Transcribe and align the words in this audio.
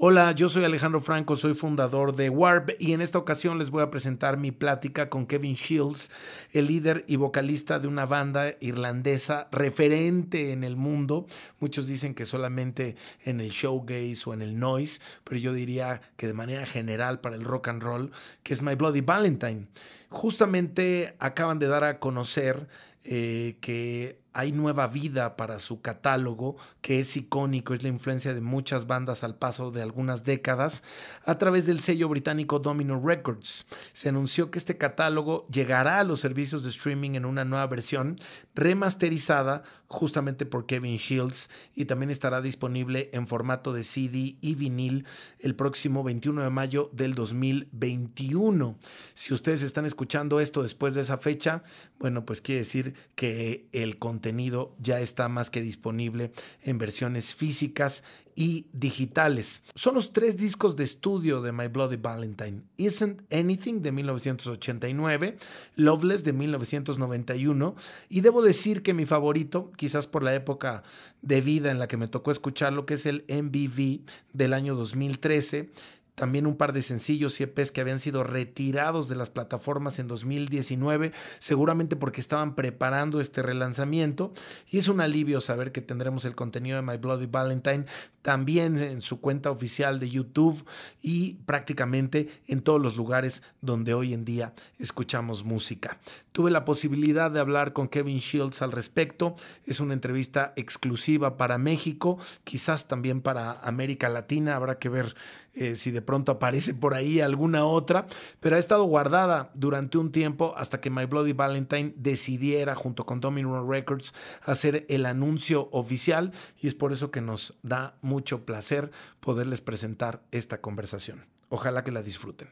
Hola, 0.00 0.30
yo 0.30 0.48
soy 0.48 0.62
Alejandro 0.62 1.00
Franco, 1.00 1.34
soy 1.34 1.54
fundador 1.54 2.14
de 2.14 2.30
Warp 2.30 2.70
y 2.78 2.92
en 2.92 3.00
esta 3.00 3.18
ocasión 3.18 3.58
les 3.58 3.70
voy 3.70 3.82
a 3.82 3.90
presentar 3.90 4.36
mi 4.36 4.52
plática 4.52 5.10
con 5.10 5.26
Kevin 5.26 5.56
Shields, 5.56 6.12
el 6.52 6.68
líder 6.68 7.04
y 7.08 7.16
vocalista 7.16 7.80
de 7.80 7.88
una 7.88 8.06
banda 8.06 8.54
irlandesa 8.60 9.48
referente 9.50 10.52
en 10.52 10.62
el 10.62 10.76
mundo. 10.76 11.26
Muchos 11.58 11.88
dicen 11.88 12.14
que 12.14 12.26
solamente 12.26 12.94
en 13.24 13.40
el 13.40 13.50
showgaze 13.50 14.22
o 14.26 14.34
en 14.34 14.42
el 14.42 14.60
noise, 14.60 15.00
pero 15.24 15.40
yo 15.40 15.52
diría 15.52 16.00
que 16.16 16.28
de 16.28 16.32
manera 16.32 16.64
general 16.64 17.18
para 17.18 17.34
el 17.34 17.42
rock 17.42 17.66
and 17.66 17.82
roll, 17.82 18.12
que 18.44 18.54
es 18.54 18.62
My 18.62 18.76
Bloody 18.76 19.00
Valentine. 19.00 19.66
Justamente 20.10 21.16
acaban 21.18 21.58
de 21.58 21.66
dar 21.66 21.82
a 21.82 21.98
conocer 21.98 22.68
eh, 23.02 23.56
que 23.60 24.20
hay 24.38 24.52
nueva 24.52 24.86
vida 24.86 25.36
para 25.36 25.58
su 25.58 25.80
catálogo, 25.80 26.56
que 26.80 27.00
es 27.00 27.16
icónico, 27.16 27.74
es 27.74 27.82
la 27.82 27.88
influencia 27.88 28.34
de 28.34 28.40
muchas 28.40 28.86
bandas 28.86 29.24
al 29.24 29.34
paso 29.34 29.72
de 29.72 29.82
algunas 29.82 30.22
décadas, 30.22 30.84
a 31.24 31.38
través 31.38 31.66
del 31.66 31.80
sello 31.80 32.08
británico 32.08 32.60
Domino 32.60 33.02
Records. 33.04 33.66
Se 33.92 34.10
anunció 34.10 34.52
que 34.52 34.60
este 34.60 34.78
catálogo 34.78 35.48
llegará 35.48 35.98
a 35.98 36.04
los 36.04 36.20
servicios 36.20 36.62
de 36.62 36.70
streaming 36.70 37.16
en 37.16 37.24
una 37.24 37.44
nueva 37.44 37.66
versión 37.66 38.16
remasterizada 38.54 39.64
justamente 39.88 40.44
por 40.44 40.66
Kevin 40.66 40.98
Shields 40.98 41.48
y 41.74 41.86
también 41.86 42.10
estará 42.10 42.42
disponible 42.42 43.08
en 43.14 43.26
formato 43.26 43.72
de 43.72 43.84
CD 43.84 44.36
y 44.40 44.54
vinil 44.54 45.06
el 45.38 45.54
próximo 45.54 46.04
21 46.04 46.42
de 46.42 46.50
mayo 46.50 46.90
del 46.92 47.14
2021. 47.14 48.78
Si 49.14 49.32
ustedes 49.32 49.62
están 49.62 49.86
escuchando 49.86 50.40
esto 50.40 50.62
después 50.62 50.94
de 50.94 51.00
esa 51.00 51.16
fecha, 51.16 51.62
bueno, 51.98 52.26
pues 52.26 52.42
quiere 52.42 52.60
decir 52.60 52.94
que 53.14 53.68
el 53.72 53.98
contenido 53.98 54.76
ya 54.78 55.00
está 55.00 55.28
más 55.28 55.50
que 55.50 55.62
disponible 55.62 56.32
en 56.62 56.76
versiones 56.76 57.34
físicas 57.34 58.04
y 58.38 58.68
digitales. 58.72 59.64
Son 59.74 59.96
los 59.96 60.12
tres 60.12 60.36
discos 60.36 60.76
de 60.76 60.84
estudio 60.84 61.42
de 61.42 61.50
My 61.50 61.66
Bloody 61.66 61.96
Valentine. 61.96 62.62
Isn't 62.76 63.22
Anything 63.32 63.82
de 63.82 63.90
1989, 63.90 65.36
Loveless 65.74 66.22
de 66.22 66.32
1991 66.32 67.74
y 68.08 68.20
debo 68.20 68.40
decir 68.40 68.84
que 68.84 68.94
mi 68.94 69.06
favorito, 69.06 69.72
quizás 69.76 70.06
por 70.06 70.22
la 70.22 70.36
época 70.36 70.84
de 71.20 71.40
vida 71.40 71.72
en 71.72 71.80
la 71.80 71.88
que 71.88 71.96
me 71.96 72.06
tocó 72.06 72.30
escucharlo, 72.30 72.86
que 72.86 72.94
es 72.94 73.06
el 73.06 73.24
MVV 73.28 74.04
del 74.32 74.52
año 74.52 74.76
2013 74.76 75.72
también 76.18 76.48
un 76.48 76.56
par 76.56 76.72
de 76.72 76.82
sencillos 76.82 77.38
y 77.40 77.44
EPs 77.44 77.70
que 77.70 77.80
habían 77.80 78.00
sido 78.00 78.24
retirados 78.24 79.08
de 79.08 79.14
las 79.14 79.30
plataformas 79.30 80.00
en 80.00 80.08
2019, 80.08 81.12
seguramente 81.38 81.94
porque 81.94 82.20
estaban 82.20 82.56
preparando 82.56 83.20
este 83.20 83.40
relanzamiento. 83.40 84.32
Y 84.68 84.78
es 84.78 84.88
un 84.88 85.00
alivio 85.00 85.40
saber 85.40 85.70
que 85.70 85.80
tendremos 85.80 86.24
el 86.24 86.34
contenido 86.34 86.76
de 86.76 86.82
My 86.82 86.96
Bloody 86.96 87.26
Valentine 87.26 87.86
también 88.22 88.78
en 88.78 89.00
su 89.00 89.20
cuenta 89.20 89.50
oficial 89.50 90.00
de 90.00 90.10
YouTube 90.10 90.64
y 91.00 91.34
prácticamente 91.46 92.28
en 92.48 92.62
todos 92.62 92.82
los 92.82 92.96
lugares 92.96 93.42
donde 93.60 93.94
hoy 93.94 94.12
en 94.12 94.24
día 94.24 94.54
escuchamos 94.78 95.44
música. 95.44 95.98
Tuve 96.32 96.50
la 96.50 96.64
posibilidad 96.64 97.30
de 97.30 97.40
hablar 97.40 97.72
con 97.72 97.88
Kevin 97.88 98.18
Shields 98.18 98.60
al 98.60 98.72
respecto. 98.72 99.34
Es 99.66 99.80
una 99.80 99.94
entrevista 99.94 100.52
exclusiva 100.56 101.36
para 101.36 101.58
México, 101.58 102.18
quizás 102.44 102.86
también 102.86 103.22
para 103.22 103.52
América 103.52 104.08
Latina. 104.08 104.56
Habrá 104.56 104.78
que 104.78 104.88
ver 104.88 105.14
eh, 105.54 105.74
si 105.74 105.90
de 105.90 106.02
pronto 106.08 106.32
aparece 106.32 106.72
por 106.72 106.94
ahí 106.94 107.20
alguna 107.20 107.66
otra, 107.66 108.06
pero 108.40 108.56
ha 108.56 108.58
estado 108.58 108.84
guardada 108.84 109.50
durante 109.52 109.98
un 109.98 110.10
tiempo 110.10 110.54
hasta 110.56 110.80
que 110.80 110.88
My 110.88 111.04
Bloody 111.04 111.34
Valentine 111.34 111.92
decidiera 111.96 112.74
junto 112.74 113.04
con 113.04 113.20
Domino 113.20 113.62
Records 113.70 114.14
hacer 114.40 114.86
el 114.88 115.04
anuncio 115.04 115.68
oficial 115.70 116.32
y 116.62 116.66
es 116.66 116.74
por 116.74 116.92
eso 116.92 117.10
que 117.10 117.20
nos 117.20 117.58
da 117.62 117.98
mucho 118.00 118.46
placer 118.46 118.90
poderles 119.20 119.60
presentar 119.60 120.22
esta 120.32 120.62
conversación. 120.62 121.26
Ojalá 121.50 121.84
que 121.84 121.92
la 121.92 122.02
disfruten. 122.02 122.48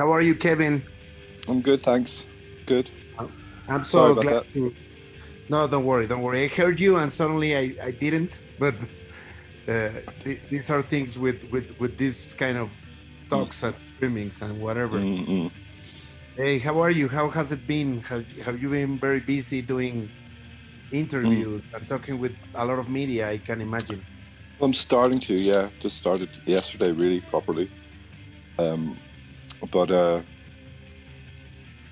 How 0.00 0.12
are 0.12 0.26
you, 0.26 0.36
Kevin? 0.36 0.84
I'm 1.46 1.62
good, 1.62 1.78
thanks. 1.78 2.26
Good. 2.66 2.86
I'm 3.68 3.84
so 3.84 4.16
glad 4.16 4.42
to. 4.52 4.72
No, 5.48 5.68
don't 5.68 5.84
worry, 5.84 6.08
don't 6.08 6.24
worry. 6.24 6.42
I 6.42 6.48
heard 6.48 6.80
you 6.80 6.96
and 6.96 7.12
suddenly 7.12 7.54
I, 7.54 7.76
I 7.80 7.92
didn't, 7.92 8.42
but 8.58 8.74
uh, 9.68 9.90
th 10.22 10.40
these 10.50 10.70
are 10.70 10.82
things 10.82 11.18
with 11.18 11.44
with 11.50 11.78
with 11.80 11.96
this 11.96 12.34
kind 12.34 12.58
of 12.58 12.70
talks 13.30 13.62
and 13.62 13.74
streamings 13.76 14.42
and 14.42 14.60
whatever. 14.60 14.98
Mm 14.98 15.24
-hmm. 15.24 15.50
Hey, 16.36 16.58
how 16.58 16.82
are 16.82 16.90
you? 16.90 17.08
How 17.08 17.30
has 17.30 17.52
it 17.52 17.66
been? 17.66 18.00
Have, 18.00 18.24
have 18.44 18.58
you 18.62 18.68
been 18.70 18.98
very 18.98 19.20
busy 19.20 19.62
doing 19.62 20.10
interviews 20.90 21.62
mm. 21.62 21.74
and 21.74 21.88
talking 21.88 22.20
with 22.20 22.34
a 22.54 22.64
lot 22.64 22.78
of 22.78 22.88
media? 22.88 23.30
I 23.30 23.38
can 23.38 23.60
imagine. 23.60 24.00
I'm 24.60 24.74
starting 24.74 25.18
to, 25.18 25.34
yeah. 25.34 25.68
Just 25.82 25.96
started 25.96 26.28
yesterday, 26.46 26.92
really 26.92 27.20
properly. 27.20 27.70
Um, 28.58 28.96
but 29.70 29.90
uh, 29.90 30.22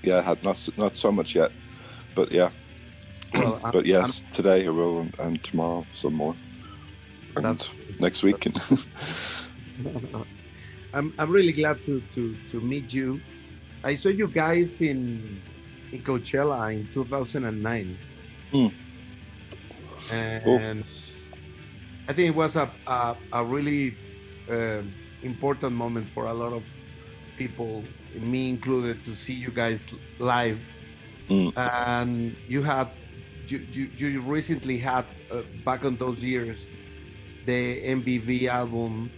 yeah, 0.02 0.18
I 0.18 0.22
had 0.22 0.42
not 0.44 0.68
not 0.76 0.96
so 0.96 1.12
much 1.12 1.34
yet, 1.34 1.50
but 2.14 2.32
yeah. 2.32 2.50
Well, 3.34 3.60
but 3.72 3.86
yes, 3.86 4.22
I'm, 4.22 4.30
today 4.30 4.66
I 4.66 4.70
will, 4.70 5.00
and, 5.00 5.18
and 5.18 5.42
tomorrow 5.42 5.86
some 5.94 6.14
more 6.14 6.34
next 8.00 8.22
week. 8.22 8.46
I'm 10.94 11.14
I'm 11.18 11.30
really 11.30 11.52
glad 11.52 11.82
to 11.84 12.00
to 12.12 12.36
to 12.50 12.60
meet 12.60 12.92
you. 12.92 13.20
I 13.84 13.94
saw 13.94 14.10
you 14.10 14.28
guys 14.28 14.80
in 14.80 15.40
in 15.92 16.02
Coachella 16.02 16.72
in 16.72 16.88
2009, 16.92 17.98
mm. 18.52 18.72
and 20.10 20.84
I 22.08 22.12
think 22.12 22.28
it 22.28 22.34
was 22.36 22.56
a 22.56 22.70
a, 22.86 23.16
a 23.32 23.44
really 23.44 23.96
uh, 24.50 24.82
important 25.22 25.72
moment 25.72 26.08
for 26.08 26.26
a 26.26 26.32
lot 26.34 26.52
of 26.52 26.62
people, 27.38 27.82
me 28.14 28.50
included, 28.50 29.04
to 29.04 29.14
see 29.14 29.34
you 29.34 29.50
guys 29.50 29.94
live. 30.18 30.60
Mm. 31.30 31.52
And 31.56 32.36
you 32.46 32.62
had 32.62 32.88
you, 33.48 33.58
you, 33.72 34.08
you 34.08 34.20
recently 34.20 34.78
had 34.78 35.04
uh, 35.30 35.42
back 35.64 35.84
on 35.84 35.96
those 35.96 36.22
years 36.22 36.68
the 37.46 37.82
MBV 37.84 38.46
album. 38.48 39.10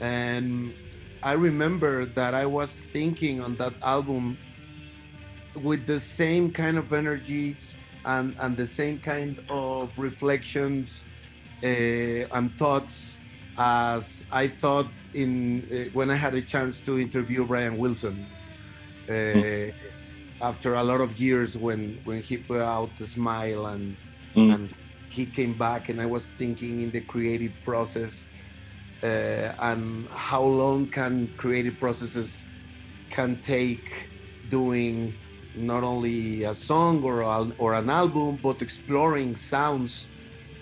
And 0.00 0.74
I 1.22 1.32
remember 1.32 2.04
that 2.04 2.34
I 2.34 2.46
was 2.46 2.80
thinking 2.80 3.40
on 3.40 3.56
that 3.56 3.74
album 3.82 4.36
with 5.62 5.86
the 5.86 6.00
same 6.00 6.50
kind 6.50 6.76
of 6.78 6.92
energy 6.92 7.56
and, 8.04 8.34
and 8.40 8.56
the 8.56 8.66
same 8.66 8.98
kind 8.98 9.38
of 9.48 9.90
reflections 9.96 11.04
uh, 11.62 11.66
and 11.66 12.52
thoughts 12.56 13.16
as 13.56 14.24
I 14.32 14.48
thought 14.48 14.88
in 15.14 15.66
uh, 15.70 15.90
when 15.92 16.10
I 16.10 16.16
had 16.16 16.34
a 16.34 16.42
chance 16.42 16.80
to 16.82 16.98
interview 16.98 17.46
Brian 17.46 17.78
Wilson 17.78 18.26
uh, 19.08 19.12
mm. 19.12 19.74
after 20.42 20.74
a 20.74 20.82
lot 20.82 21.00
of 21.00 21.18
years 21.18 21.56
when 21.56 22.00
when 22.04 22.20
he 22.20 22.36
put 22.36 22.60
out 22.60 22.90
the 22.96 23.06
smile 23.06 23.66
and 23.66 23.96
mm. 24.34 24.54
and 24.54 24.74
he 25.10 25.26
came 25.26 25.54
back 25.54 25.88
and 25.88 26.00
I 26.00 26.06
was 26.06 26.30
thinking 26.30 26.80
in 26.80 26.90
the 26.90 27.00
creative 27.00 27.52
process 27.64 28.28
uh, 29.02 29.52
and 29.60 30.08
how 30.08 30.42
long 30.42 30.86
can 30.88 31.28
creative 31.36 31.78
processes 31.78 32.46
can 33.10 33.36
take 33.36 34.08
doing 34.50 35.14
not 35.54 35.84
only 35.84 36.44
a 36.44 36.54
song 36.54 37.04
or 37.04 37.22
or 37.58 37.74
an 37.74 37.90
album 37.90 38.38
but 38.42 38.62
exploring 38.62 39.36
sounds. 39.36 40.08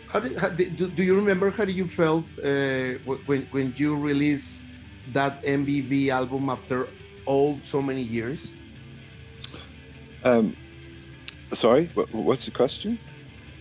How 0.09 0.21
did, 0.21 0.37
how 0.37 0.51
do, 0.51 0.69
do, 0.69 1.03
you 1.03 1.15
remember 1.15 1.51
how 1.51 1.65
you 1.65 1.87
felt 1.87 2.27
uh, 2.45 2.99
when, 3.27 3.47
when 3.51 3.73
you 3.77 3.97
released 3.97 4.67
that 5.15 5.41
MBV 5.43 6.09
album 6.09 6.51
after 6.51 6.87
all 7.25 7.59
so 7.63 7.81
many 7.81 8.03
years? 8.03 8.53
Um, 10.23 10.55
sorry 11.53 11.91
what, 11.95 12.13
what's 12.13 12.45
the 12.45 12.51
question 12.51 12.99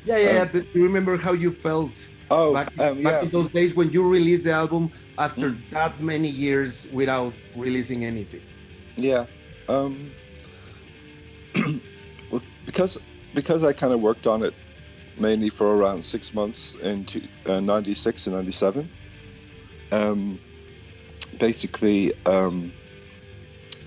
yeah, 0.06 0.18
yeah. 0.18 0.30
Um, 0.42 0.50
yeah. 0.54 0.62
you 0.74 0.84
remember 0.84 1.18
how 1.18 1.34
you 1.34 1.52
felt? 1.52 2.08
Oh, 2.30 2.54
back, 2.54 2.80
um, 2.80 3.04
back 3.04 3.24
in 3.24 3.30
those 3.30 3.52
days 3.52 3.76
when 3.76 3.92
you 3.92 4.08
released 4.08 4.46
the 4.46 4.54
album 4.54 4.90
after 5.18 5.52
mm. 5.52 5.70
that 5.72 6.00
many 6.00 6.30
years 6.30 6.88
without 6.94 7.34
releasing 7.58 8.06
anything. 8.06 8.42
Yeah, 8.96 9.26
um, 9.68 10.12
because 12.66 12.98
because 13.34 13.64
I 13.64 13.74
kind 13.74 13.94
of 13.94 14.00
worked 14.00 14.28
on 14.28 14.44
it 14.44 14.54
mainly 15.20 15.50
for 15.50 15.76
around 15.76 16.04
six 16.04 16.34
months 16.34 16.74
in 16.76 17.06
uh, 17.46 17.60
'96 17.60 18.28
and 18.28 18.36
'97. 18.36 18.90
Um, 19.92 20.40
basically, 21.38 22.14
um, 22.26 22.72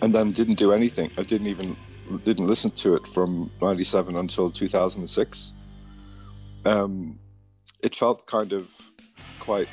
and 0.03 0.15
then 0.15 0.33
didn't 0.33 0.59
do 0.59 0.73
anything. 0.73 1.11
I 1.17 1.23
didn't 1.23 1.47
even 1.47 1.77
didn't 2.25 2.47
listen 2.47 2.71
to 2.73 2.95
it 2.95 3.07
from 3.07 3.51
'97 3.63 4.17
until 4.17 4.51
2006 4.51 5.53
um, 6.65 7.19
it 7.83 7.95
felt 7.95 8.27
kind 8.27 8.53
of 8.53 8.71
quite 9.41 9.69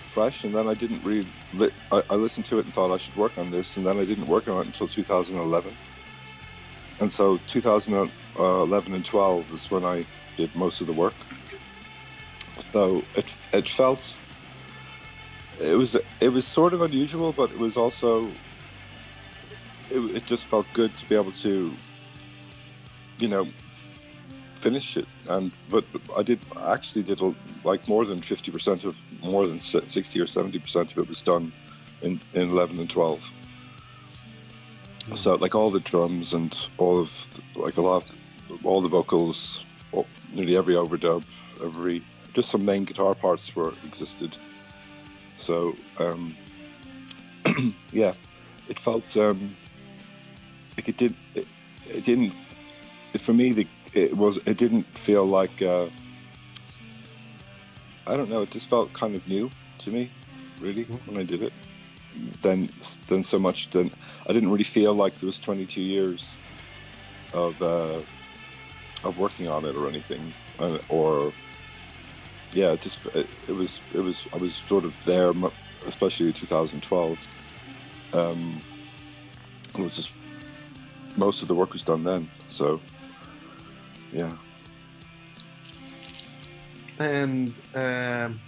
fresh. 0.00 0.44
And 0.44 0.54
then 0.54 0.68
I 0.68 0.74
didn't 0.74 1.02
really, 1.04 1.26
li- 1.54 1.72
I, 1.90 2.02
I 2.10 2.14
listened 2.16 2.46
to 2.46 2.58
it 2.58 2.64
and 2.66 2.74
thought 2.74 2.92
I 2.92 2.98
should 2.98 3.16
work 3.16 3.38
on 3.38 3.50
this. 3.50 3.76
And 3.76 3.86
then 3.86 3.98
I 3.98 4.04
didn't 4.04 4.26
work 4.26 4.48
on 4.48 4.60
it 4.62 4.66
until 4.66 4.88
2011. 4.88 5.72
And 7.00 7.10
so 7.10 7.38
2011 7.48 8.94
and 8.94 9.04
12 9.04 9.54
is 9.54 9.70
when 9.70 9.84
I 9.84 10.06
did 10.36 10.54
most 10.54 10.80
of 10.80 10.86
the 10.86 10.92
work. 10.92 11.14
So 12.72 13.02
it, 13.16 13.36
it 13.52 13.68
felt, 13.68 14.18
it 15.60 15.76
was 15.76 15.96
it 16.20 16.28
was 16.28 16.46
sort 16.46 16.72
of 16.72 16.82
unusual, 16.82 17.32
but 17.32 17.50
it 17.50 17.58
was 17.58 17.76
also 17.76 18.30
it, 19.90 20.16
it 20.16 20.26
just 20.26 20.46
felt 20.46 20.66
good 20.72 20.96
to 20.98 21.08
be 21.08 21.14
able 21.14 21.32
to, 21.32 21.72
you 23.18 23.28
know, 23.28 23.46
finish 24.62 24.96
it. 24.96 25.08
And 25.28 25.50
but 25.68 25.84
I 26.16 26.22
did 26.22 26.40
I 26.56 26.72
actually 26.72 27.02
did 27.02 27.20
like 27.64 27.88
more 27.88 28.04
than 28.06 28.22
fifty 28.22 28.50
percent 28.50 28.84
of 28.84 28.94
more 29.20 29.46
than 29.46 29.58
sixty 29.60 30.20
or 30.20 30.26
seventy 30.26 30.58
percent 30.58 30.92
of 30.92 30.98
it 30.98 31.08
was 31.08 31.22
done 31.22 31.52
in 32.00 32.20
in 32.34 32.50
eleven 32.50 32.78
and 32.78 32.88
twelve. 32.88 33.32
Mm. 35.06 35.16
So 35.16 35.34
like 35.34 35.54
all 35.54 35.70
the 35.70 35.80
drums 35.80 36.34
and 36.34 36.52
all 36.78 37.00
of 37.00 37.10
like 37.56 37.76
a 37.76 37.82
lot 37.82 37.96
of 38.04 38.66
all 38.66 38.80
the 38.80 38.88
vocals, 38.88 39.64
nearly 40.32 40.56
every 40.56 40.74
overdub, 40.74 41.24
every 41.62 42.02
just 42.34 42.48
some 42.50 42.64
main 42.64 42.84
guitar 42.84 43.14
parts 43.14 43.54
were 43.56 43.72
existed. 43.84 44.38
So 45.34 45.74
um, 45.98 46.36
yeah, 47.92 48.12
it 48.68 48.78
felt 48.78 49.16
um, 49.16 49.56
like 50.76 50.88
it 50.88 50.96
did. 50.96 51.14
It, 51.34 51.46
it 51.88 52.04
didn't. 52.04 52.32
For 53.18 53.34
me, 53.34 53.52
the, 53.52 53.66
it 53.94 54.16
was. 54.16 54.38
It 54.46 54.56
didn't 54.56 54.86
feel 54.98 55.26
like. 55.26 55.62
Uh, 55.62 55.86
I 58.06 58.16
don't 58.16 58.28
know. 58.28 58.42
It 58.42 58.50
just 58.50 58.68
felt 58.68 58.92
kind 58.92 59.14
of 59.14 59.26
new 59.28 59.50
to 59.78 59.90
me, 59.90 60.10
really, 60.60 60.84
mm-hmm. 60.84 61.10
when 61.10 61.20
I 61.20 61.24
did 61.24 61.42
it. 61.42 61.52
Then, 62.40 62.68
then 63.08 63.22
so 63.22 63.38
much. 63.38 63.70
Then 63.70 63.90
I 64.28 64.32
didn't 64.32 64.50
really 64.50 64.64
feel 64.64 64.94
like 64.94 65.16
there 65.16 65.26
was 65.26 65.40
22 65.40 65.80
years 65.80 66.36
of 67.32 67.60
uh, 67.62 68.00
of 69.04 69.18
working 69.18 69.48
on 69.48 69.64
it 69.64 69.74
or 69.76 69.88
anything, 69.88 70.32
uh, 70.58 70.78
or 70.88 71.32
yeah, 72.52 72.76
just 72.76 73.06
it, 73.06 73.26
it, 73.48 73.52
was 73.52 73.80
it 73.94 74.00
was 74.00 74.26
I 74.32 74.36
was 74.36 74.54
sort 74.54 74.84
of 74.84 75.02
there, 75.04 75.32
especially 75.86 76.32
2012. 76.32 77.18
Um, 78.12 78.60
it 79.74 79.80
was 79.80 79.96
just 79.96 80.10
most 81.16 81.42
of 81.42 81.48
the 81.48 81.54
work 81.54 81.72
was 81.72 81.82
done 81.82 82.04
then, 82.04 82.28
so 82.48 82.80
yeah. 84.12 84.36
And 86.98 87.54
um, 87.74 88.40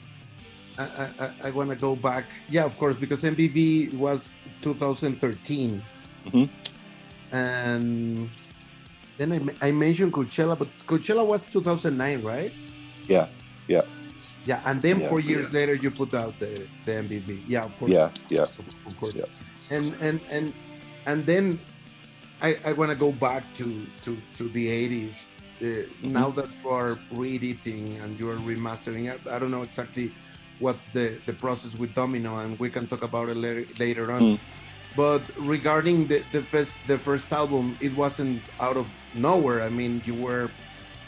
I, 0.78 1.08
I, 1.18 1.30
I 1.44 1.50
want 1.50 1.70
to 1.70 1.76
go 1.76 1.96
back, 1.96 2.24
yeah, 2.48 2.64
of 2.64 2.78
course, 2.78 2.96
because 2.96 3.22
MBV 3.22 3.94
was 3.94 4.34
2013, 4.62 5.82
mm-hmm. 6.26 7.36
and 7.36 8.30
then 9.18 9.56
I, 9.60 9.68
I 9.68 9.72
mentioned 9.72 10.12
Coachella, 10.12 10.58
but 10.58 10.68
Coachella 10.86 11.26
was 11.26 11.42
2009, 11.42 12.22
right? 12.22 12.52
Yeah, 13.08 13.28
yeah. 13.66 13.82
Yeah, 14.46 14.60
and 14.66 14.82
then 14.82 15.00
yeah, 15.00 15.08
four 15.08 15.20
years 15.20 15.52
yeah. 15.52 15.60
later 15.60 15.74
you 15.74 15.90
put 15.90 16.12
out 16.12 16.38
the, 16.38 16.68
the 16.84 16.92
MBV. 16.92 17.44
Yeah, 17.48 17.64
of 17.64 17.78
course. 17.78 17.90
Yeah, 17.90 18.10
yeah. 18.28 18.42
Of, 18.42 18.58
of 18.86 19.00
course. 19.00 19.14
Yeah. 19.14 19.24
And 19.70 19.94
and 20.00 20.20
and 20.30 20.52
and 21.06 21.24
then 21.24 21.58
I, 22.42 22.58
I 22.66 22.72
want 22.74 22.90
to 22.90 22.96
go 22.96 23.12
back 23.12 23.50
to 23.54 23.86
to 24.02 24.18
to 24.36 24.48
the 24.50 24.66
80s. 24.68 25.28
Uh, 25.64 25.66
mm-hmm. 25.66 26.12
Now 26.12 26.28
that 26.30 26.48
you 26.62 26.68
are 26.68 26.98
re-editing 27.10 27.96
and 28.02 28.20
you 28.20 28.28
are 28.28 28.36
remastering, 28.36 29.08
I, 29.08 29.16
I, 29.34 29.38
don't 29.38 29.50
know 29.50 29.62
exactly 29.62 30.12
what's 30.58 30.90
the 30.90 31.16
the 31.24 31.32
process 31.32 31.72
with 31.74 31.94
Domino, 31.94 32.36
and 32.36 32.58
we 32.58 32.68
can 32.68 32.86
talk 32.86 33.02
about 33.02 33.30
it 33.30 33.36
later, 33.36 33.64
later 33.78 34.12
on. 34.12 34.20
Mm. 34.20 34.38
But 34.94 35.22
regarding 35.38 36.06
the 36.06 36.22
the 36.32 36.42
first 36.42 36.76
the 36.86 36.98
first 36.98 37.32
album, 37.32 37.78
it 37.80 37.96
wasn't 37.96 38.42
out 38.60 38.76
of 38.76 38.86
nowhere. 39.14 39.62
I 39.62 39.70
mean, 39.70 40.02
you 40.04 40.12
were 40.12 40.50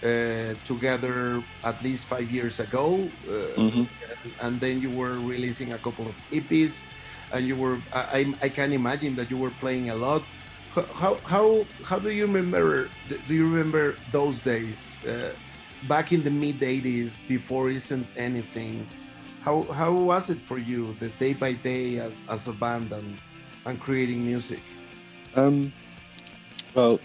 uh, 0.03 0.55
together 0.64 1.43
at 1.62 1.76
least 1.82 2.06
five 2.06 2.31
years 2.31 2.59
ago, 2.59 3.05
uh, 3.29 3.61
mm-hmm. 3.61 3.85
and, 3.85 4.32
and, 4.41 4.61
then 4.61 4.81
you 4.81 4.91
were 4.91 5.20
releasing 5.20 5.75
a 5.75 5.79
couple 5.79 6.06
of 6.06 6.17
EPs, 6.32 6.85
and 7.32 7.47
you 7.47 7.56
were 7.56 7.76
I, 7.93 8.32
I 8.41 8.49
can 8.49 8.73
imagine 8.73 9.17
that 9.17 9.29
you 9.31 9.37
were 9.37 9.52
playing 9.61 9.91
a 9.91 9.97
lot. 9.97 10.23
How 10.82 11.14
how 11.25 11.64
how 11.84 11.99
do 11.99 12.11
you 12.11 12.26
remember? 12.26 12.88
Do 13.08 13.34
you 13.34 13.49
remember 13.49 13.96
those 14.12 14.38
days 14.40 14.99
uh, 15.06 15.32
back 15.88 16.12
in 16.12 16.23
the 16.23 16.31
mid 16.31 16.61
'80s 16.61 17.26
before 17.28 17.70
isn't 17.70 18.06
anything? 18.17 18.87
How 19.43 19.62
how 19.73 19.93
was 19.93 20.28
it 20.28 20.44
for 20.44 20.58
you 20.58 20.94
the 21.00 21.08
day 21.19 21.32
by 21.32 21.55
day 21.55 21.99
as, 21.99 22.12
as 22.28 22.49
a 22.49 22.52
band 22.52 22.93
and 22.93 23.17
and 23.64 23.81
creating 23.81 24.25
music? 24.25 24.61
Um, 25.34 25.73
well, 26.75 27.00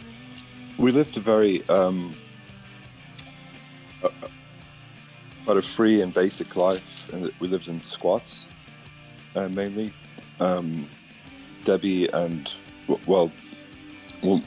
we 0.78 0.92
lived 0.92 1.16
a 1.16 1.22
very 1.22 1.68
um, 1.70 2.14
quite 5.46 5.58
a 5.58 5.62
free 5.62 6.02
and 6.02 6.14
basic 6.14 6.56
life, 6.56 7.10
and 7.14 7.32
we 7.40 7.48
lived 7.48 7.68
in 7.70 7.80
squats 7.80 8.48
uh, 9.36 9.48
mainly. 9.48 9.94
Um, 10.40 10.90
Debbie 11.64 12.08
and 12.12 12.54
well, 13.06 13.32
well, 14.24 14.42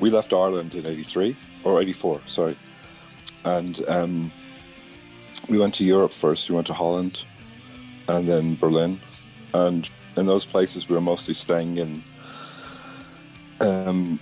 we 0.00 0.10
left 0.10 0.32
Ireland 0.32 0.74
in 0.74 0.86
'83 0.86 1.36
or 1.64 1.80
'84, 1.80 2.20
sorry, 2.26 2.56
and 3.44 3.80
um, 3.88 4.30
we 5.48 5.58
went 5.58 5.74
to 5.76 5.84
Europe 5.84 6.12
first. 6.12 6.48
We 6.48 6.54
went 6.54 6.66
to 6.68 6.74
Holland, 6.74 7.24
and 8.08 8.28
then 8.28 8.56
Berlin, 8.56 9.00
and 9.54 9.88
in 10.16 10.26
those 10.26 10.44
places 10.44 10.88
we 10.88 10.94
were 10.94 11.00
mostly 11.00 11.34
staying 11.34 11.78
in 11.78 12.02
um, 13.60 14.20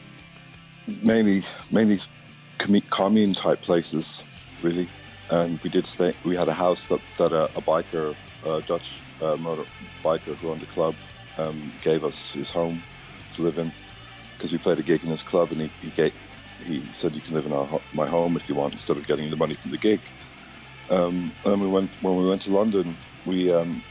mainly 1.02 1.42
mainly 1.70 1.98
commune 2.58 3.34
type 3.34 3.60
places, 3.62 4.24
really 4.62 4.88
and 5.30 5.60
we 5.62 5.70
did 5.70 5.86
stay. 5.86 6.14
We 6.24 6.36
had 6.36 6.48
a 6.48 6.54
house 6.54 6.86
that 6.88 7.00
that 7.18 7.32
a, 7.32 7.44
a 7.56 7.62
biker, 7.62 8.14
a 8.44 8.60
Dutch 8.62 9.00
uh, 9.22 9.36
motor 9.36 9.64
biker 10.02 10.34
who 10.36 10.50
owned 10.50 10.62
a 10.62 10.66
club, 10.66 10.94
um, 11.38 11.72
gave 11.80 12.04
us 12.04 12.34
his 12.34 12.50
home 12.50 12.82
to 13.34 13.42
live 13.42 13.58
in 13.58 13.72
because 14.36 14.52
we 14.52 14.58
played 14.58 14.78
a 14.78 14.82
gig 14.82 15.02
in 15.02 15.10
his 15.10 15.22
club, 15.22 15.50
and 15.52 15.60
he 15.62 15.70
he, 15.82 15.90
gave, 15.90 16.14
he 16.64 16.82
said 16.92 17.14
you 17.14 17.20
can 17.20 17.34
live 17.34 17.46
in 17.46 17.52
our, 17.52 17.80
my 17.92 18.06
home 18.06 18.36
if 18.36 18.48
you 18.48 18.54
want 18.54 18.74
instead 18.74 18.96
of 18.96 19.06
getting 19.06 19.30
the 19.30 19.36
money 19.36 19.54
from 19.54 19.70
the 19.70 19.78
gig. 19.78 20.00
Um, 20.90 21.32
and 21.44 21.52
then 21.52 21.60
we 21.60 21.68
went 21.68 21.90
when 22.02 22.16
we 22.16 22.28
went 22.28 22.42
to 22.42 22.52
London. 22.52 22.96
We 23.24 23.52
um, 23.52 23.82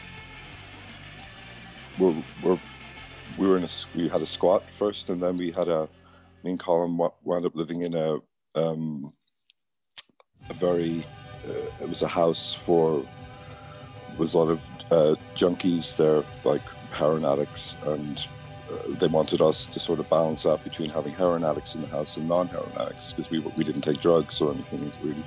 were, 2.00 2.14
were 2.42 2.60
we 3.38 3.48
were 3.48 3.58
in 3.58 3.64
a 3.64 3.70
we 3.96 4.08
had 4.08 4.22
a 4.22 4.26
squat 4.26 4.72
first, 4.72 5.10
and 5.10 5.22
then 5.22 5.38
we 5.38 5.52
had 5.52 5.68
a 5.68 5.90
me 6.44 6.52
and 6.52 6.60
Colin 6.60 6.98
wound 7.24 7.46
up 7.46 7.56
living 7.56 7.82
in 7.82 7.94
a 7.96 8.20
um, 8.56 9.14
a 10.50 10.54
very 10.54 11.06
uh, 11.48 11.84
it 11.84 11.90
was 11.90 12.02
a 12.02 12.08
house 12.08 12.54
for 12.54 13.06
was 14.18 14.34
a 14.34 14.40
lot 14.40 14.50
of 14.50 14.70
uh, 14.92 15.16
junkies 15.36 15.98
there, 15.98 16.24
like 16.46 16.62
heroin 16.92 17.26
addicts, 17.26 17.76
and 17.84 18.28
they 18.90 19.08
wanted 19.08 19.42
us 19.42 19.66
to 19.68 19.80
sort 19.80 20.00
of 20.00 20.10
balance 20.10 20.46
out 20.46 20.64
between 20.64 20.90
having 20.90 21.14
heroin 21.14 21.44
addicts 21.44 21.76
in 21.76 21.82
the 21.82 21.88
house 21.88 22.18
and 22.18 22.28
non-heroin 22.28 22.72
addicts 22.80 23.14
because 23.14 23.30
we 23.30 23.40
we 23.40 23.64
didn't 23.64 23.82
take 23.82 24.00
drugs 24.00 24.42
or 24.42 24.54
anything 24.54 24.92
really. 25.04 25.24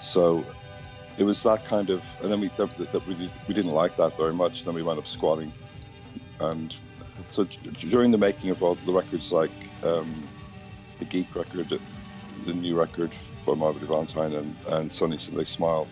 So 0.00 0.44
it 1.18 1.24
was 1.24 1.42
that 1.44 1.64
kind 1.64 1.90
of, 1.90 2.04
and 2.22 2.30
then 2.30 2.40
we 2.40 2.48
that, 2.56 3.06
we, 3.06 3.30
we 3.48 3.54
didn't 3.54 3.70
like 3.70 3.96
that 3.96 4.16
very 4.16 4.34
much. 4.34 4.64
Then 4.64 4.74
we 4.74 4.82
wound 4.82 4.98
up 4.98 5.06
squatting, 5.06 5.52
and 6.40 6.74
so 7.30 7.44
during 7.44 8.10
the 8.10 8.18
making 8.18 8.50
of 8.50 8.62
all 8.62 8.74
the 8.74 8.92
records, 8.92 9.32
like 9.32 9.52
um, 9.82 10.28
the 10.98 11.04
Geek 11.04 11.34
record, 11.34 11.80
the 12.44 12.54
new 12.54 12.78
record 12.78 13.14
by 13.46 13.54
My 13.54 13.70
Bloody 13.70 13.86
Valentine 13.86 14.34
and, 14.34 14.56
and 14.68 14.90
Sunny 14.90 15.18
Sunday 15.18 15.44
Smile, 15.44 15.86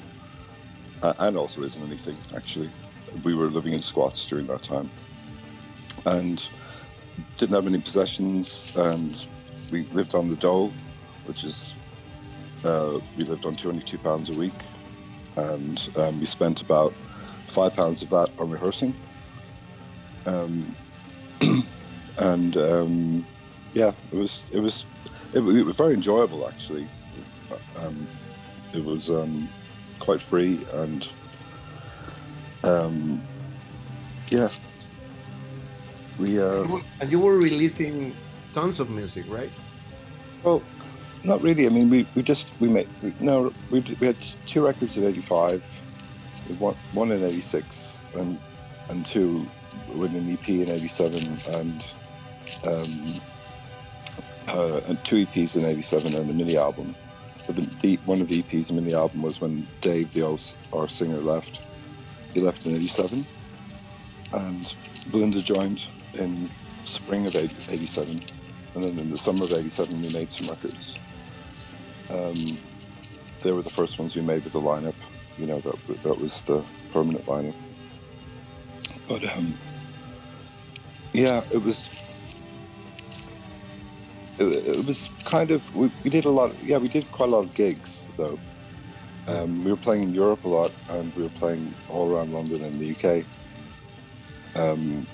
uh, 1.02 1.14
and 1.18 1.36
also 1.36 1.62
Isn't 1.62 1.82
Anything, 1.86 2.16
actually. 2.34 2.70
We 3.22 3.34
were 3.34 3.46
living 3.46 3.74
in 3.74 3.82
squats 3.82 4.26
during 4.26 4.48
that 4.48 4.64
time 4.64 4.90
and 6.06 6.48
didn't 7.38 7.54
have 7.54 7.66
any 7.66 7.80
possessions, 7.80 8.72
and 8.76 9.26
we 9.70 9.84
lived 9.92 10.14
on 10.14 10.28
the 10.28 10.36
dole, 10.36 10.72
which 11.26 11.44
is, 11.44 11.74
uh, 12.64 12.98
we 13.16 13.24
lived 13.24 13.46
on 13.46 13.56
£22 13.56 14.34
a 14.34 14.38
week, 14.38 14.52
and 15.36 15.88
um, 15.96 16.20
we 16.20 16.26
spent 16.26 16.62
about 16.62 16.94
£5 17.48 18.02
of 18.02 18.10
that 18.10 18.30
on 18.38 18.50
rehearsing. 18.50 18.94
Um, 20.26 20.74
and 22.18 22.56
um, 22.56 23.26
yeah, 23.74 23.92
it 24.12 24.16
was 24.16 24.50
it 24.54 24.60
was 24.60 24.86
it, 25.32 25.40
it 25.40 25.62
was 25.62 25.76
very 25.76 25.94
enjoyable 25.94 26.48
actually. 26.48 26.88
Um, 27.76 28.06
it 28.72 28.84
was 28.84 29.10
um, 29.10 29.48
quite 29.98 30.20
free 30.20 30.64
and 30.72 31.08
um, 32.62 33.22
yeah. 34.30 34.48
We 36.18 36.40
uh, 36.40 36.80
and 37.00 37.10
you 37.10 37.18
were 37.18 37.36
releasing 37.36 38.14
tons 38.54 38.78
of 38.80 38.88
music, 38.90 39.24
right? 39.28 39.50
Well, 40.44 40.62
not 41.24 41.42
really. 41.42 41.66
I 41.66 41.70
mean, 41.70 41.90
we, 41.90 42.06
we 42.14 42.22
just 42.22 42.52
we 42.60 42.68
made 42.68 42.88
we, 43.02 43.14
no 43.18 43.52
we 43.70 43.80
we 44.00 44.06
had 44.06 44.20
two 44.46 44.64
records 44.64 44.96
in 44.96 45.04
'85, 45.04 45.82
one 46.58 46.76
one 46.92 47.10
in 47.10 47.24
'86, 47.24 48.02
and 48.16 48.38
and 48.88 49.04
two 49.04 49.46
with 49.94 50.14
an 50.14 50.30
EP 50.30 50.48
in 50.48 50.68
'87, 50.68 51.38
and 51.48 51.94
um, 52.64 53.20
uh, 54.48 54.80
and 54.86 55.02
two 55.04 55.26
EPs 55.26 55.56
in 55.56 55.64
'87 55.64 56.14
and 56.14 56.30
a 56.30 56.34
mini 56.34 56.56
album. 56.56 56.94
But 57.46 57.56
the, 57.56 57.62
the, 57.80 57.96
one 58.04 58.20
of 58.20 58.28
the 58.28 58.42
EPs 58.42 58.70
in 58.70 58.82
the 58.86 58.96
album 58.96 59.20
was 59.22 59.40
when 59.40 59.66
Dave, 59.80 60.12
the 60.12 60.22
old 60.22 60.54
our 60.72 60.88
singer, 60.88 61.20
left. 61.20 61.66
He 62.32 62.40
left 62.40 62.66
in 62.66 62.74
'87, 62.74 63.24
and 64.32 64.76
Belinda 65.10 65.40
joined 65.40 65.86
in 66.16 66.50
spring 66.84 67.26
of 67.26 67.36
87 67.36 68.22
and 68.74 68.84
then 68.84 68.98
in 68.98 69.10
the 69.10 69.18
summer 69.18 69.44
of 69.44 69.52
87 69.52 70.00
we 70.00 70.12
made 70.12 70.30
some 70.30 70.48
records. 70.48 70.96
Um, 72.10 72.58
they 73.40 73.52
were 73.52 73.62
the 73.62 73.70
first 73.70 73.98
ones 73.98 74.16
we 74.16 74.22
made 74.22 74.44
with 74.44 74.52
the 74.52 74.60
lineup 74.60 74.94
you 75.38 75.46
know 75.46 75.60
that, 75.60 76.02
that 76.02 76.18
was 76.18 76.42
the 76.42 76.62
permanent 76.92 77.24
lineup. 77.24 77.54
But 79.08 79.24
um, 79.36 79.58
yeah 81.12 81.44
it 81.52 81.62
was 81.62 81.90
it, 84.38 84.44
it, 84.44 84.86
was 84.86 85.10
kind 85.24 85.50
of 85.50 85.74
we, 85.74 85.90
we 86.02 86.10
did 86.10 86.24
a 86.24 86.30
lot 86.30 86.54
yeah 86.62 86.78
we 86.78 86.88
did 86.88 87.10
quite 87.12 87.28
a 87.28 87.32
lot 87.32 87.44
of 87.44 87.54
gigs 87.54 88.08
though. 88.16 88.38
Um, 89.26 89.64
we 89.64 89.70
were 89.70 89.78
playing 89.78 90.02
in 90.02 90.14
Europe 90.14 90.44
a 90.44 90.48
lot 90.48 90.70
and 90.90 91.14
we 91.16 91.22
were 91.22 91.30
playing 91.30 91.74
all 91.88 92.14
around 92.14 92.34
London 92.34 92.62
and 92.62 92.78
the 92.78 92.90
UK 92.94 93.24
um, 94.54 95.06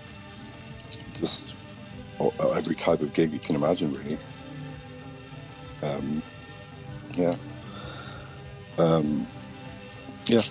just 1.20 1.54
every 2.40 2.74
type 2.74 3.00
of 3.00 3.12
gig 3.12 3.32
you 3.32 3.38
can 3.38 3.54
imagine, 3.54 3.92
really. 3.92 4.18
Um, 5.82 6.22
yeah. 7.14 7.34
Um, 8.78 9.26
yeah. 10.26 10.42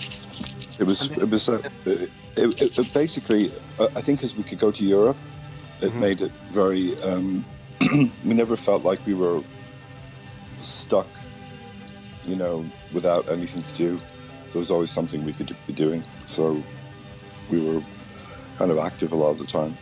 It 0.80 0.86
was. 0.86 1.12
It 1.12 1.30
was. 1.30 1.50
Uh, 1.50 1.62
it, 1.86 2.10
it, 2.36 2.80
it, 2.80 2.94
basically, 2.94 3.52
uh, 3.80 3.90
I 3.96 4.02
think, 4.02 4.24
as 4.24 4.36
we 4.36 4.44
could 4.44 4.60
go 4.60 4.72
to 4.72 4.86
Europe, 4.86 5.18
it 5.82 5.90
mm-hmm. 5.90 6.00
made 6.00 6.22
it 6.22 6.32
very. 6.52 7.02
Um, 7.02 7.46
we 7.92 8.34
never 8.34 8.56
felt 8.56 8.84
like 8.84 9.00
we 9.06 9.14
were 9.14 9.42
stuck, 10.62 11.08
you 12.26 12.36
know, 12.36 12.66
without 12.94 13.28
anything 13.30 13.64
to 13.64 13.76
do. 13.76 14.02
There 14.52 14.60
was 14.60 14.72
always 14.72 14.90
something 14.90 15.24
we 15.26 15.34
could 15.34 15.56
be 15.68 15.74
doing. 15.74 16.04
So 16.26 16.62
we 17.50 17.60
were 17.62 17.82
kind 18.58 18.72
of 18.72 18.80
active 18.80 19.12
a 19.12 19.16
lot 19.16 19.30
of 19.30 19.40
the 19.40 19.46
time. 19.46 19.78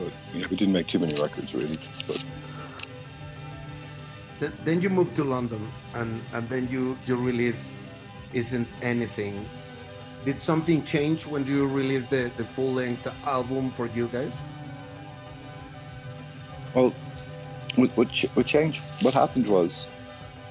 But 0.00 0.12
we 0.50 0.56
didn't 0.56 0.72
make 0.72 0.86
too 0.86 0.98
many 0.98 1.20
records 1.20 1.54
really. 1.54 1.78
But 2.06 2.24
then 4.64 4.80
you 4.80 4.88
moved 4.88 5.14
to 5.16 5.24
London, 5.24 5.70
and 5.94 6.22
and 6.32 6.48
then 6.48 6.68
you 6.70 6.96
you 7.06 7.16
release 7.16 7.76
isn't 8.32 8.68
anything. 8.80 9.44
Did 10.24 10.40
something 10.40 10.84
change 10.84 11.26
when 11.26 11.46
you 11.46 11.66
released 11.66 12.08
the 12.08 12.30
the 12.36 12.44
full 12.44 12.72
length 12.72 13.06
album 13.26 13.70
for 13.70 13.86
you 13.86 14.08
guys? 14.08 14.42
Well, 16.74 16.94
what 17.76 17.90
what, 17.96 18.08
what 18.34 18.46
changed? 18.46 18.82
What 19.02 19.12
happened 19.14 19.48
was 19.48 19.88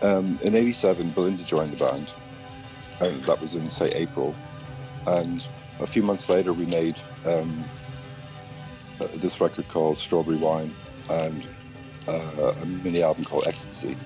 um, 0.01 0.37
in 0.43 0.55
'87, 0.55 1.09
Belinda 1.11 1.43
joined 1.43 1.73
the 1.73 1.83
band, 1.83 2.13
and 3.01 3.23
that 3.25 3.41
was 3.41 3.55
in 3.55 3.69
say 3.69 3.89
April, 3.95 4.35
and 5.07 5.47
a 5.79 5.87
few 5.87 6.03
months 6.03 6.29
later, 6.29 6.53
we 6.53 6.65
made 6.65 7.01
um, 7.25 7.63
uh, 8.99 9.07
this 9.15 9.39
record 9.39 9.67
called 9.67 9.97
Strawberry 9.97 10.37
Wine 10.37 10.73
and 11.09 11.43
uh, 12.07 12.53
a 12.61 12.65
mini 12.65 13.01
album 13.01 13.23
called 13.23 13.45
Ecstasy. 13.47 13.97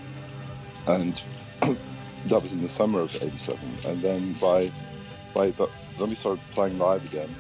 And 0.88 1.22
that 2.26 2.42
was 2.42 2.54
in 2.54 2.62
the 2.62 2.70
summer 2.70 3.02
of 3.02 3.16
87. 3.16 3.60
And 3.88 4.02
then 4.02 4.34
by, 4.34 4.72
by 5.34 5.52
the, 5.52 5.68
then 5.98 6.10
we 6.10 6.16
started 6.16 6.44
playing 6.52 6.78
live 6.78 7.04
again. 7.06 7.34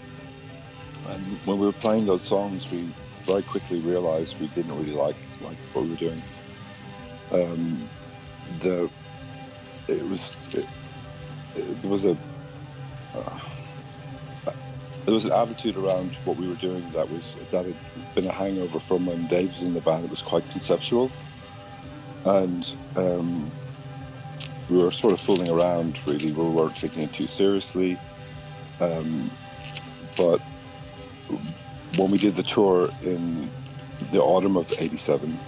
And 1.09 1.21
when 1.45 1.59
we 1.59 1.65
were 1.65 1.73
playing 1.73 2.05
those 2.05 2.21
songs, 2.21 2.71
we 2.71 2.89
very 3.25 3.43
quickly 3.43 3.81
realized 3.81 4.39
we 4.39 4.47
didn't 4.47 4.77
really 4.77 4.93
like, 4.93 5.17
like 5.41 5.57
what 5.73 5.83
we 5.83 5.91
were 5.91 5.95
doing. 5.97 6.21
Um, 7.31 7.89
the, 8.59 8.89
it 9.87 10.07
was, 10.07 10.47
it, 10.53 10.67
it, 11.55 11.81
there 11.81 11.91
was 11.91 12.05
a, 12.05 12.17
uh, 13.13 13.39
there 14.99 15.13
was 15.13 15.25
an 15.25 15.31
attitude 15.31 15.77
around 15.77 16.15
what 16.25 16.37
we 16.37 16.47
were 16.47 16.55
doing 16.55 16.89
that 16.91 17.09
was 17.09 17.37
that 17.51 17.65
had 17.65 17.75
been 18.15 18.25
a 18.25 18.33
hangover 18.33 18.79
from 18.79 19.05
when 19.05 19.27
Dave 19.27 19.49
was 19.49 19.63
in 19.63 19.73
the 19.73 19.81
band. 19.81 20.05
It 20.05 20.09
was 20.09 20.21
quite 20.21 20.49
conceptual, 20.49 21.11
and 22.25 22.75
um, 22.95 23.51
we 24.69 24.77
were 24.81 24.91
sort 24.91 25.13
of 25.13 25.19
fooling 25.19 25.49
around. 25.49 25.99
Really, 26.07 26.31
we 26.31 26.47
weren't 26.47 26.75
taking 26.75 27.03
it 27.03 27.13
too 27.13 27.27
seriously. 27.27 27.99
Um, 28.79 29.29
but 30.17 30.39
when 31.97 32.11
we 32.11 32.17
did 32.17 32.35
the 32.35 32.43
tour 32.43 32.89
in 33.01 33.49
the 34.11 34.21
autumn 34.21 34.57
of 34.57 34.71
'87, 34.77 35.39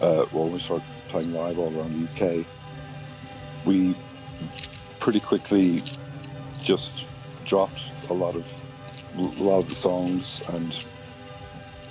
uh, 0.00 0.24
when 0.26 0.52
we 0.52 0.58
started 0.58 0.86
playing 1.08 1.32
live 1.32 1.58
all 1.58 1.76
around 1.76 1.92
the 1.92 2.40
UK, 2.40 2.46
we 3.64 3.96
pretty 5.00 5.20
quickly 5.20 5.82
just 6.58 7.06
dropped 7.44 7.90
a 8.08 8.12
lot 8.14 8.34
of 8.34 8.62
of 9.18 9.68
the 9.68 9.74
songs 9.74 10.42
and 10.52 10.84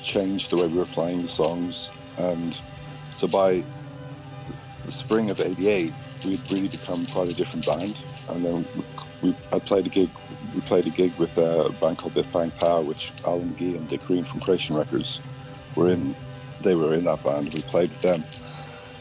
changed 0.02 0.50
the 0.52 0.58
way 0.58 0.68
we 0.68 0.78
were 0.78 0.86
playing 0.86 1.22
the 1.22 1.28
songs. 1.28 1.92
And 2.18 2.60
so 3.16 3.28
by 3.28 3.64
the 4.86 4.92
spring 4.92 5.30
of 5.30 5.40
'88, 5.40 5.94
we'd 6.26 6.52
really 6.52 6.68
become 6.68 7.06
quite 7.08 7.30
a 7.30 7.34
different 7.34 7.66
band. 7.66 8.04
And 8.30 8.44
then 8.44 8.68
we, 9.22 9.36
I 9.52 9.60
played 9.60 9.86
a 9.88 9.90
gig. 9.90 10.10
We 10.54 10.62
played 10.62 10.86
a 10.86 10.92
gig 10.92 11.14
with 11.16 11.38
a 11.38 11.74
band 11.82 11.98
called 11.98 12.14
Biff 12.14 12.32
Bang 12.32 12.52
Pow, 12.52 12.82
which 12.82 13.12
Alan 13.26 13.56
McGee 13.56 13.78
and 13.78 13.88
Dick 13.88 14.02
Green 14.02 14.24
from 14.24 14.42
Creation 14.42 14.76
Records 14.76 15.22
were 15.76 15.90
in. 15.90 16.16
They 16.62 16.76
were 16.76 16.94
in 16.94 17.06
that 17.06 17.24
band. 17.24 17.54
We 17.54 17.62
played 17.62 17.90
with 17.90 18.02
them, 18.02 18.24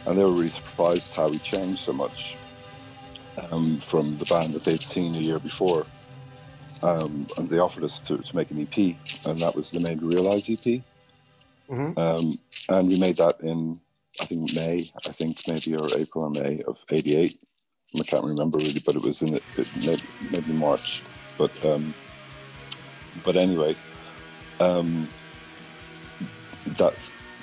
and 0.06 0.18
they 0.18 0.24
were 0.24 0.32
really 0.32 0.48
surprised 0.48 1.14
how 1.14 1.28
we 1.28 1.38
changed 1.38 1.80
so 1.80 1.92
much 1.92 2.36
um, 3.50 3.78
from 3.78 4.16
the 4.16 4.24
band 4.24 4.54
that 4.54 4.64
they'd 4.64 4.82
seen 4.82 5.14
a 5.14 5.18
year 5.18 5.38
before. 5.38 5.84
Um, 6.82 7.26
and 7.36 7.48
they 7.48 7.58
offered 7.58 7.84
us 7.84 8.00
to, 8.00 8.18
to 8.18 8.36
make 8.36 8.50
an 8.50 8.60
EP, 8.60 8.96
and 9.26 9.40
that 9.40 9.54
was 9.54 9.70
the 9.70 9.80
Made 9.80 10.02
Realize 10.02 10.50
EP. 10.50 10.82
Mm-hmm. 11.70 11.98
Um, 11.98 12.38
and 12.68 12.88
we 12.88 12.98
made 12.98 13.16
that 13.18 13.40
in, 13.40 13.80
I 14.20 14.24
think, 14.24 14.54
May, 14.54 14.90
I 15.06 15.10
think 15.10 15.46
maybe, 15.46 15.76
or 15.76 15.88
April 15.96 16.24
or 16.24 16.30
May 16.30 16.62
of 16.66 16.84
88. 16.90 17.40
I 17.98 18.02
can't 18.02 18.24
remember 18.24 18.58
really, 18.58 18.82
but 18.84 18.96
it 18.96 19.02
was 19.02 19.22
in 19.22 19.34
it, 19.34 19.42
maybe, 19.76 20.02
maybe, 20.30 20.52
March. 20.52 21.02
But 21.36 21.64
um, 21.66 21.94
but 23.22 23.36
anyway, 23.36 23.76
um, 24.60 25.08
that 26.78 26.94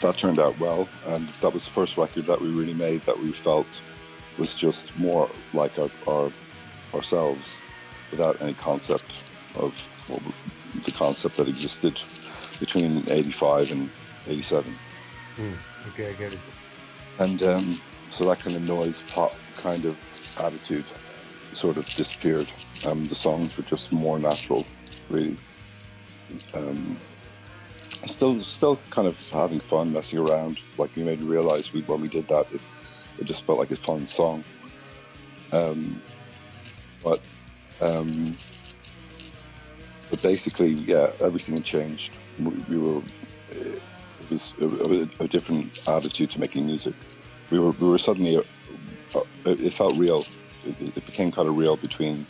that 0.01 0.17
turned 0.17 0.39
out 0.39 0.60
well, 0.60 0.89
and 1.05 1.29
that 1.29 1.53
was 1.53 1.65
the 1.65 1.72
first 1.72 1.98
record 1.98 2.25
that 2.25 2.41
we 2.41 2.50
really 2.50 2.74
made 2.74 3.05
that 3.05 3.19
we 3.19 3.31
felt 3.31 3.81
was 4.39 4.58
just 4.58 4.98
more 4.98 5.29
like 5.53 5.77
our, 5.77 5.89
our 6.08 6.31
ourselves 6.93 7.62
without 8.10 8.41
any 8.41 8.53
concept 8.53 9.24
of 9.56 10.06
well, 10.10 10.22
the 10.84 10.91
concept 10.91 11.38
that 11.38 11.48
existed 11.48 12.01
between 12.60 13.10
85 13.10 13.72
and 13.72 13.89
87. 14.27 14.75
Mm, 15.38 15.53
okay, 15.89 16.10
I 16.10 16.13
get 16.13 16.34
it. 16.36 16.39
And 17.20 17.44
um, 17.44 17.82
so 18.10 18.25
that 18.25 18.39
kind 18.39 18.56
of 18.56 18.63
noise 18.63 19.03
pop 19.03 19.34
kind 19.56 19.86
of 19.86 19.98
attitude 20.39 20.86
sort 21.53 21.77
of 21.77 21.86
disappeared. 21.96 22.51
Um, 22.86 23.08
the 23.08 23.15
songs 23.15 23.56
were 23.58 23.63
just 23.63 23.91
more 23.91 24.20
natural, 24.20 24.65
really. 25.10 25.38
Um, 26.53 26.98
still, 28.06 28.39
still 28.39 28.79
kind 28.89 29.08
of 29.08 29.29
having 29.29 29.60
fun, 29.60 29.91
messing 29.91 30.20
around. 30.20 30.60
Like 30.77 30.96
we 30.96 31.03
made 31.03 31.24
realize 31.24 31.74
we, 31.74 31.82
when 31.82 32.01
we 32.01 32.08
did 32.08 32.27
that, 32.27 32.46
it, 32.53 32.62
it 33.18 33.25
just 33.25 33.46
felt 33.46 33.60
like 33.60 33.72
a 33.72 33.75
fun 33.75 34.06
song. 34.06 34.44
Um, 35.51 36.01
but 37.03 37.22
um, 37.82 38.36
but 40.10 40.22
basically, 40.22 40.70
yeah, 40.70 41.12
everything 41.20 41.56
had 41.56 41.66
changed. 41.66 42.13
We, 42.39 42.50
we 42.70 42.78
were 42.78 43.01
it 43.51 43.82
was 44.30 44.54
a, 44.62 45.24
a, 45.24 45.28
different 45.28 45.88
attitude 45.88 46.30
to 46.32 46.39
making 46.39 46.66
music. 46.66 46.94
We 47.50 47.60
were 47.60 47.72
we 47.72 47.88
were 47.88 47.98
suddenly 47.98 48.38
uh, 48.38 49.20
uh 49.20 49.24
it 49.46 49.74
felt 49.74 49.98
real. 49.98 50.24
It, 50.66 50.98
it, 50.98 51.06
became 51.06 51.32
kind 51.32 51.48
of 51.48 51.58
real 51.58 51.78
between 51.78 52.25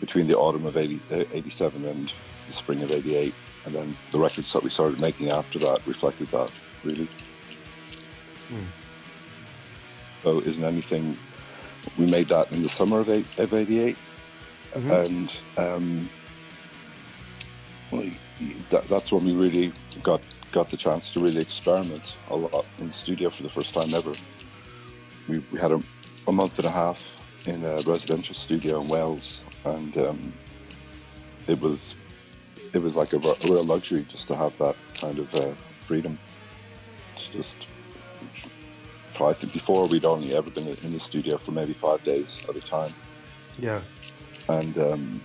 between 0.00 0.26
the 0.28 0.36
autumn 0.36 0.64
of 0.64 0.76
80, 0.76 1.00
87 1.10 1.84
and 1.84 2.12
the 2.46 2.52
spring 2.52 2.82
of 2.82 2.90
88 2.90 3.34
and 3.66 3.74
then 3.74 3.96
the 4.12 4.18
records 4.18 4.52
that 4.52 4.62
we 4.62 4.70
started 4.70 4.98
making 4.98 5.30
after 5.30 5.58
that 5.58 5.86
reflected 5.86 6.28
that 6.30 6.58
really 6.84 7.08
mm. 8.50 8.64
so 10.22 10.40
isn't 10.40 10.64
anything 10.64 11.16
we 11.98 12.06
made 12.06 12.28
that 12.28 12.50
in 12.50 12.62
the 12.62 12.68
summer 12.68 13.00
of, 13.00 13.08
eight, 13.08 13.38
of 13.38 13.52
88 13.52 13.96
mm-hmm. 14.72 14.90
and 14.90 15.38
um, 15.56 16.10
that, 17.90 18.84
that's 18.88 19.12
when 19.12 19.24
we 19.24 19.34
really 19.34 19.72
got 20.02 20.20
got 20.52 20.70
the 20.70 20.76
chance 20.76 21.12
to 21.12 21.20
really 21.20 21.40
experiment 21.40 22.18
a 22.30 22.36
lot 22.36 22.68
in 22.78 22.86
the 22.88 22.92
studio 22.92 23.30
for 23.30 23.42
the 23.42 23.48
first 23.48 23.72
time 23.72 23.94
ever. 23.94 24.12
We, 25.28 25.38
we 25.52 25.60
had 25.60 25.70
a, 25.70 25.80
a 26.26 26.32
month 26.32 26.58
and 26.58 26.66
a 26.66 26.70
half 26.70 27.20
in 27.46 27.64
a 27.64 27.76
residential 27.86 28.34
studio 28.34 28.80
in 28.80 28.88
Wales, 28.88 29.44
and 29.64 29.96
um, 29.98 30.32
it 31.46 31.60
was 31.60 31.96
it 32.72 32.82
was 32.82 32.96
like 32.96 33.12
a, 33.12 33.16
a, 33.16 33.34
real 33.44 33.64
luxury 33.64 34.04
just 34.08 34.28
to 34.28 34.36
have 34.36 34.56
that 34.58 34.76
kind 34.94 35.18
of 35.18 35.34
uh, 35.34 35.52
freedom. 35.82 36.18
It's 37.14 37.28
just 37.28 37.66
I 39.20 39.34
think 39.34 39.52
before 39.52 39.86
we'd 39.86 40.06
only 40.06 40.34
ever 40.34 40.50
been 40.50 40.68
in 40.68 40.92
the 40.92 40.98
studio 40.98 41.36
for 41.36 41.52
maybe 41.52 41.74
five 41.74 42.02
days 42.04 42.42
at 42.48 42.56
a 42.56 42.60
time. 42.60 42.90
Yeah, 43.58 43.80
and 44.48 44.78
um, 44.78 45.20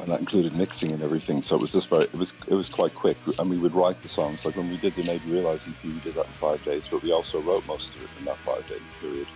and 0.00 0.08
that 0.08 0.20
included 0.20 0.54
mixing 0.54 0.92
and 0.92 1.02
everything. 1.02 1.40
So 1.40 1.54
it 1.56 1.60
was 1.60 1.72
just 1.72 1.88
very, 1.88 2.04
it 2.04 2.14
was 2.14 2.32
it 2.48 2.54
was 2.54 2.68
quite 2.68 2.94
quick, 2.94 3.16
and 3.38 3.48
we 3.48 3.58
would 3.58 3.72
write 3.72 4.00
the 4.00 4.08
songs. 4.08 4.44
Like 4.44 4.56
when 4.56 4.70
we 4.70 4.76
did 4.76 4.94
the 4.96 5.04
Made 5.04 5.24
Realize 5.24 5.68
EP, 5.68 5.84
we 5.84 6.00
did 6.00 6.14
that 6.14 6.26
in 6.26 6.32
five 6.32 6.64
days, 6.64 6.88
but 6.88 7.02
we 7.02 7.12
also 7.12 7.40
wrote 7.40 7.66
most 7.66 7.94
of 7.94 8.02
it 8.02 8.08
in 8.18 8.24
that 8.24 8.38
five 8.38 8.66
day 8.68 8.78
period. 9.00 9.26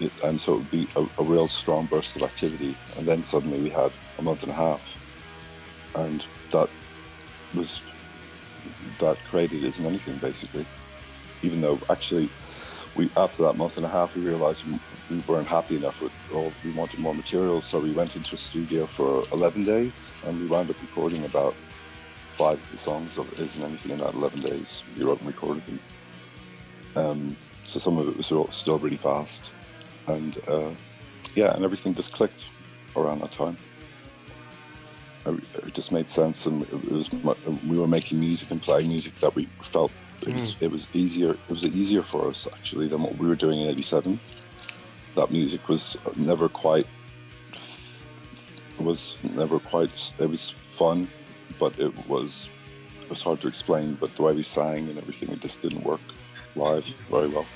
It, 0.00 0.12
and 0.24 0.40
so 0.40 0.54
it 0.54 0.56
would 0.58 0.70
be 0.70 0.88
a, 0.96 1.06
a, 1.18 1.24
real 1.24 1.46
strong 1.46 1.86
burst 1.86 2.16
of 2.16 2.22
activity, 2.22 2.76
and 2.96 3.06
then 3.06 3.22
suddenly 3.22 3.60
we 3.60 3.70
had 3.70 3.92
a 4.18 4.22
month 4.22 4.42
and 4.44 4.52
a 4.52 4.54
half, 4.54 4.96
and 5.94 6.26
that 6.50 6.68
was 7.54 7.82
that 8.98 9.16
created 9.28 9.62
isn't 9.64 9.84
anything 9.84 10.16
basically. 10.18 10.66
Even 11.42 11.60
though 11.60 11.78
actually, 11.88 12.28
we 12.96 13.10
after 13.16 13.42
that 13.44 13.56
month 13.56 13.76
and 13.76 13.86
a 13.86 13.88
half, 13.88 14.16
we 14.16 14.22
realized 14.22 14.64
we 15.10 15.18
weren't 15.26 15.48
happy 15.48 15.76
enough 15.76 16.00
with 16.00 16.12
all. 16.32 16.52
We 16.64 16.70
wanted 16.70 17.00
more 17.00 17.14
material, 17.14 17.60
so 17.60 17.80
we 17.80 17.92
went 17.92 18.16
into 18.16 18.36
a 18.36 18.38
studio 18.38 18.86
for 18.86 19.24
11 19.32 19.64
days, 19.64 20.12
and 20.24 20.40
we 20.40 20.46
wound 20.46 20.70
up 20.70 20.80
recording 20.80 21.24
about 21.24 21.54
five 22.30 22.62
of 22.62 22.70
the 22.70 22.78
songs 22.78 23.18
of 23.18 23.38
isn't 23.38 23.62
anything 23.62 23.92
in 23.92 23.98
that 23.98 24.14
11 24.14 24.40
days. 24.40 24.82
We 24.96 25.04
wrote 25.04 25.18
and 25.18 25.26
recorded 25.26 25.66
them. 25.66 25.80
Um, 26.96 27.36
so 27.64 27.78
some 27.78 27.98
of 27.98 28.08
it 28.08 28.16
was 28.16 28.32
still 28.54 28.78
really 28.78 28.96
fast, 28.96 29.52
and 30.06 30.38
uh, 30.48 30.70
yeah, 31.34 31.54
and 31.54 31.64
everything 31.64 31.94
just 31.94 32.12
clicked 32.12 32.46
around 32.96 33.20
that 33.20 33.32
time. 33.32 33.56
It 35.26 35.74
just 35.74 35.92
made 35.92 36.08
sense, 36.08 36.46
and 36.46 36.62
it 36.62 36.90
was 36.90 37.12
we 37.12 37.76
were 37.76 37.86
making 37.86 38.20
music 38.20 38.50
and 38.50 38.62
playing 38.62 38.88
music 38.88 39.14
that 39.16 39.34
we 39.34 39.44
felt 39.60 39.92
it 40.26 40.34
was, 40.34 40.54
mm. 40.54 40.62
it 40.62 40.70
was 40.70 40.88
easier. 40.92 41.30
It 41.30 41.50
was 41.50 41.66
easier 41.66 42.02
for 42.02 42.28
us 42.28 42.46
actually 42.52 42.88
than 42.88 43.02
what 43.02 43.16
we 43.18 43.26
were 43.26 43.36
doing 43.36 43.60
in 43.60 43.68
'87 43.68 44.18
that 45.14 45.30
music 45.30 45.68
was 45.68 45.96
never 46.16 46.48
quite 46.48 46.86
was 48.78 49.18
never 49.22 49.58
quite 49.58 50.12
it 50.18 50.26
was 50.26 50.48
fun 50.48 51.06
but 51.58 51.78
it 51.78 51.92
was 52.08 52.48
it 53.02 53.10
was 53.10 53.22
hard 53.22 53.38
to 53.38 53.46
explain 53.46 53.94
but 53.94 54.14
the 54.16 54.22
way 54.22 54.32
we 54.32 54.42
sang 54.42 54.88
and 54.88 54.96
everything 54.96 55.28
it 55.28 55.40
just 55.40 55.60
didn't 55.60 55.84
work 55.84 56.00
live 56.56 56.86
very 57.10 57.28
well. 57.28 57.46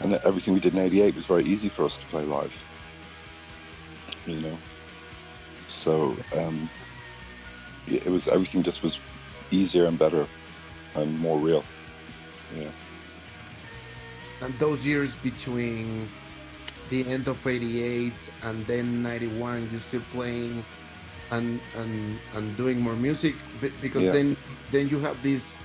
And 0.00 0.14
everything 0.14 0.54
we 0.54 0.60
did 0.60 0.72
in 0.72 0.80
88 0.80 1.14
was 1.14 1.26
very 1.26 1.44
easy 1.44 1.68
for 1.68 1.84
us 1.84 1.96
to 1.96 2.06
play 2.06 2.24
live 2.24 2.62
you 4.26 4.40
know? 4.40 4.58
So 5.66 6.16
um, 6.36 6.68
it 7.86 8.06
was 8.06 8.28
everything 8.28 8.62
just 8.62 8.82
was 8.82 9.00
easier 9.50 9.86
and 9.86 9.98
better 9.98 10.26
and 10.94 11.18
more 11.18 11.38
real 11.38 11.64
yeah. 12.56 12.70
And 14.40 14.58
those 14.58 14.84
years 14.84 15.16
between 15.16 16.08
the 16.90 17.06
end 17.06 17.28
of 17.28 17.46
88 17.46 18.12
and 18.42 18.66
then 18.66 19.02
91 19.02 19.68
you're 19.70 19.80
still 19.80 20.02
playing 20.10 20.64
and 21.30 21.60
and 21.76 22.18
and 22.34 22.56
doing 22.56 22.80
more 22.80 22.96
music 22.96 23.34
because 23.80 24.04
yeah. 24.04 24.12
then 24.12 24.36
then 24.70 24.88
you 24.88 24.98
have 25.00 25.20
these 25.22 25.58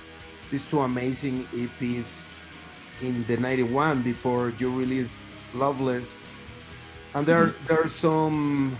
these 0.50 0.64
two 0.64 0.80
amazing 0.80 1.44
EPs 1.52 2.32
in 3.02 3.24
the 3.26 3.36
91 3.36 4.02
before 4.02 4.52
you 4.58 4.70
release 4.74 5.14
Loveless 5.54 6.24
and 7.14 7.26
there 7.26 7.48
mm-hmm. 7.48 7.66
there 7.66 7.84
are 7.84 7.88
some 7.88 8.76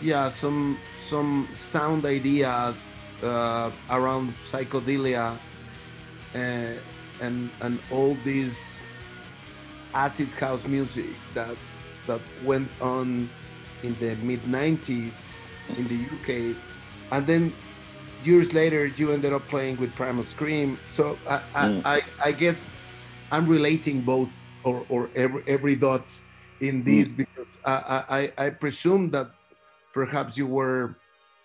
yeah 0.00 0.28
some 0.28 0.78
some 1.00 1.48
sound 1.52 2.04
ideas 2.04 3.00
uh, 3.22 3.70
around 3.90 4.34
psychedelia 4.44 5.36
uh, 6.34 6.38
and 7.20 7.50
and 7.60 7.80
all 7.90 8.16
these 8.24 8.86
acid 9.94 10.28
house 10.28 10.66
music 10.66 11.14
that 11.34 11.56
that 12.06 12.20
went 12.44 12.68
on 12.80 13.30
in 13.82 13.96
the 14.00 14.14
mid 14.16 14.42
90s 14.42 15.48
in 15.76 15.88
the 15.88 16.00
UK 16.16 16.56
and 17.12 17.26
then 17.26 17.52
years 18.24 18.52
later 18.52 18.86
you 18.86 19.12
ended 19.12 19.32
up 19.32 19.46
playing 19.46 19.76
with 19.76 19.94
Primal 19.94 20.24
Scream 20.24 20.78
so 20.90 21.18
I 21.28 21.40
I, 21.54 21.64
mm. 21.68 21.82
I, 21.84 22.02
I, 22.24 22.32
guess 22.32 22.72
I'm 23.30 23.46
relating 23.46 24.00
both 24.00 24.32
or, 24.64 24.84
or 24.88 25.10
every, 25.14 25.42
every 25.46 25.76
dot 25.76 26.10
in 26.60 26.82
this 26.84 27.12
mm. 27.12 27.18
because 27.18 27.58
I, 27.64 28.30
I 28.38 28.46
I 28.46 28.50
presume 28.50 29.10
that 29.10 29.30
perhaps 29.92 30.36
you 30.36 30.46
were 30.46 30.96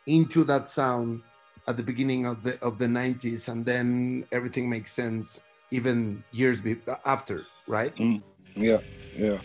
into 0.07 0.43
that 0.45 0.67
sound 0.67 1.21
at 1.67 1.77
the 1.77 1.83
beginning 1.83 2.25
of 2.25 2.43
the 2.43 2.59
of 2.63 2.77
the 2.77 2.87
90s 2.87 3.47
and 3.47 3.65
then 3.65 4.25
everything 4.31 4.69
makes 4.69 4.91
sense 4.91 5.43
even 5.71 6.23
years 6.31 6.61
after 7.05 7.45
right 7.67 7.95
mm. 7.97 8.21
Yeah, 8.55 8.79
yeah, 9.15 9.39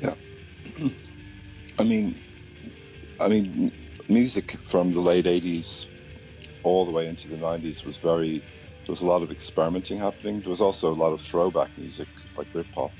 yeah. 0.00 0.14
I 1.78 1.84
mean, 1.84 2.16
I 3.20 3.28
mean, 3.28 3.72
music 4.08 4.56
from 4.62 4.90
the 4.90 5.00
late 5.00 5.24
'80s 5.24 5.86
all 6.62 6.84
the 6.84 6.92
way 6.92 7.06
into 7.06 7.28
the 7.28 7.36
'90s 7.36 7.84
was 7.84 7.96
very. 7.96 8.38
There 8.86 8.92
was 8.92 9.02
a 9.02 9.06
lot 9.06 9.22
of 9.22 9.30
experimenting 9.30 9.98
happening. 9.98 10.40
There 10.40 10.50
was 10.50 10.60
also 10.60 10.90
a 10.90 10.94
lot 10.94 11.12
of 11.12 11.20
throwback 11.20 11.76
music, 11.78 12.08
like 12.36 12.52
Britpop, 12.52 12.90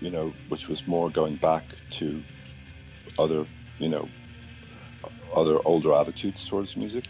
you 0.00 0.10
know, 0.10 0.34
which 0.48 0.68
was 0.68 0.86
more 0.86 1.08
going 1.08 1.36
back 1.36 1.64
to 1.92 2.22
other, 3.18 3.46
you 3.78 3.88
know, 3.88 4.08
other 5.34 5.58
older 5.64 5.94
attitudes 5.94 6.46
towards 6.46 6.76
music. 6.76 7.04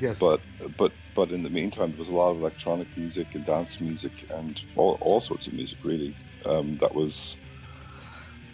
Yes. 0.00 0.18
But 0.18 0.40
but 0.76 0.92
but 1.14 1.30
in 1.30 1.42
the 1.42 1.50
meantime, 1.50 1.90
there 1.90 1.98
was 1.98 2.08
a 2.08 2.14
lot 2.14 2.30
of 2.30 2.38
electronic 2.38 2.88
music 2.96 3.34
and 3.34 3.44
dance 3.44 3.80
music 3.80 4.26
and 4.30 4.60
all, 4.76 4.98
all 5.00 5.20
sorts 5.20 5.46
of 5.46 5.54
music 5.54 5.78
really 5.82 6.14
um, 6.46 6.76
that 6.78 6.94
was 6.94 7.36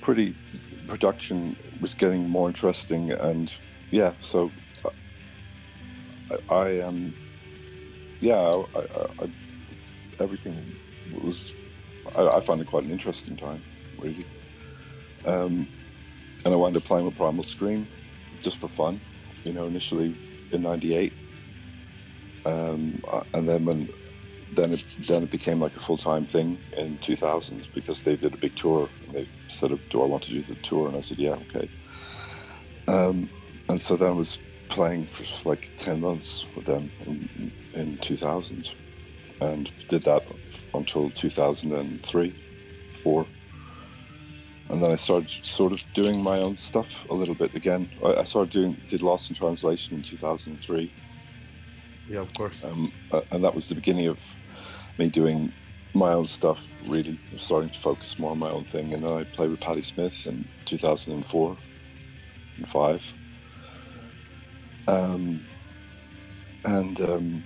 pretty 0.01 0.35
production 0.89 1.57
was 1.81 1.95
getting 1.95 2.29
more 2.29 2.49
interesting 2.49 3.13
and 3.13 3.55
yeah 3.91 4.13
so 4.21 4.51
i, 6.51 6.55
I 6.55 6.81
um 6.81 7.15
yeah 8.21 8.37
I, 8.37 8.79
I, 9.23 9.31
everything 10.21 10.57
was 11.23 11.55
I, 12.17 12.41
found 12.41 12.61
it 12.61 12.67
quite 12.67 12.85
an 12.85 12.91
interesting 12.91 13.37
time 13.37 13.63
really. 13.99 14.27
Um, 15.25 15.69
and 16.45 16.53
i 16.53 16.57
wound 16.57 16.77
up 16.77 16.85
playing 16.85 17.07
with 17.07 17.17
primal 17.17 17.45
scream 17.45 17.87
just 18.41 18.59
for 18.59 18.69
fun 18.69 19.01
you 19.45 19.53
know 19.53 19.67
initially 19.67 20.17
in 20.51 20.63
98 20.63 21.13
um, 22.45 23.03
and 23.35 23.49
then 23.49 23.65
when 23.65 23.89
then 24.53 24.73
it 24.73 24.85
then 25.07 25.23
it 25.23 25.31
became 25.31 25.61
like 25.61 25.77
a 25.77 25.81
full 25.81 25.97
time 25.97 26.25
thing 26.25 26.59
in 26.77 26.99
2000 26.99 27.67
because 27.75 28.05
they 28.05 28.17
did 28.17 28.35
a 28.35 28.37
big 28.37 28.57
tour. 28.57 28.89
And 29.07 29.15
they 29.15 29.29
said, 29.49 29.79
"Do 29.91 30.03
I 30.03 30.07
want 30.07 30.23
to 30.25 30.31
do 30.31 30.43
the 30.43 30.55
tour?" 30.57 30.89
And 30.89 30.97
I 30.97 31.01
said, 31.01 31.19
"Yeah, 31.19 31.37
okay." 31.49 31.71
Um, 32.89 33.31
and 33.69 33.81
so 33.81 33.97
then 33.97 34.09
I 34.09 34.13
was 34.13 34.39
playing 34.69 35.07
for 35.07 35.51
like 35.51 35.73
10 35.77 36.01
months 36.01 36.47
with 36.57 36.65
them 36.65 36.91
in, 37.07 37.53
in 37.75 37.99
2000 37.99 38.75
and 39.41 39.71
did 39.89 40.03
that 40.05 40.25
until 40.75 41.11
2003 41.11 42.35
4 43.03 43.27
and 44.73 44.83
then 44.83 44.91
I 44.91 44.95
started 44.95 45.31
sort 45.45 45.73
of 45.73 45.85
doing 45.93 46.23
my 46.23 46.39
own 46.39 46.57
stuff 46.57 47.07
a 47.11 47.15
little 47.15 47.35
bit 47.35 47.55
again. 47.55 47.91
I, 48.05 48.25
started 48.25 48.51
doing 48.51 48.77
did 48.89 49.03
Lost 49.03 49.29
in 49.29 49.37
Translation 49.37 49.99
in 49.99 50.03
2003. 50.03 50.91
Yeah, 52.13 52.21
of 52.21 52.35
course. 52.35 52.63
Um, 52.63 52.93
uh, 53.11 53.23
and 53.31 53.43
that 53.43 53.55
was 53.55 53.71
the 53.71 53.75
beginning 53.75 54.09
of 54.09 54.37
me 54.99 55.09
doing 55.09 55.51
my 55.95 56.13
own 56.13 56.27
stuff, 56.27 56.71
really 56.87 57.19
starting 57.37 57.71
to 57.71 57.79
focus 57.79 58.19
more 58.19 58.33
on 58.33 58.39
my 58.39 58.51
own 58.51 58.65
thing. 58.65 58.93
And 58.93 59.03
then 59.03 59.17
I 59.17 59.25
played 59.25 59.49
with 59.49 59.61
Patti 59.61 59.81
Smith 59.81 60.27
in 60.27 60.47
2004 60.67 61.57
and 62.59 62.69
5. 62.69 63.15
Um, 64.89 65.43
and 66.67 67.01
um, 67.01 67.45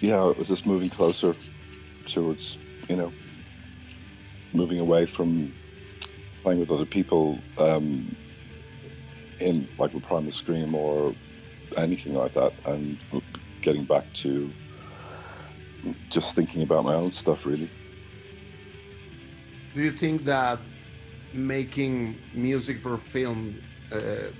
yeah, 0.00 0.28
it 0.28 0.36
was 0.36 0.48
just 0.48 0.66
moving 0.66 0.90
closer 0.90 1.34
towards, 2.04 2.58
you 2.90 2.96
know, 2.96 3.10
moving 4.52 4.80
away 4.80 5.06
from 5.06 5.50
playing 6.42 6.60
with 6.60 6.70
other 6.70 6.84
people 6.84 7.38
um, 7.56 8.14
in 9.40 9.66
like 9.78 9.94
with 9.94 10.02
Primal 10.02 10.30
Scream 10.30 10.74
or 10.74 11.14
anything 11.78 12.12
like 12.12 12.34
that, 12.34 12.52
and 12.66 12.98
getting 13.62 13.84
back 13.84 14.04
to 14.14 14.50
just 16.10 16.36
thinking 16.36 16.62
about 16.62 16.84
my 16.84 16.94
own 16.94 17.10
stuff, 17.10 17.46
really. 17.46 17.70
Do 19.74 19.82
you 19.82 19.92
think 19.92 20.24
that 20.24 20.58
making 21.32 22.16
music 22.34 22.78
for 22.78 22.96
film, 22.98 23.56
uh, 23.90 24.30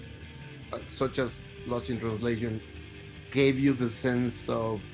such 0.88 1.18
as 1.18 1.40
Lost 1.66 1.90
in 1.90 1.98
Translation, 1.98 2.60
gave 3.32 3.58
you 3.58 3.72
the 3.72 3.88
sense 3.88 4.48
of 4.48 4.84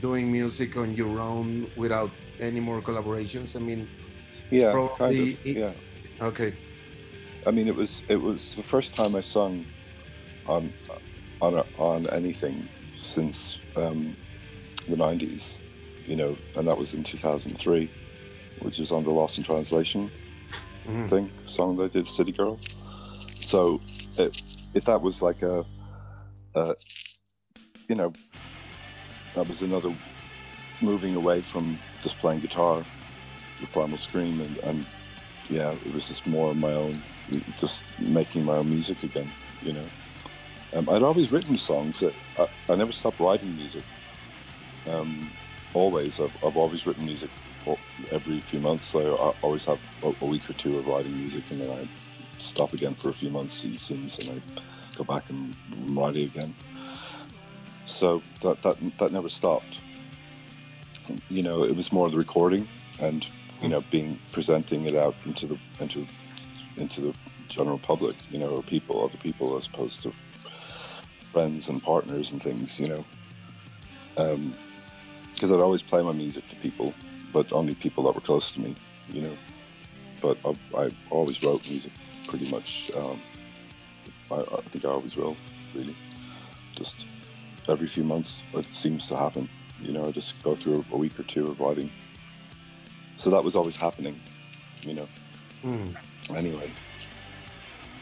doing 0.00 0.30
music 0.30 0.76
on 0.76 0.94
your 0.94 1.20
own 1.20 1.68
without 1.76 2.10
any 2.38 2.60
more 2.60 2.80
collaborations? 2.80 3.56
I 3.56 3.58
mean, 3.58 3.88
yeah, 4.50 4.88
kind 4.96 5.18
of, 5.18 5.46
yeah. 5.46 5.72
Okay. 6.20 6.54
I 7.46 7.50
mean, 7.50 7.68
it 7.68 7.74
was 7.74 8.04
it 8.08 8.16
was 8.16 8.54
the 8.54 8.62
first 8.62 8.94
time 8.94 9.16
I 9.16 9.20
sung 9.20 9.64
on 10.46 10.72
on 11.40 11.54
a, 11.54 11.64
on 11.78 12.06
anything 12.08 12.68
since 12.96 13.58
um, 13.76 14.16
the 14.88 14.96
'90s 14.96 15.58
you 16.06 16.16
know, 16.16 16.36
and 16.56 16.66
that 16.68 16.78
was 16.78 16.94
in 16.94 17.02
2003, 17.02 17.90
which 18.60 18.78
was 18.78 18.92
on 18.92 19.04
the 19.04 19.10
Lost 19.10 19.38
in 19.38 19.44
Translation 19.44 20.10
mm. 20.86 21.10
thing 21.10 21.30
song 21.44 21.76
they 21.76 21.88
did, 21.88 22.06
City 22.06 22.32
Girl. 22.32 22.58
So 23.38 23.80
it 24.16 24.40
if 24.74 24.84
that 24.84 25.00
was 25.00 25.22
like 25.22 25.42
a, 25.42 25.64
a, 26.54 26.74
you 27.88 27.94
know, 27.94 28.12
that 29.34 29.48
was 29.48 29.62
another 29.62 29.94
moving 30.80 31.16
away 31.16 31.40
from 31.40 31.78
just 32.02 32.18
playing 32.18 32.40
guitar, 32.40 32.84
the 33.60 33.66
Primal 33.68 33.96
Scream, 33.96 34.40
and, 34.40 34.56
and 34.58 34.86
yeah, 35.48 35.74
it 35.84 35.94
was 35.94 36.08
just 36.08 36.26
more 36.26 36.50
of 36.50 36.56
my 36.56 36.72
own, 36.72 37.02
just 37.56 37.84
making 37.98 38.44
my 38.44 38.56
own 38.56 38.68
music 38.68 39.02
again, 39.02 39.30
you 39.62 39.72
know. 39.72 39.84
Um, 40.74 40.88
I'd 40.88 41.02
always 41.02 41.32
written 41.32 41.56
songs 41.56 42.00
that 42.00 42.14
I, 42.38 42.48
I 42.68 42.74
never 42.74 42.92
stopped 42.92 43.20
writing 43.20 43.56
music. 43.56 43.84
Um, 44.88 45.30
always, 45.74 46.20
I've, 46.20 46.44
I've 46.44 46.56
always 46.56 46.86
written 46.86 47.04
music 47.04 47.30
every 48.10 48.40
few 48.40 48.60
months. 48.60 48.84
So 48.84 49.16
I 49.16 49.34
always 49.42 49.64
have 49.64 49.80
a, 50.02 50.14
a, 50.20 50.26
week 50.26 50.48
or 50.48 50.52
two 50.54 50.78
of 50.78 50.86
writing 50.86 51.16
music, 51.16 51.44
and 51.50 51.60
then 51.60 51.70
I 51.70 51.88
stop 52.38 52.72
again 52.72 52.94
for 52.94 53.08
a 53.08 53.14
few 53.14 53.30
months, 53.30 53.64
it 53.64 53.76
seems, 53.76 54.18
and 54.18 54.38
I 54.38 54.96
go 54.96 55.04
back 55.04 55.28
and 55.30 55.54
write 55.88 56.16
it 56.16 56.26
again. 56.26 56.54
So 57.86 58.22
that 58.42 58.62
that 58.62 58.76
that 58.98 59.12
never 59.12 59.28
stopped. 59.28 59.80
You 61.28 61.42
know, 61.42 61.64
it 61.64 61.76
was 61.76 61.92
more 61.92 62.10
the 62.10 62.16
recording 62.16 62.66
and 63.00 63.26
you 63.62 63.68
know 63.68 63.82
being 63.90 64.18
presenting 64.32 64.86
it 64.86 64.96
out 64.96 65.14
into 65.24 65.46
the 65.46 65.58
into 65.78 66.06
into 66.76 67.00
the 67.00 67.14
general 67.48 67.78
public, 67.78 68.16
you 68.30 68.38
know, 68.38 68.48
or 68.48 68.62
people, 68.62 69.04
other 69.04 69.16
people, 69.18 69.56
as 69.56 69.66
opposed 69.66 70.02
to 70.02 70.12
friends 71.36 71.68
and 71.68 71.82
partners 71.82 72.32
and 72.32 72.42
things, 72.42 72.80
you 72.80 72.88
know. 72.88 73.04
Because 75.34 75.50
um, 75.52 75.58
I'd 75.58 75.62
always 75.62 75.82
play 75.82 76.02
my 76.02 76.12
music 76.12 76.48
to 76.48 76.56
people, 76.56 76.94
but 77.30 77.52
only 77.52 77.74
people 77.74 78.04
that 78.04 78.14
were 78.14 78.22
close 78.22 78.52
to 78.52 78.62
me, 78.62 78.74
you 79.10 79.20
know. 79.20 79.36
But 80.22 80.38
I, 80.46 80.52
I 80.82 80.90
always 81.10 81.44
wrote 81.44 81.68
music 81.68 81.92
pretty 82.26 82.50
much. 82.50 82.90
Um, 82.96 83.20
I, 84.30 84.36
I, 84.36 84.60
think 84.70 84.86
I 84.86 84.88
always 84.88 85.14
will, 85.14 85.36
really. 85.74 85.94
Just 86.74 87.04
every 87.68 87.86
few 87.86 88.02
months, 88.02 88.42
it 88.54 88.72
seems 88.72 89.06
to 89.10 89.16
happen. 89.18 89.46
You 89.82 89.92
know, 89.92 90.08
I 90.08 90.12
just 90.12 90.42
go 90.42 90.54
through 90.54 90.86
a 90.90 90.96
week 90.96 91.20
or 91.20 91.24
two 91.24 91.48
of 91.48 91.60
writing. 91.60 91.90
So 93.18 93.28
that 93.28 93.44
was 93.44 93.56
always 93.56 93.76
happening, 93.76 94.18
you 94.80 94.94
know. 94.94 95.08
Mm. 95.62 95.96
Anyway, 96.34 96.70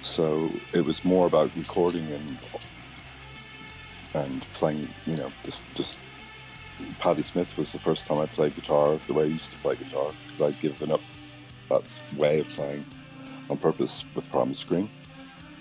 so 0.03 0.49
it 0.73 0.85
was 0.85 1.05
more 1.05 1.27
about 1.27 1.51
recording 1.57 2.07
and 2.13 2.39
and 4.15 4.43
playing. 4.53 4.89
You 5.07 5.17
know, 5.17 5.33
just 5.45 5.63
just 5.75 5.99
Patti 6.99 7.23
Smith 7.23 7.57
was 7.57 7.73
the 7.73 7.79
first 7.79 8.07
time 8.07 8.19
I 8.19 8.27
played 8.27 8.55
guitar 8.55 8.99
the 9.07 9.15
way 9.15 9.25
I 9.25 9.29
used 9.29 9.51
to 9.51 9.57
play 9.59 9.77
guitar 9.77 10.13
because 10.25 10.43
I'd 10.43 10.61
given 10.61 10.91
up 10.91 11.01
that 11.71 12.01
way 12.17 12.41
of 12.41 12.49
playing 12.49 12.85
on 13.51 13.57
purpose 13.57 14.05
with 14.15 14.31
Primal 14.31 14.55
Scream 14.55 14.91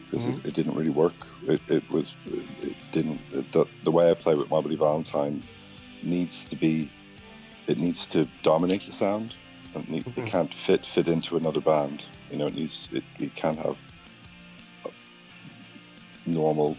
because 0.05 0.25
mm-hmm. 0.25 0.39
it, 0.39 0.47
it, 0.47 0.53
didn't 0.53 0.75
really 0.75 0.89
work. 0.89 1.13
It, 1.43 1.61
it 1.67 1.89
was 1.89 2.15
it 2.25 2.75
didn't 2.91 3.19
the, 3.51 3.65
the 3.83 3.91
way 3.91 4.09
I 4.09 4.13
play 4.13 4.35
with 4.35 4.49
My 4.49 4.61
Bloody 4.61 4.75
Valentine 4.75 5.43
needs 6.01 6.45
to 6.45 6.55
be 6.55 6.91
it 7.67 7.77
needs 7.77 8.05
to 8.07 8.27
dominate 8.43 8.81
the 8.83 8.91
sound. 8.91 9.35
It, 9.75 9.89
need, 9.89 10.05
mm-hmm. 10.05 10.21
it 10.21 10.27
can't 10.27 10.53
fit 10.53 10.85
fit 10.85 11.07
into 11.07 11.37
another 11.37 11.61
band. 11.61 12.05
You 12.31 12.37
know, 12.37 12.47
it 12.47 12.55
needs 12.55 12.89
it, 12.91 13.03
it 13.19 13.35
can't 13.35 13.57
have 13.59 13.87
normal 16.25 16.77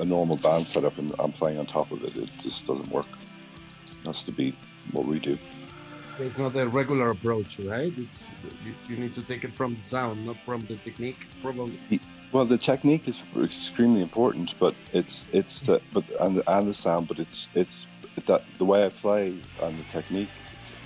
a 0.00 0.04
normal 0.04 0.36
band 0.36 0.66
setup 0.66 0.98
and 0.98 1.14
I'm 1.18 1.32
playing 1.32 1.58
on 1.58 1.66
top 1.66 1.90
of 1.90 2.02
it. 2.04 2.16
It 2.16 2.32
just 2.38 2.66
doesn't 2.66 2.90
work. 2.90 3.06
It 4.00 4.06
has 4.06 4.24
to 4.24 4.32
be 4.32 4.54
what 4.92 5.06
we 5.06 5.18
do. 5.18 5.38
It's 6.18 6.36
not 6.38 6.54
a 6.56 6.68
regular 6.68 7.10
approach, 7.10 7.58
right? 7.60 7.92
It's 7.96 8.28
you, 8.64 8.74
you 8.88 8.96
need 8.96 9.14
to 9.14 9.22
take 9.22 9.44
it 9.44 9.54
from 9.54 9.74
the 9.76 9.80
sound, 9.80 10.26
not 10.26 10.36
from 10.44 10.66
the 10.66 10.76
technique, 10.76 11.26
probably. 11.40 11.78
Well, 12.32 12.44
the 12.44 12.58
technique 12.58 13.08
is 13.08 13.22
extremely 13.42 14.02
important, 14.02 14.54
but 14.58 14.74
it's 14.92 15.28
it's 15.32 15.62
the 15.62 15.80
but 15.92 16.04
and 16.20 16.38
the, 16.38 16.50
and 16.50 16.68
the 16.68 16.74
sound, 16.74 17.08
but 17.08 17.18
it's 17.18 17.48
it's 17.54 17.86
that 18.26 18.42
the 18.58 18.64
way 18.64 18.84
I 18.84 18.90
play 18.90 19.38
and 19.62 19.78
the 19.78 19.84
technique, 19.84 20.30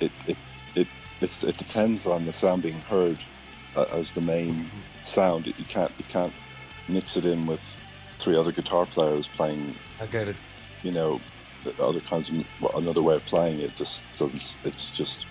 it 0.00 0.12
it 0.26 0.36
it 0.74 0.86
it 1.20 1.56
depends 1.56 2.06
on 2.06 2.24
the 2.24 2.32
sound 2.32 2.62
being 2.62 2.80
heard 2.80 3.18
uh, 3.76 3.86
as 3.92 4.12
the 4.12 4.20
main 4.20 4.52
mm-hmm. 4.52 5.04
sound. 5.04 5.46
You 5.46 5.52
can't 5.54 5.92
you 5.98 6.04
can't 6.08 6.32
mix 6.88 7.16
it 7.16 7.24
in 7.24 7.46
with 7.46 7.76
three 8.18 8.36
other 8.36 8.52
guitar 8.52 8.86
players 8.86 9.28
playing. 9.28 9.74
I 10.00 10.06
get 10.06 10.28
it. 10.28 10.36
You 10.82 10.92
know, 10.92 11.20
other 11.80 12.00
kinds 12.00 12.28
of 12.28 12.44
well, 12.60 12.76
another 12.76 13.02
way 13.02 13.14
of 13.14 13.24
playing 13.26 13.60
it 13.60 13.74
just 13.76 14.18
doesn't. 14.18 14.56
It's 14.64 14.90
just 14.90 15.26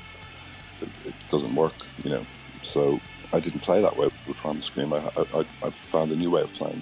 it, 0.82 0.89
it, 1.06 1.13
doesn't 1.30 1.56
work. 1.56 1.74
You 2.04 2.12
know, 2.12 2.26
so 2.62 3.00
I 3.34 3.39
didn't 3.39 3.62
play 3.62 3.82
that 3.82 3.95
way 3.95 4.10
with 4.28 4.38
Primal 4.38 4.62
Scream. 4.62 4.93
I, 4.93 4.98
I, 5.17 5.45
I 5.63 5.69
found 5.69 6.12
a 6.12 6.15
new 6.15 6.32
way 6.32 6.41
of 6.41 6.54
playing, 6.54 6.82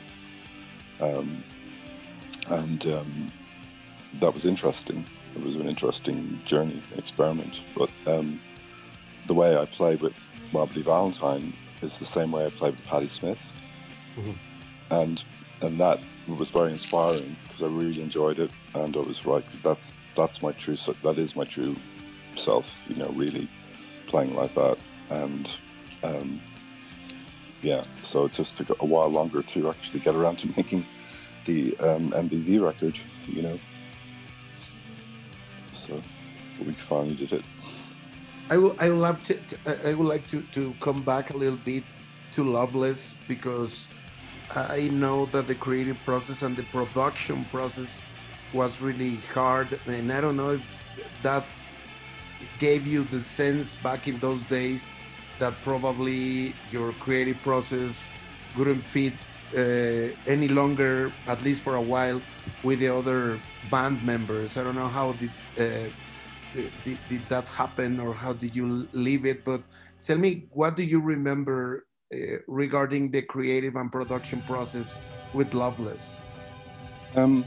um, 1.00 1.44
and 2.50 2.86
um, 2.88 3.32
that 4.20 4.34
was 4.34 4.46
interesting. 4.46 5.06
It 5.36 5.44
was 5.44 5.56
an 5.56 5.68
interesting 5.68 6.39
journey, 6.46 6.82
experiment. 6.96 7.62
But 7.76 7.89
um, 8.06 8.39
the 9.28 9.34
way 9.34 9.58
I 9.58 9.66
played 9.66 10.02
with 10.02 10.30
Bloody 10.52 10.84
Valentine 10.84 11.54
is 11.82 12.00
the 12.00 12.06
same 12.06 12.32
way 12.32 12.46
I 12.46 12.50
played 12.50 12.76
with 12.76 12.86
Patti 12.86 13.08
Smith, 13.08 13.52
mm-hmm. 14.16 14.32
and 14.94 15.24
and 15.63 15.80
that 15.80 15.99
was 16.28 16.49
very 16.49 16.71
inspiring 16.71 17.36
because 17.41 17.63
I 17.63 17.67
really 17.67 18.02
enjoyed 18.02 18.39
it, 18.39 18.52
and 18.76 18.95
I 18.95 18.99
was 18.99 19.26
like, 19.26 19.49
that's 19.63 19.93
that's 20.15 20.41
my 20.41 20.52
true 20.52 20.76
that 20.76 21.17
is 21.17 21.36
my 21.36 21.45
true 21.45 21.76
self, 22.36 22.80
you 22.88 22.95
know, 22.95 23.10
really 23.10 23.49
playing 24.08 24.36
like 24.36 24.54
that, 24.56 24.78
and 25.10 25.56
um, 26.04 26.41
yeah, 27.62 27.84
so 28.02 28.26
it 28.26 28.34
just 28.34 28.58
took 28.58 28.69
a 28.82 28.86
while 28.86 29.10
longer 29.10 29.41
to 29.41 29.69
actually 29.69 30.02
get 30.02 30.15
around 30.15 30.38
to 30.39 30.47
making 30.58 30.86
the 31.45 31.78
um, 31.80 32.12
MBV 32.12 32.63
record, 32.63 32.99
you 33.28 33.41
know. 33.41 33.58
So 35.71 36.02
we 36.65 36.73
finally 36.73 37.15
did 37.15 37.34
it. 37.34 37.43
I 38.49 38.58
will. 38.58 38.76
I 38.80 38.89
to, 38.89 39.34
to. 39.34 39.89
I 39.89 39.93
would 39.93 40.08
like 40.08 40.28
to 40.28 40.41
to 40.52 40.76
come 40.82 41.02
back 41.06 41.32
a 41.32 41.38
little 41.38 41.58
bit 41.58 41.84
to 42.36 42.43
Loveless 42.43 43.15
because 43.28 43.88
I 44.56 44.89
know 44.92 45.26
that 45.28 45.48
the 45.48 45.56
creative 45.56 45.98
process 46.06 46.44
and 46.44 46.56
the 46.56 46.63
production 46.63 47.46
process 47.46 48.02
was 48.54 48.82
really 48.82 49.16
hard, 49.34 49.80
and 49.88 50.13
I 50.13 50.22
don't 50.22 50.38
know 50.38 50.52
if 50.52 50.62
that 51.24 51.44
gave 52.60 52.86
you 52.86 53.04
the 53.06 53.20
sense 53.20 53.76
back 53.76 54.08
in 54.08 54.20
those 54.20 54.46
days 54.46 54.89
that 55.39 55.54
probably 55.63 56.54
your 56.72 56.94
creative 56.94 57.42
process 57.42 58.12
wouldn't 58.56 58.86
fit 58.86 59.13
uh, 59.56 60.13
any 60.28 60.48
longer, 60.48 61.12
at 61.26 61.42
least 61.42 61.62
for 61.62 61.76
a 61.76 61.82
while, 61.82 62.22
with 62.62 62.80
the 62.80 62.89
other 62.89 63.39
band 63.72 64.04
members. 64.04 64.56
I 64.58 64.63
don't 64.63 64.76
know 64.76 64.88
how 64.88 65.13
did, 65.13 65.32
uh, 65.58 65.89
did, 66.84 67.00
did 67.10 67.22
that 67.30 67.46
happen 67.46 68.00
or 68.00 68.13
how 68.13 68.34
did 68.34 68.56
you 68.56 68.88
leave 68.92 69.26
it, 69.26 69.44
but 69.44 69.63
tell 70.04 70.18
me, 70.18 70.46
what 70.52 70.76
do 70.76 70.84
you 70.84 71.00
remember 71.00 71.86
regarding 72.47 73.12
the 73.12 73.21
creative 73.21 73.76
and 73.76 73.91
production 73.91 74.41
process 74.41 74.99
with 75.34 75.54
Loveless? 75.54 76.21
Um, 77.15 77.45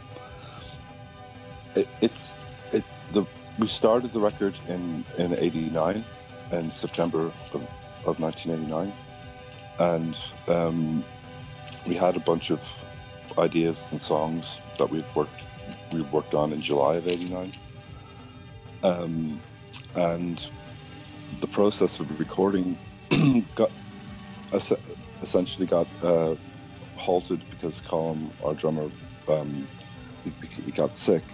it, 1.74 1.88
it's 2.00 2.35
it 2.72 2.85
the 3.12 3.24
we 3.59 3.66
started 3.66 4.12
the 4.12 4.20
record 4.20 4.59
in 4.68 5.05
in 5.18 5.35
'89 5.35 6.05
in 6.52 6.70
September 6.70 7.33
of, 7.52 7.62
of 8.07 8.20
1989, 8.20 8.92
and 9.79 10.16
um, 10.48 11.05
we 11.87 11.94
had 11.94 12.16
a 12.16 12.20
bunch 12.20 12.50
of 12.50 12.62
ideas 13.38 13.88
and 13.90 14.00
songs 14.00 14.61
that 14.79 14.88
we 14.88 15.05
worked 15.14 15.40
we 15.92 16.02
worked 16.02 16.35
on 16.35 16.52
in 16.52 16.61
July 16.61 16.96
of 16.96 17.07
'89, 17.07 17.52
um, 18.83 19.40
and 19.96 20.48
the 21.40 21.48
process 21.48 22.00
of 22.00 22.18
recording 22.18 22.79
got 23.55 23.70
essentially 24.53 25.67
got 25.67 25.87
uh, 26.03 26.35
halted 26.97 27.43
because 27.51 27.81
Colin, 27.81 28.31
our 28.45 28.55
drummer, 28.55 28.91
um, 29.29 29.67
he, 30.25 30.33
he, 30.63 30.73
got 30.73 30.97
sick, 30.97 31.25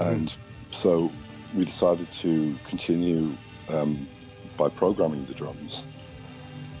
and 0.00 0.28
mm. 0.28 0.36
so 0.70 1.10
we 1.54 1.64
decided 1.64 2.10
to 2.12 2.56
continue 2.64 3.36
um, 3.68 4.08
by 4.56 4.68
programming 4.68 5.24
the 5.26 5.34
drums. 5.34 5.86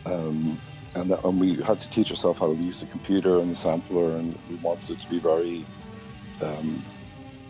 Um, 0.04 0.60
and, 0.94 1.10
that, 1.10 1.24
and, 1.24 1.40
we 1.40 1.56
had 1.62 1.80
to 1.80 1.90
teach 1.90 2.10
ourselves 2.10 2.38
how 2.38 2.48
to 2.48 2.54
use 2.54 2.80
the 2.80 2.86
computer 2.86 3.40
and 3.40 3.50
the 3.50 3.54
sampler, 3.54 4.16
and 4.16 4.38
we 4.48 4.56
wanted 4.56 4.90
it 4.90 5.00
to 5.00 5.10
be 5.10 5.18
very, 5.18 5.66
um, 6.40 6.84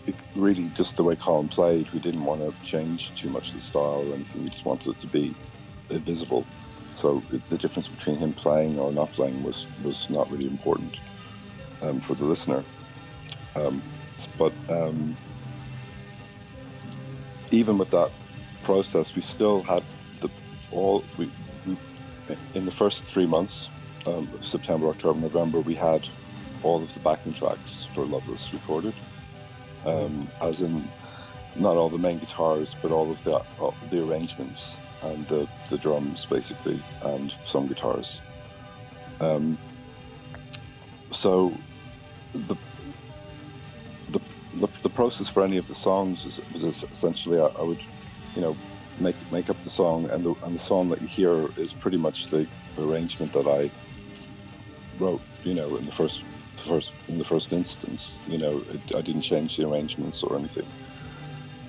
it, 0.07 0.15
really 0.35 0.69
just 0.69 0.97
the 0.97 1.05
way 1.05 1.17
Colin 1.17 1.49
played. 1.49 1.91
We 1.93 2.01
didn't 2.01 2.25
want 2.25 2.41
to 2.41 2.55
change 2.65 3.15
too 3.15 3.29
much 3.29 3.53
the 3.53 3.61
style 3.61 4.05
or 4.09 4.15
anything. 4.15 4.45
We 4.45 4.51
just 4.51 4.65
wanted 4.65 4.97
it 4.97 4.99
to 5.01 5.07
be 5.07 5.35
visible. 5.91 6.47
So 6.97 7.23
the 7.51 7.59
difference 7.59 7.89
between 7.89 8.17
him 8.17 8.33
playing 8.33 8.79
or 8.79 8.91
not 8.91 9.13
playing 9.13 9.43
was 9.43 9.67
was 9.85 10.09
not 10.09 10.31
really 10.31 10.47
important 10.47 10.97
um, 11.83 12.01
for 12.01 12.15
the 12.15 12.25
listener. 12.25 12.65
Um, 13.55 13.83
but 14.39 14.53
um, 14.71 15.15
even 17.53 17.77
with 17.77 17.91
that 17.91 18.11
process, 18.65 19.15
we 19.15 19.21
still 19.21 19.61
had 19.61 19.85
the 20.21 20.31
all 20.73 21.05
we, 21.19 21.31
we 21.67 21.77
in 22.55 22.65
the 22.65 22.71
first 22.73 23.05
three 23.05 23.27
months 23.27 23.69
um, 24.07 24.27
September, 24.41 24.89
October, 24.89 25.21
November, 25.21 25.61
we 25.61 25.75
had 25.75 26.09
all 26.63 26.83
of 26.83 26.95
the 26.95 27.01
backing 27.01 27.35
tracks 27.35 27.87
for 27.93 28.07
Loveless 28.07 28.53
recorded, 28.55 28.95
um, 29.85 30.29
as 30.43 30.63
in 30.63 30.89
not 31.57 31.77
all 31.77 31.91
the 31.91 31.99
main 31.99 32.19
guitars, 32.19 32.75
but 32.81 32.91
all 32.91 33.11
of 33.11 33.23
the 33.23 33.37
uh, 33.37 33.71
the 33.91 34.03
arrangements 34.03 34.77
and 35.07 35.27
the, 35.29 35.49
the 35.71 35.79
drums 35.79 36.27
basically, 36.27 36.83
and 37.03 37.35
some 37.45 37.67
guitars. 37.67 38.21
Um, 39.21 39.59
so 41.11 41.53
the, 42.33 42.57
the 44.09 44.21
the 44.61 44.69
the 44.83 44.91
process 44.91 45.29
for 45.29 45.43
any 45.45 45.59
of 45.59 45.67
the 45.67 45.75
songs 45.75 46.25
was, 46.53 46.85
essentially 46.93 47.39
I, 47.41 47.47
I 47.47 47.63
would, 47.63 47.81
you 48.35 48.43
know, 48.43 48.57
make 49.01 49.17
make 49.33 49.51
up 49.51 49.63
the 49.65 49.71
song, 49.71 50.11
and 50.11 50.23
the 50.23 50.35
and 50.45 50.55
the 50.55 50.61
song 50.61 50.89
that 50.91 51.01
you 51.01 51.09
hear 51.09 51.49
is 51.57 51.73
pretty 51.73 51.99
much 51.99 52.29
the 52.29 52.47
arrangement 52.79 53.33
that 53.33 53.47
I 53.47 53.71
wrote. 54.99 55.23
You 55.45 55.55
know, 55.55 55.77
in 55.77 55.87
the 55.87 55.93
first 55.93 56.23
the 56.57 56.63
first 56.63 56.93
in 57.09 57.19
the 57.19 57.25
first 57.25 57.53
instance, 57.53 58.19
you 58.27 58.39
know, 58.39 58.63
it, 58.71 58.95
I 58.95 59.01
didn't 59.01 59.23
change 59.23 59.57
the 59.57 59.69
arrangements 59.69 60.23
or 60.23 60.37
anything. 60.37 60.67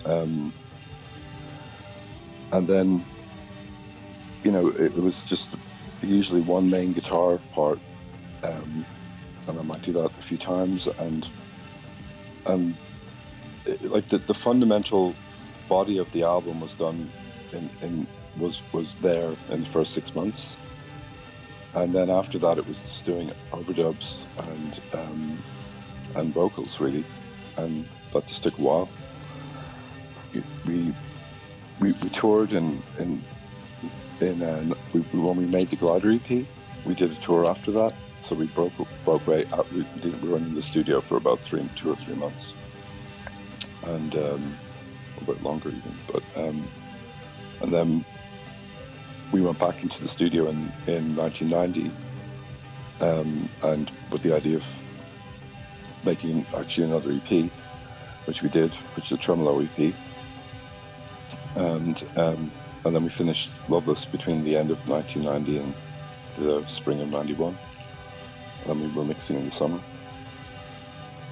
Um, 0.06 0.54
and 2.52 2.68
then, 2.68 3.06
you 4.48 4.54
know, 4.54 4.70
it, 4.70 4.94
was 4.96 5.26
just 5.26 5.58
usually 6.02 6.40
one 6.40 6.70
main 6.70 6.94
guitar 6.94 7.38
part, 7.52 7.80
um, 8.44 8.86
and 9.46 9.60
I 9.60 9.62
might 9.62 9.82
do 9.82 9.92
that 9.92 10.06
a 10.06 10.22
few 10.22 10.38
times, 10.38 10.88
and 10.88 11.30
and 12.46 12.74
it, 13.66 13.84
like 13.92 14.08
the, 14.08 14.20
the 14.20 14.34
fundamental 14.34 15.14
body 15.68 15.98
of 15.98 16.10
the 16.14 16.24
album 16.24 16.62
was 16.62 16.76
done 16.76 17.12
in, 17.52 17.70
in 17.82 18.08
was 18.38 18.62
was 18.72 18.96
there 18.96 19.36
in 19.50 19.66
the 19.66 19.70
first 19.70 19.94
six 19.94 20.16
months. 20.16 20.56
And 21.74 21.94
then 21.94 22.10
after 22.10 22.40
that 22.40 22.58
it 22.58 22.66
was 22.66 22.82
just 22.84 23.04
doing 23.04 23.30
overdubs 23.52 24.28
and 24.48 24.82
um, 24.94 25.44
and 26.16 26.34
vocals 26.34 26.80
really. 26.80 27.04
And 27.58 27.86
that 28.14 28.28
just 28.28 28.44
took 28.44 28.58
a 28.58 28.62
while. 28.62 28.90
We 30.66 30.94
we, 31.82 31.92
we 31.92 32.10
toured 32.10 32.54
in 32.54 32.82
in 32.98 33.22
in 34.22 34.42
uh, 34.42 34.76
we, 34.94 35.02
when 35.02 35.38
we 35.38 35.46
made 35.46 35.70
the 35.70 35.76
glider 35.76 36.12
ep 36.12 36.46
we 36.86 36.94
did 36.94 37.12
a 37.12 37.16
tour 37.16 37.50
after 37.50 37.72
that. 37.72 37.94
So 38.22 38.36
we 38.36 38.48
broke 38.48 38.74
broke 39.06 39.26
right 39.28 39.52
out 39.54 39.72
we, 39.72 39.86
did, 40.02 40.22
we 40.22 40.30
were 40.30 40.38
in 40.38 40.54
the 40.54 40.62
studio 40.62 41.02
for 41.02 41.18
about 41.18 41.40
three 41.40 41.68
two 41.76 41.92
or 41.92 41.96
three 41.96 42.16
months. 42.16 42.54
And 43.84 44.16
um, 44.16 44.58
a 45.22 45.24
bit 45.24 45.42
longer 45.44 45.70
even 45.70 45.98
but 46.12 46.24
um, 46.36 46.68
and 47.62 47.74
then 47.74 48.06
we 49.32 49.42
went 49.42 49.60
back 49.60 49.84
into 49.84 50.02
the 50.02 50.08
studio 50.08 50.48
in, 50.48 50.72
in 50.88 51.16
1990 51.16 51.92
um, 53.02 53.50
and 53.64 53.92
with 54.12 54.24
the 54.24 54.36
idea 54.36 54.58
of 54.58 54.82
making 56.04 56.46
actually 56.56 56.88
another 56.88 57.12
EP, 57.12 57.52
which 58.26 58.42
we 58.42 58.50
did, 58.50 58.74
which 58.96 59.08
is 59.08 59.12
a 59.14 59.18
tremolo 59.18 59.62
EP. 59.62 59.94
And 61.56 62.14
um, 62.16 62.52
and 62.88 62.96
then 62.96 63.04
we 63.04 63.10
finished 63.10 63.52
Loveless 63.68 64.06
between 64.06 64.44
the 64.46 64.56
end 64.56 64.72
of 64.72 64.88
1990 64.88 65.58
and 65.58 65.74
the 66.38 66.66
spring 66.68 67.02
of 67.02 67.10
91. 67.10 67.58
And 68.62 68.70
then 68.70 68.80
we 68.80 68.88
were 68.96 69.04
mixing 69.04 69.36
in 69.38 69.46
the 69.46 69.52
summer. 69.52 69.80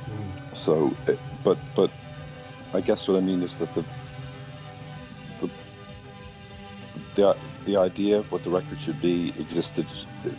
Mm. 0.06 0.56
So, 0.56 0.96
it, 1.08 1.18
but 1.44 1.58
but 1.74 1.89
I 2.74 2.82
guess 2.82 3.08
what 3.08 3.18
I 3.18 3.22
mean 3.22 3.41
is 3.41 3.58
that 3.60 3.74
the 3.74 3.86
the 5.39 5.50
the 7.15 7.38
the 7.63 7.78
idea 7.78 8.20
of 8.20 8.32
what 8.32 8.44
the 8.44 8.50
record 8.50 8.80
should 8.82 9.02
be 9.02 9.30
existed 9.39 9.88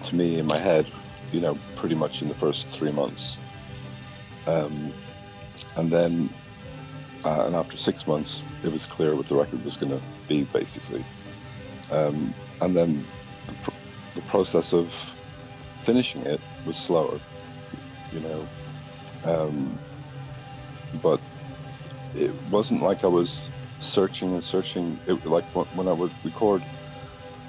to 0.02 0.14
me 0.14 0.38
in 0.38 0.46
my 0.46 0.59
head, 0.59 0.87
you 1.33 1.40
know, 1.40 1.59
pretty 1.76 1.94
much 1.94 2.20
in 2.20 2.29
the 2.29 2.35
first 2.35 2.68
three 2.68 2.92
months. 2.92 3.38
Um, 4.46 4.92
and 5.76 5.90
then, 5.90 6.31
uh, 7.24 7.46
and 7.46 7.57
after 7.57 7.76
six 7.76 8.07
months, 8.07 8.42
it 8.62 8.70
was 8.70 8.87
clear 8.87 9.16
what 9.16 9.26
the 9.26 9.35
record 9.35 9.64
was 9.64 9.76
going 9.76 9.90
to 9.90 10.00
be, 10.28 10.44
basically. 10.44 11.04
Um, 11.90 12.34
and 12.60 12.76
then 12.76 13.06
the, 13.46 13.54
pr- 13.54 13.70
the, 14.14 14.22
process 14.22 14.72
of 14.72 15.14
finishing 15.82 16.22
it 16.22 16.40
was 16.66 16.76
slower, 16.76 17.20
you 18.12 18.20
know. 18.20 18.48
Um, 19.24 19.78
but 21.02 21.20
it 22.14 22.32
wasn't 22.50 22.82
like 22.82 23.04
I 23.04 23.08
was 23.08 23.48
searching 23.80 24.32
and 24.32 24.42
searching. 24.42 24.98
It, 25.06 25.24
like 25.26 25.44
when 25.44 25.88
I 25.88 25.92
would 25.92 26.12
record 26.24 26.62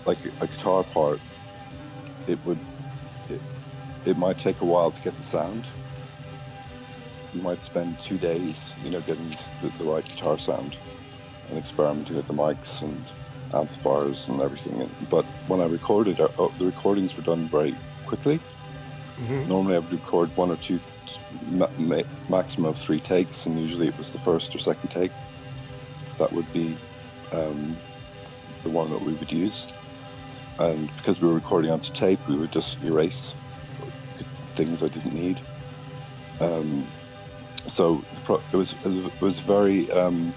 like 0.05 0.19
a 0.41 0.47
guitar 0.47 0.83
part, 0.83 1.19
it 2.27 2.37
would 2.45 2.59
it, 3.29 3.41
it 4.05 4.17
might 4.17 4.37
take 4.37 4.61
a 4.61 4.65
while 4.65 4.91
to 4.91 5.01
get 5.01 5.15
the 5.17 5.23
sound. 5.23 5.65
You 7.33 7.41
might 7.41 7.63
spend 7.63 7.99
two 7.99 8.17
days, 8.17 8.73
you 8.83 8.91
know, 8.91 9.01
getting 9.01 9.29
the, 9.61 9.71
the 9.77 9.83
right 9.83 10.05
guitar 10.05 10.37
sound 10.37 10.77
and 11.49 11.57
experimenting 11.57 12.15
with 12.15 12.27
the 12.27 12.33
mics 12.33 12.81
and 12.81 13.03
amplifiers 13.53 14.27
and 14.27 14.41
everything. 14.41 14.89
But 15.09 15.25
when 15.47 15.61
I 15.61 15.65
recorded, 15.65 16.19
uh, 16.19 16.27
oh, 16.37 16.53
the 16.59 16.65
recordings 16.65 17.15
were 17.15 17.23
done 17.23 17.47
very 17.47 17.75
quickly. 18.05 18.39
Mm-hmm. 19.19 19.49
Normally, 19.49 19.75
I 19.75 19.79
would 19.79 19.91
record 19.91 20.35
one 20.37 20.51
or 20.51 20.57
two, 20.57 20.79
ma- 21.49 21.69
ma- 21.77 22.03
maximum 22.29 22.69
of 22.69 22.77
three 22.77 22.99
takes, 22.99 23.45
and 23.45 23.59
usually 23.59 23.87
it 23.87 23.97
was 23.97 24.13
the 24.13 24.19
first 24.19 24.55
or 24.55 24.59
second 24.59 24.89
take. 24.89 25.11
That 26.17 26.31
would 26.33 26.51
be 26.51 26.77
um, 27.31 27.77
the 28.63 28.69
one 28.69 28.89
that 28.91 29.01
we 29.01 29.13
would 29.13 29.31
use 29.31 29.67
and 30.59 30.95
because 30.97 31.21
we 31.21 31.27
were 31.27 31.33
recording 31.33 31.71
onto 31.71 31.93
tape, 31.93 32.19
we 32.27 32.35
would 32.35 32.51
just 32.51 32.83
erase 32.83 33.33
things 34.55 34.81
I 34.81 34.87
didn't 34.87 35.13
need. 35.13 35.39
Um, 36.39 36.87
so 37.67 38.03
pro- 38.25 38.41
it 38.51 38.55
was 38.55 38.75
it 38.85 39.21
was 39.21 39.39
very 39.39 39.91
um, 39.91 40.33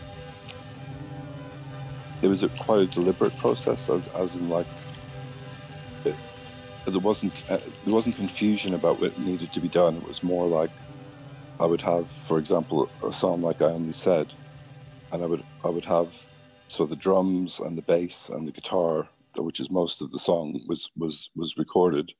it 2.22 2.28
was 2.28 2.42
a, 2.42 2.48
quite 2.48 2.80
a 2.80 2.86
deliberate 2.86 3.36
process, 3.36 3.88
as, 3.88 4.08
as 4.08 4.36
in 4.36 4.48
like 4.48 4.66
it, 6.04 6.14
there 6.86 7.00
wasn't 7.00 7.44
uh, 7.50 7.58
there 7.84 7.94
wasn't 7.94 8.16
confusion 8.16 8.74
about 8.74 9.00
what 9.00 9.18
needed 9.18 9.52
to 9.52 9.60
be 9.60 9.68
done. 9.68 9.96
It 9.96 10.06
was 10.06 10.22
more 10.22 10.46
like 10.46 10.70
I 11.58 11.66
would 11.66 11.82
have, 11.82 12.08
for 12.08 12.38
example, 12.38 12.88
a 13.04 13.12
song 13.12 13.42
like 13.42 13.62
I 13.62 13.66
only 13.66 13.92
said, 13.92 14.32
and 15.12 15.22
I 15.22 15.26
would 15.26 15.44
I 15.64 15.68
would 15.68 15.84
have 15.86 16.26
so 16.68 16.86
the 16.86 16.96
drums 16.96 17.60
and 17.60 17.76
the 17.76 17.82
bass 17.82 18.28
and 18.28 18.46
the 18.46 18.52
guitar 18.52 19.08
which 19.38 19.60
is 19.60 19.70
most 19.70 20.02
of 20.02 20.10
the 20.10 20.18
song, 20.18 20.60
was 20.66 20.90
was 20.96 21.30
was 21.36 21.56
recorded, 21.56 22.12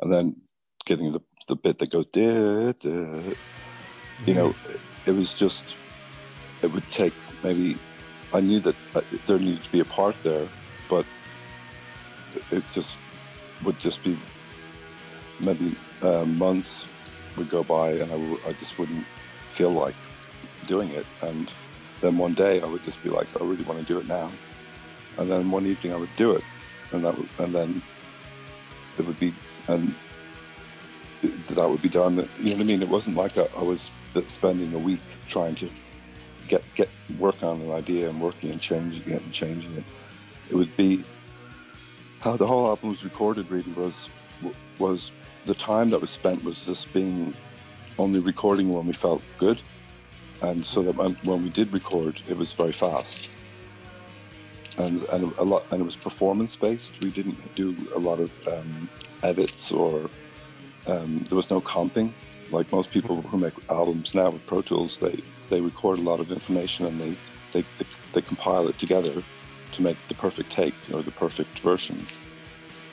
and 0.00 0.12
then 0.12 0.36
getting 0.84 1.12
the 1.12 1.22
the 1.48 1.56
bit 1.56 1.78
that 1.78 1.90
goes, 1.90 2.06
da, 2.06 2.72
da, 2.72 3.20
you 4.26 4.34
know, 4.34 4.54
it, 4.68 4.80
it 5.06 5.12
was 5.12 5.36
just 5.36 5.76
it 6.62 6.72
would 6.72 6.84
take 6.84 7.14
maybe 7.42 7.78
I 8.32 8.40
knew 8.40 8.60
that 8.60 8.76
uh, 8.94 9.00
there 9.26 9.38
needed 9.38 9.64
to 9.64 9.72
be 9.72 9.80
a 9.80 9.84
part 9.84 10.16
there, 10.22 10.48
but 10.88 11.04
it 12.50 12.64
just 12.70 12.98
would 13.64 13.78
just 13.78 14.02
be 14.02 14.18
maybe 15.40 15.76
uh, 16.02 16.24
months 16.24 16.86
would 17.36 17.50
go 17.50 17.62
by 17.62 17.90
and 17.90 18.12
I, 18.12 18.16
w- 18.16 18.40
I 18.46 18.52
just 18.52 18.78
wouldn't 18.78 19.04
feel 19.50 19.70
like 19.70 19.96
doing 20.66 20.90
it. 20.90 21.06
And 21.22 21.52
then 22.00 22.16
one 22.18 22.34
day 22.34 22.60
I 22.60 22.66
would 22.66 22.84
just 22.84 23.02
be 23.02 23.10
like, 23.10 23.40
I 23.40 23.44
really 23.44 23.64
want 23.64 23.80
to 23.80 23.84
do 23.84 23.98
it 23.98 24.06
now 24.06 24.30
and 25.18 25.30
then 25.30 25.50
one 25.50 25.66
evening 25.66 25.92
I 25.92 25.96
would 25.96 26.14
do 26.16 26.32
it, 26.32 26.42
and 26.92 27.04
that 27.04 27.16
would, 27.16 27.28
and 27.38 27.54
then 27.54 27.82
it 28.98 29.06
would 29.06 29.18
be 29.20 29.34
and 29.68 29.94
that 31.20 31.68
would 31.68 31.82
be 31.82 31.88
done. 31.88 32.16
You 32.38 32.50
know 32.50 32.56
what 32.56 32.60
I 32.60 32.64
mean? 32.64 32.82
It 32.82 32.88
wasn't 32.88 33.16
like 33.16 33.36
I, 33.36 33.46
I 33.56 33.62
was 33.62 33.90
spending 34.26 34.74
a 34.74 34.78
week 34.78 35.02
trying 35.26 35.54
to 35.56 35.70
get 36.50 36.62
get 36.74 36.88
work 37.18 37.42
on 37.42 37.60
an 37.60 37.72
idea 37.82 38.10
and 38.10 38.20
working 38.20 38.50
and 38.50 38.60
changing 38.60 39.06
it 39.14 39.22
and 39.22 39.32
changing 39.32 39.72
it. 39.76 39.84
It 40.50 40.56
would 40.56 40.76
be 40.76 41.04
how 42.20 42.36
the 42.36 42.46
whole 42.46 42.66
album 42.68 42.90
was 42.90 43.02
recorded. 43.04 43.50
Really 43.50 43.72
was 43.72 44.10
was 44.78 45.12
the 45.44 45.54
time 45.54 45.88
that 45.90 46.00
was 46.00 46.10
spent 46.10 46.44
was 46.44 46.66
just 46.66 46.92
being 46.92 47.34
only 47.98 48.20
recording 48.20 48.66
when 48.70 48.86
we 48.86 48.92
felt 48.92 49.22
good, 49.38 49.62
and 50.42 50.64
so 50.64 50.82
that 50.82 50.94
when 51.24 51.42
we 51.42 51.50
did 51.50 51.72
record, 51.72 52.22
it 52.28 52.36
was 52.36 52.52
very 52.52 52.72
fast 52.72 53.30
and 54.78 55.02
and 55.12 55.32
a 55.38 55.44
lot 55.44 55.64
and 55.70 55.80
it 55.80 55.84
was 55.84 55.96
performance 55.96 56.56
based. 56.56 57.00
We 57.02 57.10
didn't 57.10 57.38
do 57.54 57.76
a 57.94 57.98
lot 57.98 58.20
of 58.20 58.30
um, 58.48 58.88
edits 59.22 59.72
or 59.72 60.10
um, 60.86 61.26
there 61.28 61.36
was 61.36 61.50
no 61.50 61.60
comping. 61.60 62.12
Like 62.50 62.70
most 62.72 62.90
people 62.90 63.22
who 63.22 63.38
make 63.38 63.54
albums 63.68 64.14
now 64.14 64.30
with 64.30 64.44
Pro 64.46 64.62
Tools, 64.62 64.98
they 64.98 65.22
they 65.50 65.60
record 65.60 65.98
a 65.98 66.02
lot 66.02 66.20
of 66.20 66.32
information 66.32 66.86
and 66.86 67.00
they 67.00 67.16
they, 67.52 67.62
they, 67.78 67.86
they 68.12 68.22
compile 68.22 68.68
it 68.68 68.78
together 68.78 69.22
to 69.72 69.82
make 69.82 69.96
the 70.08 70.14
perfect 70.14 70.50
take 70.50 70.74
or 70.92 71.02
the 71.02 71.10
perfect 71.10 71.58
version. 71.58 72.06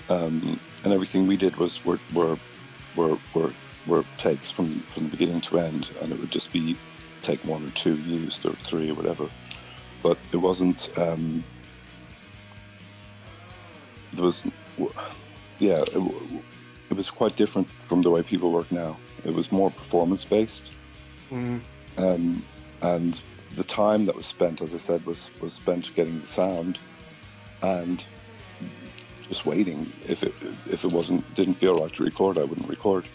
Um, 0.10 0.60
and 0.84 0.94
everything 0.94 1.28
we 1.28 1.38
did 1.38 1.56
was 1.56 1.84
were 1.86 2.00
were 2.14 2.38
were, 2.96 3.18
were 3.34 3.54
were 3.86 4.04
takes 4.18 4.52
from 4.52 4.82
from 4.90 5.06
the 5.06 5.12
beginning 5.12 5.42
to 5.42 5.60
end, 5.60 5.92
and 6.02 6.12
it 6.12 6.20
would 6.20 6.32
just 6.32 6.52
be 6.52 6.78
take 7.22 7.44
one 7.46 7.66
or 7.66 7.72
two 7.72 7.98
used 7.98 8.46
or 8.46 8.54
three 8.64 8.90
or 8.90 8.96
whatever. 8.96 9.30
But 10.02 10.18
it 10.32 10.38
wasn't. 10.38 10.90
Um, 10.98 11.44
there 14.14 14.26
was, 14.26 14.48
yeah, 15.60 15.82
it, 15.82 16.42
it 16.90 16.96
was 16.96 17.10
quite 17.10 17.36
different 17.36 17.72
from 17.72 18.02
the 18.02 18.10
way 18.10 18.24
people 18.24 18.52
work 18.52 18.72
now. 18.72 18.98
It 19.26 19.34
was 19.34 19.52
more 19.52 19.70
performance 19.70 20.26
based, 20.26 20.78
Mm. 21.32 21.62
Um, 21.98 22.46
and 22.82 23.22
the 23.54 23.64
time 23.64 24.06
that 24.06 24.16
was 24.16 24.26
spent, 24.26 24.62
as 24.62 24.74
I 24.74 24.78
said, 24.78 25.06
was 25.06 25.32
was 25.42 25.54
spent 25.54 25.94
getting 25.96 26.20
the 26.20 26.28
sound 26.28 26.80
and 27.62 28.04
just 29.28 29.46
waiting. 29.46 29.92
If 30.08 30.24
it 30.24 30.34
if 30.70 30.86
it 30.86 30.94
wasn't 30.94 31.34
didn't 31.34 31.56
feel 31.56 31.76
right 31.76 31.94
to 31.94 32.04
record, 32.04 32.38
I 32.38 32.44
wouldn't 32.44 32.70
record. 32.70 33.06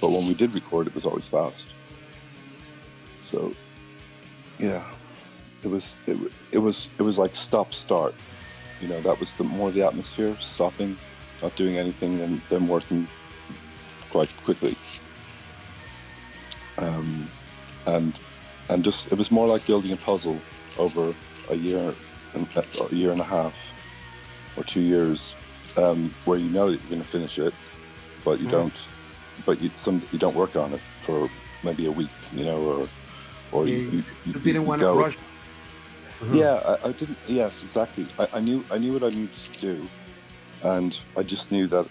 But 0.00 0.10
when 0.10 0.26
we 0.26 0.34
did 0.34 0.54
record, 0.54 0.86
it 0.86 0.94
was 0.94 1.06
always 1.06 1.28
fast. 1.28 1.68
So, 3.20 3.54
yeah, 4.58 4.84
it 5.62 5.68
was 5.68 6.00
it, 6.06 6.16
it 6.52 6.58
was 6.58 6.90
it 6.98 7.02
was 7.02 7.18
like 7.18 7.34
stop 7.34 7.74
start. 7.74 8.14
You 8.80 8.88
know, 8.88 9.00
that 9.00 9.18
was 9.18 9.34
the 9.34 9.44
more 9.44 9.70
the 9.70 9.86
atmosphere, 9.86 10.36
stopping, 10.38 10.98
not 11.42 11.56
doing 11.56 11.78
anything, 11.78 12.20
and 12.20 12.42
then 12.50 12.68
working 12.68 13.08
quite 14.10 14.36
quickly. 14.44 14.76
Um, 16.78 17.30
and 17.86 18.12
and 18.68 18.84
just 18.84 19.12
it 19.12 19.18
was 19.18 19.30
more 19.30 19.46
like 19.46 19.64
building 19.66 19.92
a 19.92 19.96
puzzle 19.96 20.38
over 20.78 21.12
a 21.50 21.54
year 21.54 21.94
and 22.34 22.46
a 22.90 22.94
year 22.94 23.12
and 23.12 23.20
a 23.20 23.24
half 23.24 23.72
or 24.56 24.64
two 24.64 24.80
years, 24.80 25.36
um, 25.76 26.14
where 26.24 26.38
you 26.38 26.48
know 26.50 26.70
that 26.70 26.80
you're 26.80 26.90
going 26.90 27.02
to 27.02 27.08
finish 27.08 27.38
it, 27.38 27.54
but 28.24 28.40
you 28.40 28.46
Mhm. 28.46 28.50
don't. 28.50 28.88
But 29.44 29.60
you 29.60 29.70
some 29.74 30.02
you 30.12 30.18
don't 30.18 30.34
work 30.34 30.56
on 30.56 30.72
it 30.72 30.84
for 31.02 31.30
maybe 31.62 31.86
a 31.86 31.90
week, 31.92 32.10
you 32.32 32.44
know, 32.44 32.58
or 32.58 32.88
or 33.52 33.68
You- 33.68 33.76
you, 33.76 33.90
you, 33.92 34.04
You 34.24 34.40
didn't 34.40 34.66
want 34.66 34.80
to 34.80 34.90
rush. 34.92 35.16
Uh-huh. 36.22 36.34
yeah, 36.34 36.54
I, 36.82 36.88
I 36.88 36.92
didn't. 36.92 37.18
Yes, 37.28 37.62
exactly. 37.62 38.06
I, 38.18 38.26
I 38.34 38.40
knew 38.40 38.64
I 38.70 38.78
knew 38.78 38.92
what 38.94 39.02
I 39.04 39.10
needed 39.10 39.36
to 39.52 39.60
do, 39.60 39.88
and 40.62 40.98
I 41.16 41.22
just 41.22 41.52
knew 41.52 41.66
that 41.68 41.86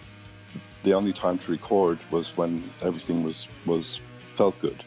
the 0.83 0.93
only 0.93 1.13
time 1.13 1.37
to 1.37 1.51
record 1.51 1.99
was 2.11 2.35
when 2.35 2.69
everything 2.81 3.23
was 3.23 3.47
was 3.65 4.01
felt 4.33 4.59
good, 4.59 4.83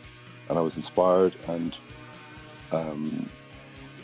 and 0.48 0.58
I 0.58 0.60
was 0.60 0.76
inspired, 0.76 1.34
and 1.46 1.76
um, 2.72 3.28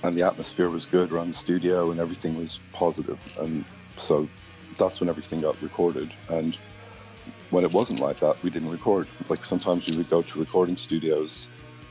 and 0.02 0.16
the 0.16 0.26
atmosphere 0.26 0.68
was 0.68 0.86
good 0.86 1.12
around 1.12 1.28
the 1.28 1.34
studio, 1.34 1.90
and 1.90 2.00
everything 2.00 2.36
was 2.36 2.60
positive, 2.72 3.18
and 3.40 3.64
so 3.96 4.28
that's 4.76 5.00
when 5.00 5.08
everything 5.08 5.40
got 5.40 5.60
recorded. 5.62 6.12
And 6.28 6.58
when 7.50 7.64
it 7.64 7.72
wasn't 7.72 8.00
like 8.00 8.16
that, 8.16 8.42
we 8.42 8.50
didn't 8.50 8.70
record. 8.70 9.06
Like 9.28 9.44
sometimes 9.44 9.88
we 9.88 9.96
would 9.96 10.08
go 10.08 10.22
to 10.22 10.38
recording 10.38 10.76
studios 10.76 11.48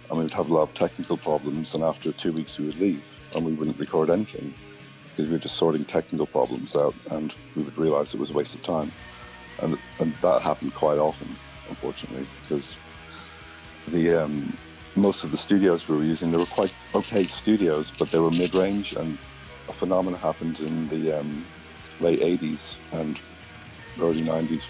and 0.09 0.17
we 0.17 0.25
would 0.25 0.33
have 0.33 0.49
a 0.49 0.53
lot 0.53 0.63
of 0.63 0.73
technical 0.73 1.17
problems. 1.17 1.73
And 1.73 1.83
after 1.83 2.11
two 2.11 2.33
weeks, 2.33 2.57
we 2.57 2.65
would 2.65 2.77
leave 2.77 3.03
and 3.35 3.45
we 3.45 3.53
wouldn't 3.53 3.79
record 3.79 4.09
anything 4.09 4.53
because 5.09 5.27
we 5.27 5.33
were 5.33 5.39
just 5.39 5.55
sorting 5.55 5.85
technical 5.85 6.25
problems 6.25 6.75
out 6.75 6.95
and 7.11 7.33
we 7.55 7.63
would 7.63 7.77
realize 7.77 8.13
it 8.13 8.19
was 8.19 8.31
a 8.31 8.33
waste 8.33 8.55
of 8.55 8.63
time. 8.63 8.91
And, 9.61 9.77
and 9.99 10.13
that 10.21 10.41
happened 10.41 10.73
quite 10.73 10.97
often, 10.97 11.35
unfortunately, 11.69 12.25
because 12.41 12.75
the 13.87 14.23
um, 14.23 14.57
most 14.95 15.23
of 15.23 15.31
the 15.31 15.37
studios 15.37 15.87
we 15.87 15.97
were 15.97 16.03
using, 16.03 16.31
they 16.31 16.37
were 16.37 16.45
quite 16.45 16.73
okay 16.95 17.25
studios, 17.25 17.91
but 17.97 18.09
they 18.09 18.19
were 18.19 18.31
mid 18.31 18.53
range. 18.55 18.93
And 18.93 19.17
a 19.67 19.73
phenomenon 19.73 20.19
happened 20.19 20.59
in 20.59 20.87
the 20.89 21.19
um, 21.19 21.45
late 21.99 22.19
80s 22.19 22.75
and 22.91 23.21
early 23.99 24.21
90s 24.21 24.63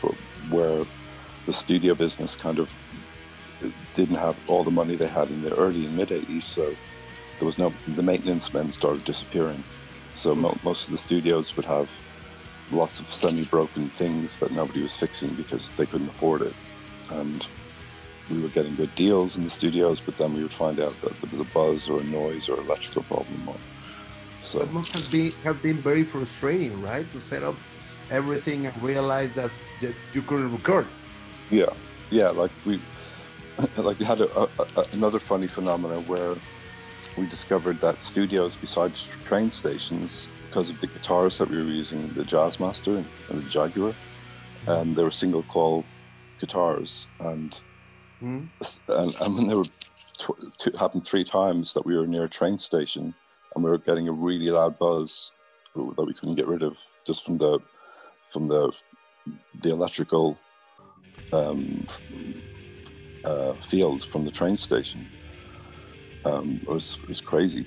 where 0.49 0.86
the 1.45 1.54
studio 1.54 1.93
business 1.93 2.36
kind 2.36 2.60
of 2.60 2.76
didn't 3.93 4.15
have 4.15 4.36
all 4.47 4.63
the 4.63 4.71
money 4.71 4.95
they 4.95 5.08
had 5.08 5.30
in 5.30 5.41
the 5.41 5.56
early 5.56 5.86
and 5.86 5.95
mid 5.95 6.10
80s. 6.10 6.43
So 6.43 6.76
there 7.39 7.45
was 7.45 7.60
no, 7.60 7.73
the 7.88 8.04
maintenance 8.04 8.54
men 8.54 8.71
started 8.71 9.06
disappearing. 9.06 9.63
So 10.15 10.36
mo- 10.36 10.58
most 10.63 10.88
of 10.88 10.91
the 10.91 10.97
studios 10.97 11.56
would 11.56 11.65
have 11.65 11.89
lots 12.71 12.99
of 12.99 13.12
semi 13.12 13.45
broken 13.45 13.89
things 13.89 14.38
that 14.39 14.52
nobody 14.52 14.82
was 14.82 14.95
fixing 14.95 15.34
because 15.36 15.71
they 15.71 15.86
couldn't 15.86 16.10
afford 16.10 16.41
it. 16.43 16.54
And 17.10 17.47
we 18.30 18.42
were 18.42 18.50
getting 18.50 18.76
good 18.76 18.94
deals 18.96 19.38
in 19.38 19.44
the 19.44 19.50
studios, 19.50 20.00
but 20.00 20.18
then 20.18 20.34
we 20.34 20.42
would 20.42 20.54
find 20.54 20.80
out 20.80 21.00
that 21.02 21.20
there 21.20 21.30
was 21.32 21.40
a 21.40 21.46
buzz 21.46 21.90
or 21.90 22.00
a 22.00 22.04
noise 22.04 22.50
or 22.50 22.60
electrical 22.60 23.04
problem. 23.04 23.48
Or, 23.50 23.56
so 24.42 24.60
That 24.60 24.72
must 24.72 24.94
have 24.94 25.12
been 25.12 25.32
have 25.44 25.62
been 25.62 25.78
very 25.78 26.04
frustrating, 26.04 26.82
right? 26.82 27.10
To 27.12 27.20
set 27.20 27.44
up 27.44 27.56
everything 28.10 28.66
and 28.68 28.84
realize 28.84 29.36
that, 29.36 29.52
that 29.82 29.96
you 30.14 30.22
couldn't 30.22 30.52
record. 30.52 30.88
Yeah, 31.50 31.74
yeah. 32.12 32.30
Like 32.30 32.52
we, 32.66 32.82
like 33.78 34.00
we 34.00 34.06
had 34.06 34.22
a, 34.22 34.40
a, 34.40 34.50
a- 34.78 34.86
another 34.94 35.20
funny 35.20 35.48
phenomenon 35.48 36.06
where 36.08 36.36
we 37.18 37.28
discovered 37.28 37.78
that 37.78 38.02
studios 38.02 38.56
besides 38.56 39.06
train 39.26 39.52
stations, 39.52 40.28
because 40.48 40.70
of 40.70 40.80
the 40.80 40.88
guitars 40.88 41.38
that 41.38 41.50
we 41.50 41.58
were 41.58 41.64
using, 41.64 42.14
the 42.14 42.24
Jazzmaster 42.24 42.98
and, 42.98 43.06
and 43.30 43.44
the 43.44 43.50
Jaguar, 43.50 43.94
um, 44.68 44.94
they 44.94 45.04
were 45.04 45.12
single 45.12 45.44
coil 45.44 45.84
guitars, 46.40 47.08
and 47.20 47.62
Hmm? 48.24 48.46
and, 48.88 49.14
and 49.20 49.36
when 49.36 49.48
they 49.48 49.56
were 49.56 49.66
t- 50.58 50.72
happened 50.80 51.06
three 51.06 51.26
times 51.26 51.74
that 51.74 51.86
we 51.86 51.98
were 51.98 52.08
near 52.08 52.24
a 52.24 52.30
train 52.30 52.58
station 52.58 53.14
and 53.54 53.64
we 53.66 53.70
were 53.70 53.78
getting 53.78 54.08
a 54.08 54.14
really 54.14 54.50
loud 54.50 54.80
buzz 54.80 55.34
that 55.76 56.06
we 56.06 56.14
couldn't 56.14 56.36
get 56.36 56.48
rid 56.48 56.64
of 56.64 56.78
just 57.06 57.26
from 57.26 57.38
the 57.38 57.60
from 58.30 58.48
the 58.48 58.72
the 59.62 59.72
electrical 59.72 60.40
um, 61.34 61.86
uh, 63.26 63.52
field 63.56 64.02
from 64.02 64.24
the 64.24 64.32
train 64.32 64.56
station. 64.56 65.06
Um, 66.24 66.62
it 66.62 66.70
was 66.70 66.98
it 67.04 67.10
was 67.10 67.20
crazy. 67.20 67.66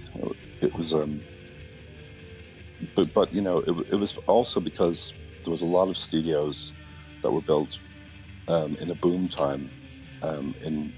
It 0.63 0.75
was 0.75 0.95
um, 0.95 1.21
but 2.95 3.13
but 3.13 3.31
you 3.31 3.43
know 3.43 3.59
it, 3.59 3.77
it 3.91 3.97
was 3.97 4.17
also 4.27 4.59
because 4.59 5.13
there 5.45 5.51
was 5.51 5.61
a 5.61 5.67
lot 5.67 5.91
of 5.91 5.99
studios 5.99 6.73
that 7.21 7.31
were 7.31 7.43
built 7.43 7.79
um, 8.49 8.75
in 8.77 8.91
a 8.91 8.95
boom 8.95 9.29
time 9.29 9.71
um, 10.23 10.55
in 10.63 10.93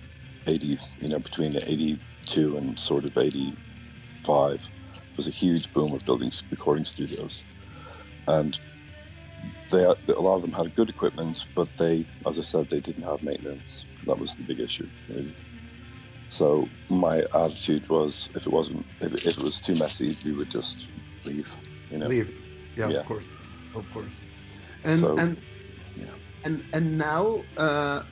80, 0.47 0.79
you 1.01 1.09
know, 1.09 1.19
between 1.19 1.57
82 1.57 2.57
and 2.57 2.79
sort 2.79 3.05
of 3.05 3.17
85, 3.17 4.69
was 5.17 5.29
a 5.29 5.31
huge 5.33 5.73
boom 5.73 5.93
of 5.93 6.05
building 6.05 6.31
recording 6.51 6.85
studios. 6.85 7.43
And 8.27 8.59
they, 9.71 9.85
a 9.85 10.21
lot 10.21 10.37
of 10.37 10.43
them 10.43 10.53
had 10.53 10.75
good 10.75 10.89
equipment, 10.89 11.47
but 11.55 11.69
they, 11.77 12.07
as 12.27 12.39
I 12.39 12.43
said, 12.43 12.71
they 12.71 12.81
didn't 12.81 13.03
have 13.05 13.23
maintenance. 13.23 13.85
That 14.07 14.19
was 14.19 14.37
the 14.37 14.43
big 14.43 14.61
issue. 14.61 14.89
Really. 15.09 15.35
So 16.31 16.69
my 16.89 17.25
attitude 17.35 17.89
was, 17.89 18.29
if 18.35 18.47
it 18.47 18.53
wasn't, 18.53 18.85
if, 19.01 19.15
if 19.27 19.39
it 19.39 19.43
was 19.43 19.61
too 19.61 19.75
messy, 19.77 20.17
we 20.25 20.33
would 20.33 20.51
just 20.51 20.87
leave. 21.25 21.55
You 21.91 21.99
know. 21.99 22.07
Leave. 22.07 22.35
Yeah, 22.77 22.91
Yeah. 22.91 22.99
of 23.01 23.07
course, 23.07 23.25
of 23.75 23.93
course. 23.93 24.13
And 24.85 25.01
So, 25.01 25.17
and 25.19 25.37
yeah. 25.97 26.05
and 26.45 26.63
and 26.73 26.97
now, 26.97 27.43
uh, 27.57 28.03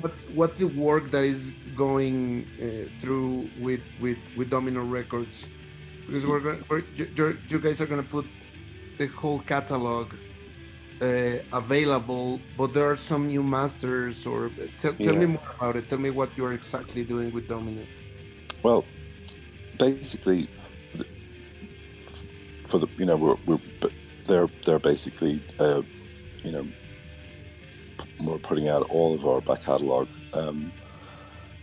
what's 0.00 0.24
what's 0.38 0.58
the 0.58 0.66
work 0.68 1.10
that 1.10 1.24
is 1.24 1.52
going 1.76 2.46
uh, 2.60 2.88
through 3.00 3.48
with 3.60 3.80
with 4.00 4.18
with 4.36 4.50
Domino 4.50 4.84
Records? 4.84 5.48
Because 6.06 6.24
we're 6.26 6.40
going, 6.40 6.64
we're, 6.68 6.82
you, 6.96 7.08
you're- 7.16 7.36
you 7.48 7.58
guys 7.58 7.80
are 7.80 7.86
going 7.86 8.02
to 8.02 8.08
put 8.08 8.26
the 8.98 9.06
whole 9.08 9.40
catalog 9.40 10.12
uh, 11.02 11.38
available, 11.52 12.40
but 12.56 12.72
there 12.72 12.88
are 12.88 12.96
some 12.96 13.26
new 13.26 13.42
masters. 13.42 14.24
Or 14.26 14.50
tell, 14.78 14.94
tell 14.94 15.16
me 15.16 15.26
more 15.26 15.48
about 15.58 15.76
it. 15.76 15.88
Tell 15.88 15.98
me 15.98 16.10
what 16.10 16.30
you're 16.36 16.52
exactly 16.52 17.04
doing 17.04 17.32
with 17.32 17.48
Domino. 17.48 17.82
Well, 18.62 18.84
basically, 19.78 20.48
the- 20.94 21.06
for 22.66 22.78
the 22.78 22.86
you 22.98 23.04
know 23.04 23.16
we're, 23.16 23.36
we're 23.46 23.60
they're 24.26 24.48
they're 24.64 24.78
basically 24.78 25.42
uh, 25.58 25.82
you 26.44 26.52
know 26.52 26.66
we're 28.20 28.38
putting 28.38 28.68
out 28.68 28.82
all 28.90 29.14
of 29.14 29.26
our 29.26 29.40
back 29.40 29.62
catalog. 29.62 30.08
Um, 30.32 30.72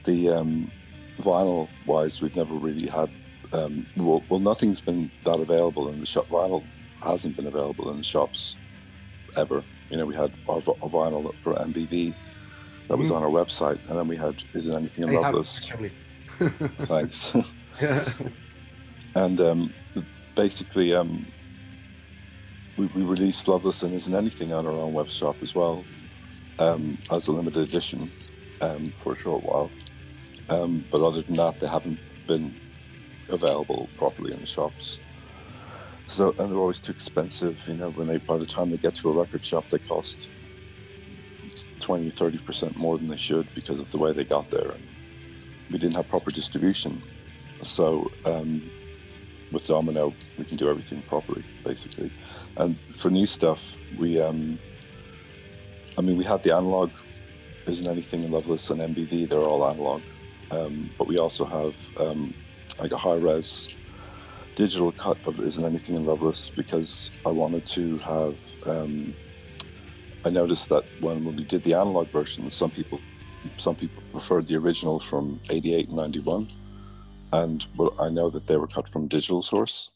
the 0.03 0.29
um, 0.29 0.71
vinyl 1.19 1.67
wise, 1.85 2.21
we've 2.21 2.35
never 2.35 2.53
really 2.53 2.87
had. 2.87 3.09
Um, 3.51 3.85
well, 3.97 4.23
well, 4.29 4.39
nothing's 4.39 4.81
been 4.81 5.11
that 5.25 5.39
available 5.39 5.89
in 5.89 5.99
the 5.99 6.05
shop. 6.05 6.27
Vinyl 6.27 6.63
hasn't 7.01 7.35
been 7.35 7.47
available 7.47 7.91
in 7.91 7.97
the 7.97 8.03
shops 8.03 8.55
ever. 9.37 9.63
You 9.89 9.97
know, 9.97 10.05
we 10.05 10.15
had 10.15 10.31
our, 10.49 10.55
our 10.55 10.89
vinyl 10.89 11.33
for 11.41 11.53
MBV 11.53 12.13
that 12.87 12.97
was 12.97 13.09
Mhm. 13.11 13.15
on 13.17 13.23
our 13.23 13.29
website, 13.29 13.79
and 13.89 13.97
then 13.97 14.07
we 14.07 14.17
had 14.17 14.43
"Is 14.53 14.67
It 14.67 14.75
Anything 14.75 15.05
I 15.09 15.11
Loveless?" 15.19 15.69
Thanks. 16.83 17.35
and 19.15 19.39
um, 19.39 19.73
basically 20.35 20.93
um, 20.93 21.25
we, 22.77 22.87
we 22.87 23.03
released 23.03 23.47
Loveless 23.47 23.83
and 23.83 23.93
Isn't 23.93 24.15
Anything 24.15 24.51
on 24.51 24.65
our 24.65 24.73
own 24.73 24.93
web 24.93 25.09
shop 25.09 25.35
as 25.43 25.53
well 25.53 25.83
um, 26.59 26.97
as 27.11 27.27
a 27.27 27.31
limited 27.31 27.67
edition 27.67 28.11
um, 28.61 28.93
for 28.97 29.13
a 29.13 29.15
short 29.15 29.43
while. 29.43 29.69
Um, 30.49 30.85
but 30.91 31.01
other 31.01 31.21
than 31.21 31.33
that, 31.33 31.59
they 31.59 31.67
haven't 31.67 31.99
been 32.27 32.53
available 33.29 33.89
properly 33.97 34.33
in 34.33 34.39
the 34.39 34.45
shops. 34.45 34.99
So 36.07 36.29
and 36.37 36.51
they're 36.51 36.59
always 36.59 36.79
too 36.79 36.91
expensive. 36.91 37.67
You 37.67 37.75
know, 37.75 37.89
when 37.91 38.07
they 38.07 38.17
by 38.17 38.37
the 38.37 38.45
time 38.45 38.69
they 38.69 38.77
get 38.77 38.95
to 38.95 39.09
a 39.09 39.13
record 39.13 39.43
shop, 39.43 39.69
they 39.69 39.79
cost 39.79 40.27
20 41.79 42.09
30 42.09 42.37
percent 42.39 42.77
more 42.77 42.97
than 42.97 43.07
they 43.07 43.17
should 43.17 43.47
because 43.55 43.79
of 43.79 43.91
the 43.91 43.97
way 43.97 44.11
they 44.11 44.23
got 44.23 44.49
there. 44.49 44.71
And 44.71 44.83
we 45.71 45.79
didn't 45.79 45.95
have 45.95 46.07
proper 46.09 46.31
distribution. 46.31 47.01
So 47.61 48.11
um, 48.25 48.69
with 49.51 49.67
Domino, 49.67 50.13
we 50.37 50.45
can 50.45 50.57
do 50.57 50.69
everything 50.69 51.01
properly, 51.03 51.43
basically. 51.63 52.11
And 52.57 52.77
for 52.89 53.09
new 53.09 53.25
stuff, 53.25 53.77
we 53.97 54.19
um, 54.19 54.59
I 55.97 56.01
mean, 56.01 56.17
we 56.17 56.25
have 56.25 56.41
the 56.41 56.55
analog. 56.55 56.91
Isn't 57.67 57.87
anything 57.87 58.23
in 58.23 58.31
Loveless 58.31 58.69
and 58.69 58.81
MBV? 58.81 59.29
They're 59.29 59.39
all 59.39 59.69
analog, 59.69 60.01
um, 60.51 60.89
but 60.97 61.07
we 61.07 61.17
also 61.17 61.45
have 61.45 61.75
um, 61.99 62.33
like 62.79 62.91
a 62.91 62.97
high 62.97 63.15
res 63.15 63.77
digital 64.55 64.91
cut 64.91 65.17
of 65.25 65.39
Isn't 65.39 65.65
Anything 65.65 65.95
in 65.95 66.05
Loveless 66.05 66.49
because 66.49 67.21
I 67.25 67.29
wanted 67.29 67.65
to 67.67 67.97
have. 68.05 68.37
Um, 68.67 69.13
I 70.25 70.29
noticed 70.29 70.69
that 70.69 70.83
when, 71.01 71.25
when 71.25 71.35
we 71.35 71.43
did 71.43 71.63
the 71.63 71.73
analog 71.73 72.07
version, 72.09 72.49
some 72.49 72.71
people 72.71 72.99
some 73.57 73.75
people 73.75 74.01
preferred 74.11 74.47
the 74.47 74.55
original 74.55 74.99
from 74.99 75.39
88 75.49 75.87
and 75.87 75.97
91 75.97 76.47
and 77.33 77.65
well, 77.77 77.91
I 77.99 78.09
know 78.09 78.29
that 78.29 78.47
they 78.47 78.57
were 78.57 78.67
cut 78.67 78.87
from 78.87 79.07
digital 79.07 79.41
source. 79.41 79.89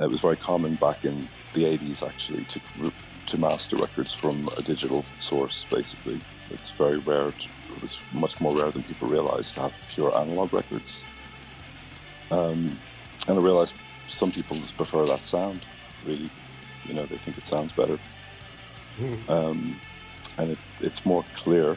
It 0.00 0.08
was 0.08 0.20
very 0.20 0.36
common 0.36 0.76
back 0.76 1.04
in 1.04 1.28
the 1.52 1.64
80s 1.64 2.06
actually 2.06 2.44
to 2.44 2.60
to 3.28 3.38
master 3.38 3.76
records 3.76 4.14
from 4.14 4.48
a 4.56 4.62
digital 4.62 5.02
source 5.20 5.66
basically. 5.70 6.20
It's 6.50 6.70
very 6.70 6.98
rare. 6.98 7.30
To, 7.30 7.48
it 7.76 7.82
was 7.82 7.96
much 8.12 8.40
more 8.40 8.52
rare 8.52 8.70
than 8.70 8.82
people 8.82 9.08
realized 9.08 9.54
to 9.54 9.62
have 9.62 9.74
pure 9.92 10.16
analog 10.18 10.52
records. 10.52 11.04
Um, 12.30 12.78
and 13.26 13.38
I 13.38 13.40
realized 13.40 13.74
some 14.08 14.32
people 14.32 14.56
just 14.56 14.76
prefer 14.76 15.04
that 15.06 15.20
sound. 15.20 15.60
Really, 16.06 16.30
you 16.86 16.94
know, 16.94 17.04
they 17.04 17.18
think 17.18 17.36
it 17.36 17.44
sounds 17.44 17.72
better. 17.72 17.98
Mm. 18.98 19.28
Um, 19.28 19.80
and 20.38 20.52
it, 20.52 20.58
it's 20.80 21.04
more 21.04 21.24
clear 21.34 21.76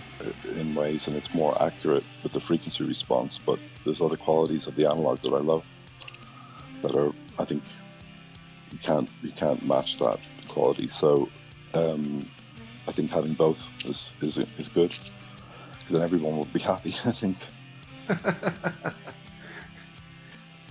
in 0.56 0.74
ways 0.74 1.08
and 1.08 1.18
it's 1.18 1.34
more 1.34 1.62
accurate 1.62 2.06
with 2.24 2.32
the 2.32 2.40
frequency 2.40 2.86
response. 2.86 3.38
But 3.38 3.60
there's 3.84 4.02
other 4.02 4.18
qualities 4.18 4.68
of 4.68 4.76
the 4.76 4.86
analog 4.90 5.22
that 5.24 5.34
I 5.34 5.40
love 5.40 5.66
that 6.82 6.96
are, 6.96 7.12
I 7.38 7.44
think, 7.44 7.64
you 8.72 8.78
can't 8.78 9.10
you 9.22 9.32
can't 9.32 9.66
match 9.66 9.98
that 9.98 10.30
quality. 10.48 10.88
So 10.88 11.30
um, 11.74 12.30
I 12.88 12.92
think 12.92 13.12
having 13.12 13.34
both 13.34 13.70
is 13.86 14.10
is, 14.22 14.38
is 14.38 14.68
good 14.68 14.98
because 15.80 15.92
then 15.92 16.02
everyone 16.02 16.38
will 16.38 16.46
be 16.46 16.60
happy. 16.60 16.94
I 17.06 17.12
think. 17.12 17.38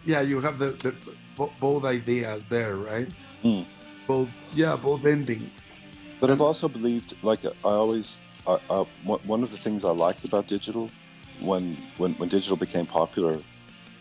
yeah, 0.05 0.21
you 0.21 0.41
have 0.41 0.59
the, 0.59 0.71
the 0.73 0.95
both 1.61 1.85
ideas 1.85 2.45
there, 2.49 2.77
right? 2.77 3.09
Mm. 3.45 3.65
Both, 4.07 4.29
yeah, 4.55 4.77
both 4.77 5.07
endings. 5.07 5.53
But 6.21 6.31
I've 6.31 6.41
also 6.41 6.69
believed, 6.69 7.15
like 7.23 7.45
I 7.45 7.51
always, 7.65 8.21
I, 8.47 8.59
I, 8.69 8.85
one 9.05 9.43
of 9.43 9.51
the 9.51 9.57
things 9.57 9.85
I 9.85 9.93
liked 9.93 10.27
about 10.27 10.47
digital, 10.49 10.91
when 11.41 11.77
when, 11.97 12.13
when 12.15 12.29
digital 12.29 12.57
became 12.57 12.87
popular 12.87 13.39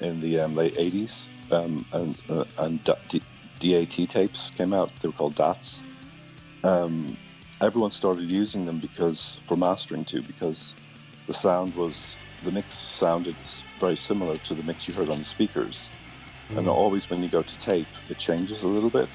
in 0.01 0.19
the 0.19 0.41
um, 0.41 0.55
late 0.55 0.75
'80s, 0.75 1.27
um, 1.51 1.85
and 1.93 2.17
uh, 2.29 2.43
and 2.57 2.83
DAT 2.83 3.91
tapes 4.09 4.51
came 4.51 4.73
out, 4.73 4.91
they 5.01 5.07
were 5.07 5.13
called 5.13 5.35
DATs. 5.35 5.81
Um, 6.63 7.17
everyone 7.61 7.91
started 7.91 8.31
using 8.31 8.65
them 8.65 8.79
because 8.79 9.39
for 9.43 9.57
mastering 9.57 10.05
too, 10.05 10.21
because 10.21 10.75
the 11.27 11.33
sound 11.33 11.75
was 11.75 12.15
the 12.43 12.51
mix 12.51 12.73
sounded 12.73 13.35
very 13.79 13.95
similar 13.95 14.35
to 14.35 14.53
the 14.53 14.63
mix 14.63 14.87
you 14.87 14.93
heard 14.93 15.09
on 15.09 15.19
the 15.19 15.25
speakers. 15.25 15.89
Mm. 16.51 16.59
And 16.59 16.67
always 16.67 17.09
when 17.09 17.21
you 17.21 17.29
go 17.29 17.41
to 17.41 17.59
tape, 17.59 17.87
it 18.09 18.17
changes 18.17 18.63
a 18.63 18.67
little 18.67 18.89
bit, 18.89 19.09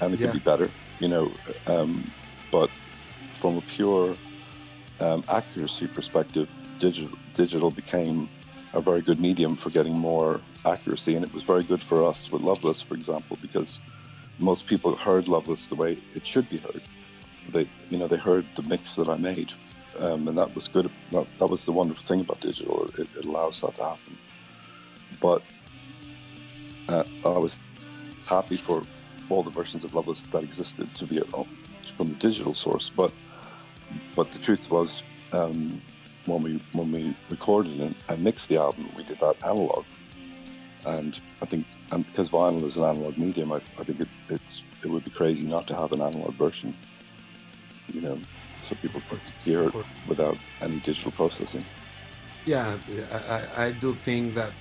and 0.00 0.14
it 0.14 0.20
yeah. 0.20 0.26
could 0.26 0.34
be 0.34 0.44
better, 0.44 0.70
you 0.98 1.08
know. 1.08 1.30
Um, 1.66 2.10
but 2.50 2.70
from 3.30 3.58
a 3.58 3.60
pure 3.62 4.16
um, 5.00 5.22
accuracy 5.28 5.86
perspective, 5.86 6.50
digital 6.78 7.16
digital 7.34 7.70
became 7.70 8.28
a 8.74 8.80
very 8.80 9.00
good 9.00 9.20
medium 9.20 9.56
for 9.56 9.70
getting 9.70 9.98
more 9.98 10.40
accuracy, 10.64 11.14
and 11.14 11.24
it 11.24 11.32
was 11.32 11.42
very 11.42 11.62
good 11.62 11.80
for 11.80 12.06
us 12.06 12.30
with 12.30 12.42
Loveless, 12.42 12.82
for 12.82 12.94
example, 12.94 13.38
because 13.40 13.80
most 14.38 14.66
people 14.66 14.94
heard 14.96 15.28
Loveless 15.28 15.66
the 15.66 15.74
way 15.74 15.98
it 16.14 16.26
should 16.26 16.48
be 16.48 16.58
heard. 16.58 16.82
They, 17.50 17.68
you 17.90 17.98
know, 17.98 18.08
they 18.08 18.16
heard 18.16 18.46
the 18.54 18.62
mix 18.62 18.94
that 18.96 19.08
I 19.08 19.16
made, 19.16 19.52
um, 19.98 20.28
and 20.28 20.36
that 20.38 20.54
was 20.54 20.68
good. 20.68 20.90
That, 21.12 21.26
that, 21.38 21.46
was 21.46 21.64
the 21.64 21.72
wonderful 21.72 22.04
thing 22.04 22.20
about 22.20 22.40
digital; 22.40 22.90
it, 22.98 23.08
it 23.16 23.24
allows 23.24 23.60
that 23.62 23.76
to 23.76 23.84
happen. 23.84 24.18
But 25.20 25.42
uh, 26.88 27.04
I 27.24 27.38
was 27.38 27.58
happy 28.26 28.56
for 28.56 28.84
all 29.30 29.42
the 29.42 29.50
versions 29.50 29.84
of 29.84 29.94
Loveless 29.94 30.22
that 30.30 30.42
existed 30.42 30.94
to 30.94 31.06
be 31.06 31.20
from 31.86 32.10
the 32.10 32.18
digital 32.18 32.54
source. 32.54 32.90
But 32.90 33.12
but 34.14 34.30
the 34.32 34.38
truth 34.38 34.70
was, 34.70 35.02
um, 35.32 35.80
when 36.26 36.42
we 36.42 36.60
when 36.72 36.92
we 36.92 37.14
recorded 37.30 37.80
and, 37.80 37.94
and 38.08 38.22
mixed 38.22 38.48
the 38.48 38.58
album, 38.58 38.90
we 38.96 39.04
did 39.04 39.18
that 39.20 39.36
analog. 39.42 39.84
And 40.86 41.20
I 41.42 41.46
think, 41.46 41.66
and 41.90 42.06
because 42.06 42.30
vinyl 42.30 42.64
is 42.64 42.76
an 42.76 42.84
analog 42.84 43.16
medium, 43.16 43.52
I, 43.52 43.56
I 43.78 43.84
think 43.84 44.00
it, 44.00 44.08
it's 44.28 44.62
it 44.82 44.88
would 44.88 45.04
be 45.04 45.10
crazy 45.10 45.46
not 45.46 45.66
to 45.68 45.74
have 45.74 45.92
an 45.92 46.00
analog 46.00 46.34
version. 46.34 46.74
You 47.92 48.02
know, 48.02 48.18
so 48.60 48.74
people 48.76 49.00
could 49.08 49.20
hear 49.44 49.64
it 49.64 49.74
without 50.06 50.36
any 50.60 50.80
digital 50.80 51.12
processing. 51.12 51.64
Yeah, 52.44 52.76
I, 53.12 53.66
I 53.66 53.72
do 53.72 53.94
think 53.94 54.34
that 54.34 54.52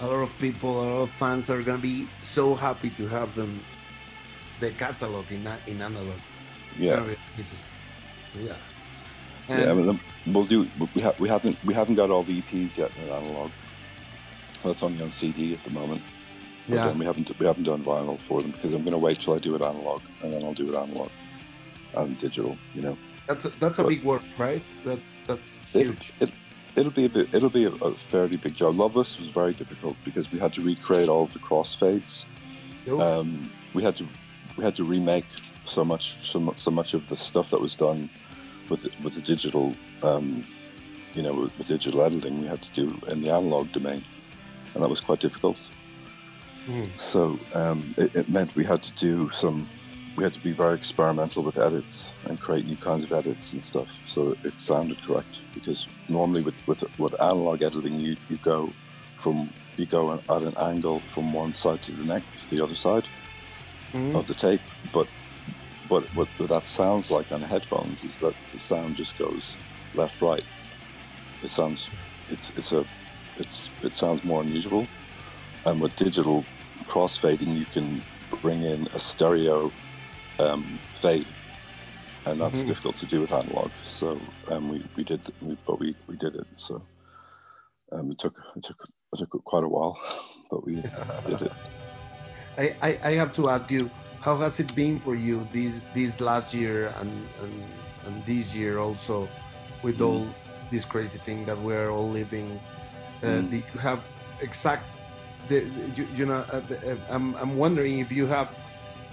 a 0.00 0.06
lot 0.06 0.22
of 0.22 0.38
people, 0.38 0.82
a 0.82 0.84
lot 0.84 1.02
of 1.02 1.10
fans 1.10 1.50
are 1.50 1.62
gonna 1.62 1.78
be 1.78 2.08
so 2.22 2.54
happy 2.54 2.90
to 2.90 3.06
have 3.08 3.34
them 3.34 3.60
the 4.60 4.70
catalog 4.70 5.24
in 5.30 5.46
in 5.66 5.82
analog. 5.82 6.18
Yeah. 6.78 7.02
Yeah. 8.40 8.54
And 9.48 9.62
yeah, 9.62 9.70
I 9.70 9.74
mean, 9.74 9.88
um, 9.88 10.00
we'll 10.26 10.44
do. 10.44 10.68
We, 10.94 11.00
ha- 11.00 11.14
we 11.18 11.28
haven't 11.28 11.56
we 11.64 11.74
haven't 11.74 11.96
got 11.96 12.10
all 12.10 12.22
the 12.22 12.40
EPs 12.42 12.78
yet 12.78 12.90
in 13.02 13.08
analog. 13.08 13.50
That's 14.62 14.82
only 14.82 15.02
on 15.02 15.10
CD 15.10 15.54
at 15.54 15.64
the 15.64 15.70
moment. 15.70 16.02
But 16.68 16.74
yeah. 16.74 16.92
we 16.92 17.04
haven't 17.06 17.38
we 17.38 17.46
haven't 17.46 17.64
done 17.64 17.82
vinyl 17.82 18.18
for 18.18 18.40
them 18.40 18.50
because 18.50 18.74
I'm 18.74 18.82
going 18.82 18.92
to 18.92 18.98
wait 18.98 19.20
till 19.20 19.34
I 19.34 19.38
do 19.38 19.54
it 19.54 19.62
analog 19.62 20.02
and 20.22 20.32
then 20.32 20.44
I'll 20.44 20.54
do 20.54 20.68
it 20.70 20.76
analog 20.76 21.10
and 21.94 22.18
digital. 22.18 22.56
You 22.74 22.82
know. 22.82 22.98
That's 23.26 23.44
a, 23.44 23.48
that's 23.60 23.78
a 23.78 23.84
big 23.84 24.02
work, 24.04 24.22
right? 24.38 24.62
That's 24.84 25.18
that's 25.26 25.70
huge. 25.70 26.12
It, 26.20 26.30
it, 26.76 26.84
will 26.84 26.90
be 26.90 27.04
a 27.04 27.08
bit. 27.08 27.32
It'll 27.32 27.50
be 27.50 27.64
a, 27.64 27.72
a, 27.72 27.92
fairly 27.94 28.36
big 28.36 28.54
job. 28.54 28.74
Loveless 28.76 29.18
was 29.18 29.28
very 29.28 29.52
difficult 29.52 29.96
because 30.04 30.30
we 30.32 30.38
had 30.38 30.54
to 30.54 30.62
recreate 30.62 31.08
all 31.08 31.24
of 31.24 31.32
the 31.32 31.38
crossfades. 31.38 32.24
Um, 32.88 33.50
we 33.74 33.82
had 33.82 33.96
to 33.96 34.06
we 34.56 34.64
had 34.64 34.76
to 34.76 34.84
remake 34.84 35.26
so 35.64 35.84
much 35.84 36.16
so 36.22 36.40
much, 36.40 36.58
so 36.58 36.70
much 36.70 36.94
of 36.94 37.08
the 37.08 37.16
stuff 37.16 37.50
that 37.50 37.60
was 37.60 37.76
done 37.76 38.10
with 38.68 38.82
the, 38.82 38.90
with 39.02 39.14
the 39.14 39.20
digital 39.20 39.74
um, 40.02 40.44
you 41.14 41.22
know 41.22 41.34
with, 41.34 41.58
with, 41.58 41.68
digital 41.68 42.02
editing 42.02 42.40
we 42.40 42.46
had 42.46 42.62
to 42.62 42.70
do 42.72 42.98
in 43.08 43.22
the 43.22 43.30
analog 43.30 43.70
domain 43.72 44.04
and 44.74 44.82
that 44.82 44.88
was 44.88 45.00
quite 45.00 45.20
difficult 45.20 45.70
mm. 46.68 46.88
so 46.98 47.38
um, 47.54 47.94
it, 47.96 48.14
it, 48.14 48.28
meant 48.28 48.54
we 48.54 48.64
had 48.64 48.82
to 48.82 48.92
do 48.94 49.30
some 49.30 49.68
we 50.16 50.24
had 50.24 50.34
to 50.34 50.40
be 50.40 50.52
very 50.52 50.74
experimental 50.74 51.42
with 51.42 51.58
edits 51.58 52.12
and 52.26 52.40
create 52.40 52.66
new 52.66 52.76
kinds 52.76 53.04
of 53.04 53.12
edits 53.12 53.52
and 53.52 53.62
stuff 53.62 54.00
so 54.04 54.36
it 54.44 54.58
sounded 54.58 55.00
correct 55.02 55.40
because 55.54 55.88
normally 56.08 56.42
with 56.42 56.54
with, 56.66 56.84
with 56.98 57.20
analog 57.20 57.62
editing 57.62 57.98
you, 57.98 58.16
you 58.28 58.36
go 58.38 58.68
from 59.16 59.50
you 59.76 59.86
go 59.86 60.12
at 60.12 60.42
an 60.42 60.54
angle 60.60 61.00
from 61.00 61.32
one 61.32 61.52
side 61.52 61.82
to 61.82 61.92
the 61.92 62.04
next 62.04 62.50
the 62.50 62.60
other 62.60 62.74
side 62.74 63.04
mm-hmm. 63.92 64.16
of 64.16 64.26
the 64.26 64.34
tape. 64.34 64.60
But 64.92 65.08
but 65.88 66.04
what, 66.14 66.28
what 66.36 66.48
that 66.50 66.66
sounds 66.66 67.10
like 67.10 67.32
on 67.32 67.40
headphones 67.40 68.04
is 68.04 68.18
that 68.18 68.34
the 68.52 68.58
sound 68.58 68.96
just 68.96 69.16
goes 69.16 69.56
left 69.94 70.20
right. 70.20 70.44
It 71.42 71.48
sounds 71.48 71.88
it's 72.28 72.50
it's 72.56 72.72
a 72.72 72.84
it's 73.36 73.70
it 73.82 73.96
sounds 73.96 74.24
more 74.24 74.42
unusual. 74.42 74.86
And 75.64 75.80
with 75.80 75.94
digital 75.96 76.44
crossfading, 76.88 77.56
you 77.58 77.66
can 77.66 78.02
bring 78.42 78.62
in 78.62 78.88
a 78.94 78.98
stereo 78.98 79.70
um, 80.38 80.78
fade, 80.94 81.26
and 82.26 82.40
that's 82.40 82.58
mm-hmm. 82.58 82.68
difficult 82.68 82.96
to 82.96 83.06
do 83.06 83.20
with 83.20 83.32
analog. 83.32 83.70
So 83.84 84.18
um, 84.50 84.68
we 84.68 84.84
we 84.96 85.04
did, 85.04 85.20
we, 85.40 85.56
but 85.66 85.78
we 85.78 85.94
we 86.06 86.16
did 86.16 86.34
it. 86.34 86.46
So 86.56 86.82
um, 87.92 88.10
it 88.10 88.18
took 88.18 88.34
it 88.56 88.62
took 88.62 88.76
it 89.12 89.18
took 89.18 89.44
quite 89.44 89.64
a 89.64 89.68
while, 89.68 89.98
but 90.50 90.64
we 90.64 90.76
did 91.26 91.42
it. 91.42 91.52
I, 92.58 92.74
I, 92.82 92.98
I 93.04 93.12
have 93.12 93.32
to 93.34 93.48
ask 93.48 93.70
you, 93.70 93.88
how 94.20 94.36
has 94.38 94.58
it 94.58 94.74
been 94.74 94.98
for 94.98 95.14
you 95.14 95.46
this 95.52 95.80
this 95.94 96.20
last 96.20 96.52
year 96.52 96.92
and 97.00 97.10
and, 97.42 97.64
and 98.06 98.26
this 98.26 98.54
year 98.54 98.78
also, 98.78 99.28
with 99.82 99.98
mm. 99.98 100.06
all 100.06 100.26
this 100.70 100.84
crazy 100.84 101.18
thing 101.18 101.44
that 101.46 101.58
we're 101.60 101.90
all 101.90 102.08
living? 102.08 102.60
Uh, 103.22 103.26
mm. 103.26 103.50
Do 103.50 103.56
you 103.56 103.80
have 103.80 104.00
exact 104.40 104.84
the, 105.48 105.64
you, 105.94 106.06
you 106.14 106.26
know 106.26 106.44
uh, 106.52 106.60
uh, 106.60 106.96
I'm, 107.08 107.34
I'm 107.36 107.56
wondering 107.56 108.00
if 108.00 108.12
you 108.12 108.26
have 108.26 108.48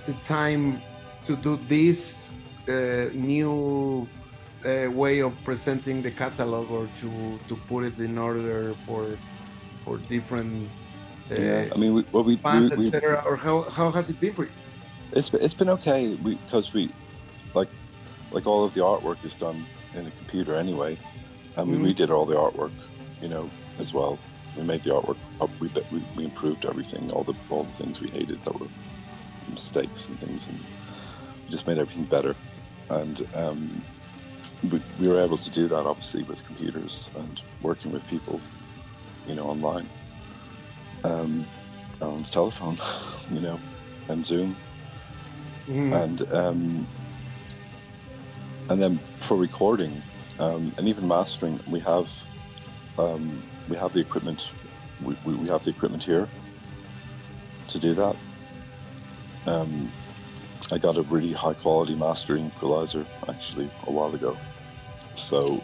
the 0.05 0.13
time 0.13 0.81
to 1.25 1.35
do 1.35 1.59
this 1.67 2.31
uh, 2.67 3.09
new 3.13 4.07
uh, 4.65 4.89
way 4.91 5.19
of 5.19 5.33
presenting 5.43 6.01
the 6.01 6.11
catalog 6.11 6.71
or 6.71 6.87
to 7.01 7.39
to 7.47 7.55
put 7.67 7.83
it 7.83 7.97
in 7.99 8.17
order 8.17 8.73
for 8.73 9.17
for 9.83 9.97
different 9.97 10.69
yeah, 11.29 11.65
I 11.73 11.77
mean, 11.77 11.93
we, 11.93 12.05
well, 12.11 12.23
we, 12.23 12.35
we, 12.35 12.71
etc. 12.71 13.23
Or 13.25 13.35
how, 13.35 13.63
how 13.63 13.89
has 13.91 14.09
it 14.09 14.19
been 14.19 14.33
for 14.33 14.43
you? 14.43 14.51
It's 15.11 15.33
it's 15.33 15.53
been 15.53 15.69
okay 15.69 16.15
because 16.15 16.73
we, 16.73 16.91
like, 17.53 17.69
like 18.31 18.45
all 18.45 18.63
of 18.63 18.73
the 18.73 18.81
artwork 18.81 19.23
is 19.25 19.35
done 19.35 19.65
in 19.95 20.05
a 20.05 20.11
computer 20.11 20.55
anyway, 20.55 20.97
and 21.55 21.71
we 21.71 21.77
mm. 21.77 21.95
redid 21.95 22.09
all 22.09 22.25
the 22.25 22.35
artwork, 22.35 22.71
you 23.21 23.27
know, 23.27 23.49
as 23.79 23.93
well. 23.93 24.19
We 24.57 24.63
made 24.63 24.83
the 24.83 24.91
artwork 24.91 25.17
up. 25.41 25.49
We, 25.59 25.69
we 25.91 26.03
we 26.15 26.25
improved 26.25 26.65
everything, 26.65 27.11
all 27.11 27.23
the 27.23 27.35
all 27.49 27.63
the 27.63 27.71
things 27.71 27.99
we 27.99 28.09
hated 28.09 28.43
that 28.43 28.59
were 28.59 28.67
mistakes 29.49 30.07
and 30.07 30.19
things, 30.19 30.47
and 30.47 30.59
we 31.43 31.51
just 31.51 31.67
made 31.67 31.77
everything 31.77 32.05
better. 32.05 32.35
And 32.89 33.27
um, 33.35 33.81
we, 34.63 34.81
we 34.99 35.07
were 35.07 35.21
able 35.21 35.37
to 35.37 35.49
do 35.49 35.67
that 35.67 35.85
obviously 35.85 36.23
with 36.23 36.45
computers 36.45 37.09
and 37.15 37.41
working 37.61 37.91
with 37.91 38.07
people, 38.07 38.39
you 39.27 39.35
know, 39.35 39.47
online. 39.47 39.89
Um, 41.03 41.45
on 42.01 42.23
telephone, 42.23 42.77
you 43.31 43.39
know, 43.39 43.59
and 44.09 44.25
Zoom. 44.25 44.55
Mm-hmm. 45.67 45.93
And 45.93 46.33
um, 46.33 46.87
and 48.69 48.81
then 48.81 48.99
for 49.19 49.37
recording 49.37 50.01
um, 50.39 50.73
and 50.77 50.87
even 50.87 51.07
mastering, 51.07 51.59
we 51.67 51.79
have 51.81 52.09
um, 52.97 53.43
we 53.69 53.77
have 53.77 53.93
the 53.93 53.99
equipment. 53.99 54.51
We, 55.01 55.17
we, 55.25 55.35
we, 55.35 55.47
have 55.49 55.63
the 55.63 55.71
equipment 55.71 56.03
here 56.03 56.27
to 57.67 57.79
do 57.79 57.93
that. 57.95 58.15
Um, 59.45 59.91
I 60.71 60.77
got 60.77 60.97
a 60.97 61.01
really 61.03 61.33
high 61.33 61.53
quality 61.53 61.95
mastering 61.95 62.47
equalizer 62.47 63.05
actually 63.27 63.69
a 63.87 63.91
while 63.91 64.13
ago, 64.15 64.37
so 65.15 65.63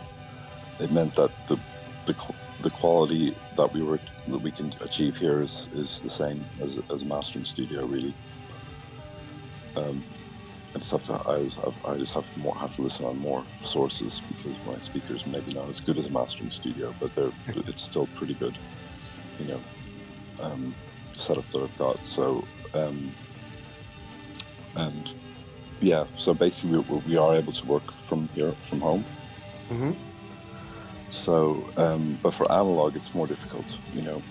it 0.80 0.91
meant 0.91 1.16
that 1.16 1.32
the 1.47 1.58
the, 2.06 2.16
the 2.62 2.70
quality 2.70 3.36
that 3.58 3.72
we 3.74 3.84
were 3.84 3.99
that 4.28 4.38
we 4.38 4.52
can 4.52 4.74
achieve 4.82 5.18
here 5.18 5.41
is, 5.41 5.68
is 5.74 6.02
the 6.02 6.10
same 6.10 6.43
as, 6.62 6.80
as 6.91 7.02
a 7.02 7.06
mastering 7.06 7.45
studio 7.45 7.86
really. 7.86 8.14
Um, 9.76 10.04
I 10.74 10.80
just 10.80 10.92
have 10.92 11.04
to 11.04 11.30
I 11.30 11.44
just 11.44 11.58
have, 11.58 11.76
I 11.86 11.96
just 11.96 12.14
have 12.14 12.38
more 12.38 12.56
have 12.56 12.76
to 12.78 12.82
listen 12.82 13.06
on 13.06 13.18
more 13.18 13.44
sources 13.64 14.22
because 14.28 14.56
my 14.66 14.80
speakers 14.80 15.26
maybe 15.26 15.54
not 15.54 15.70
as 15.70 15.80
good 15.80 15.98
as 15.98 16.08
a 16.08 16.12
mastering 16.12 16.52
studio, 16.52 16.94
but 17.00 17.14
they're 17.16 17.32
it's 17.48 17.82
still 17.82 18.08
pretty 18.16 18.36
good, 18.36 18.58
you 19.40 19.48
know, 19.48 19.60
um, 20.42 20.74
setup 21.14 21.50
that 21.52 21.62
I've 21.62 21.78
got. 21.78 22.06
So 22.06 22.46
um, 22.74 23.12
and 24.76 25.14
yeah, 25.82 26.06
so 26.16 26.34
basically 26.34 26.78
we, 26.78 26.98
we 27.00 27.18
are 27.18 27.36
able 27.36 27.52
to 27.54 27.66
work 27.66 27.92
from 28.04 28.30
here 28.30 28.54
from 28.62 28.82
home. 28.82 29.06
Mm-hmm. 29.70 29.92
So, 31.10 31.70
um, 31.76 32.18
but 32.24 32.34
for 32.34 32.50
analog, 32.50 32.96
it's 32.96 33.14
more 33.14 33.28
difficult, 33.28 33.78
you 33.92 34.02
know, 34.02 34.22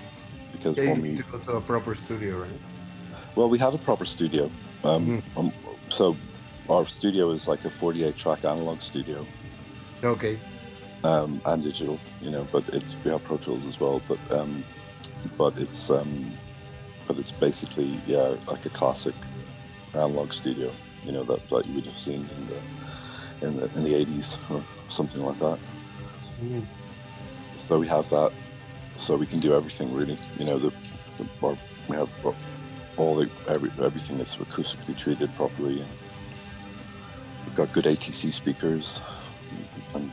because 0.53 0.79
yeah, 0.79 0.91
when 0.93 1.03
we 1.03 1.15
go 1.17 1.39
to 1.39 1.53
a 1.53 1.61
proper 1.61 1.95
studio, 1.95 2.39
right? 2.39 2.51
Well, 3.35 3.51
we 3.51 3.59
have 3.59 3.75
a 3.75 3.79
proper 3.79 4.07
studio. 4.07 4.51
Um, 4.83 5.23
mm. 5.23 5.39
um, 5.39 5.53
so 5.91 6.17
our 6.71 6.87
studio 6.87 7.31
is 7.31 7.49
like 7.49 7.65
a 7.65 7.71
48 7.71 8.17
track 8.17 8.45
analog 8.45 8.81
studio. 8.81 9.27
Okay. 10.03 10.39
Um, 11.03 11.41
and 11.47 11.63
digital, 11.63 11.99
you 12.21 12.31
know, 12.31 12.47
but 12.53 12.63
it's 12.73 12.95
we 13.05 13.11
have 13.11 13.25
Pro 13.25 13.39
Tools 13.39 13.65
as 13.67 13.81
well, 13.81 14.01
but 14.07 14.19
um, 14.31 14.63
but 15.37 15.59
it's 15.59 15.91
um, 15.91 16.33
but 17.07 17.19
it's 17.19 17.31
basically 17.31 17.99
yeah 18.07 18.35
like 18.47 18.65
a 18.67 18.69
classic 18.71 19.15
analog 19.95 20.33
studio, 20.33 20.71
you 21.05 21.13
know 21.13 21.25
that, 21.25 21.49
that 21.49 21.67
you 21.67 21.75
would 21.75 21.87
have 21.87 21.99
seen 21.99 22.29
in 22.37 22.47
the 22.49 23.47
in 23.47 23.57
the 23.57 23.65
in 23.77 23.85
the 23.85 24.05
80s 24.05 24.39
or 24.51 24.63
something 24.91 25.25
like 25.25 25.39
that. 25.39 25.59
Mm. 26.43 26.67
So 27.57 27.79
we 27.79 27.89
have 27.89 28.09
that, 28.11 28.33
so 28.97 29.17
we 29.17 29.27
can 29.27 29.41
do 29.41 29.55
everything 29.55 29.95
really. 29.95 30.19
You 30.39 30.45
know, 30.45 30.59
the, 30.59 30.71
the 31.17 31.27
our, 31.43 31.57
we 31.89 31.97
have 31.97 32.11
all 32.99 33.17
the 33.17 33.31
every, 33.49 33.71
everything 33.83 34.19
that's 34.19 34.37
acoustically 34.37 34.97
treated 34.99 35.35
properly, 35.35 35.81
and 35.81 35.89
we've 37.45 37.55
got 37.55 37.73
good 37.73 37.85
ATC 37.85 38.33
speakers, 38.33 39.01
and 39.95 40.11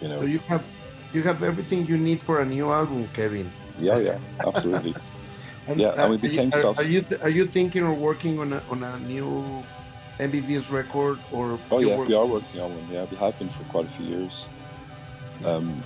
you 0.00 0.08
know. 0.08 0.20
So 0.20 0.26
you 0.26 0.38
have 0.40 0.64
you 1.12 1.22
have 1.22 1.42
everything 1.42 1.86
you 1.86 1.96
need 1.96 2.22
for 2.22 2.40
a 2.40 2.44
new 2.44 2.70
album, 2.70 3.08
Kevin. 3.14 3.50
Yeah, 3.76 3.98
yeah, 3.98 4.18
absolutely. 4.46 4.94
and, 5.66 5.80
yeah, 5.80 5.88
uh, 5.88 6.02
and 6.02 6.10
we 6.10 6.16
became 6.16 6.52
are, 6.52 6.66
are, 6.66 6.74
are 6.76 6.82
you 6.82 7.04
are 7.22 7.28
you 7.28 7.46
thinking 7.46 7.82
or 7.82 7.94
working 7.94 8.38
on 8.38 8.52
a 8.52 8.62
on 8.70 8.82
a 8.82 8.98
new 9.00 9.64
MBV's 10.18 10.70
record 10.70 11.18
or? 11.32 11.58
Oh 11.70 11.80
yeah, 11.80 11.96
we 11.96 12.14
are 12.14 12.26
working 12.26 12.60
on 12.60 12.74
one. 12.74 12.88
Yeah, 12.90 13.06
we 13.10 13.16
have 13.16 13.38
been 13.38 13.48
for 13.48 13.64
quite 13.64 13.86
a 13.86 13.90
few 13.90 14.06
years. 14.06 14.46
Um, 15.44 15.82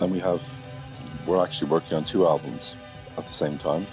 and 0.00 0.12
we 0.12 0.18
have, 0.20 0.42
we're 1.26 1.42
actually 1.42 1.70
working 1.70 1.96
on 1.96 2.04
two 2.04 2.26
albums 2.26 2.76
at 3.16 3.26
the 3.26 3.32
same 3.32 3.58
time. 3.58 3.86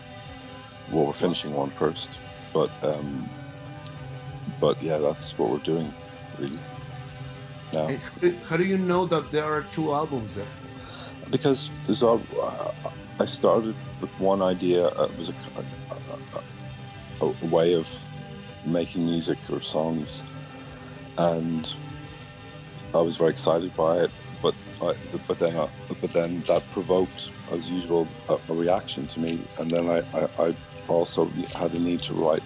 Well, 0.92 1.06
we're 1.06 1.14
finishing 1.14 1.54
one 1.54 1.70
first, 1.70 2.20
but 2.54 2.70
um, 2.84 3.30
but 4.60 4.82
yeah, 4.82 4.98
that's 4.98 5.38
what 5.38 5.50
we're 5.50 5.58
doing, 5.60 5.94
really. 6.40 6.60
Now, 7.74 7.96
how 8.48 8.58
do 8.58 8.66
you 8.66 8.78
know 8.78 9.06
that 9.06 9.32
there 9.32 9.46
are 9.46 9.64
two 9.72 9.94
albums 9.94 10.36
there? 10.36 10.54
Because 11.32 11.70
there's 11.86 12.04
all. 12.04 12.22
Uh, 12.40 12.72
I 13.20 13.26
started 13.26 13.76
with 14.02 14.12
one 14.20 14.42
idea. 14.42 14.88
Uh, 14.88 15.06
it 15.06 15.18
was 15.18 15.30
a, 15.30 15.34
a, 15.58 17.26
a, 17.26 17.34
a 17.42 17.46
way 17.48 17.74
of 17.74 17.88
making 18.66 19.06
music 19.06 19.38
or 19.52 19.62
songs, 19.62 20.24
and 21.18 21.74
I 22.94 23.00
was 23.00 23.18
very 23.18 23.32
excited 23.32 23.76
by 23.76 24.04
it 24.04 24.12
I, 24.84 24.96
but 25.28 25.40
then, 25.40 25.56
uh, 25.56 25.68
but 26.02 26.12
then 26.12 26.42
that 26.42 26.64
provoked, 26.72 27.30
as 27.52 27.70
usual, 27.70 28.08
a, 28.28 28.38
a 28.50 28.54
reaction 28.54 29.08
to 29.08 29.20
me, 29.20 29.40
and 29.60 29.72
then 29.72 29.90
I, 29.90 30.00
I, 30.14 30.48
I, 30.48 30.56
also 30.90 31.26
had 31.56 31.74
a 31.74 31.80
need 31.80 32.02
to 32.04 32.14
write 32.14 32.44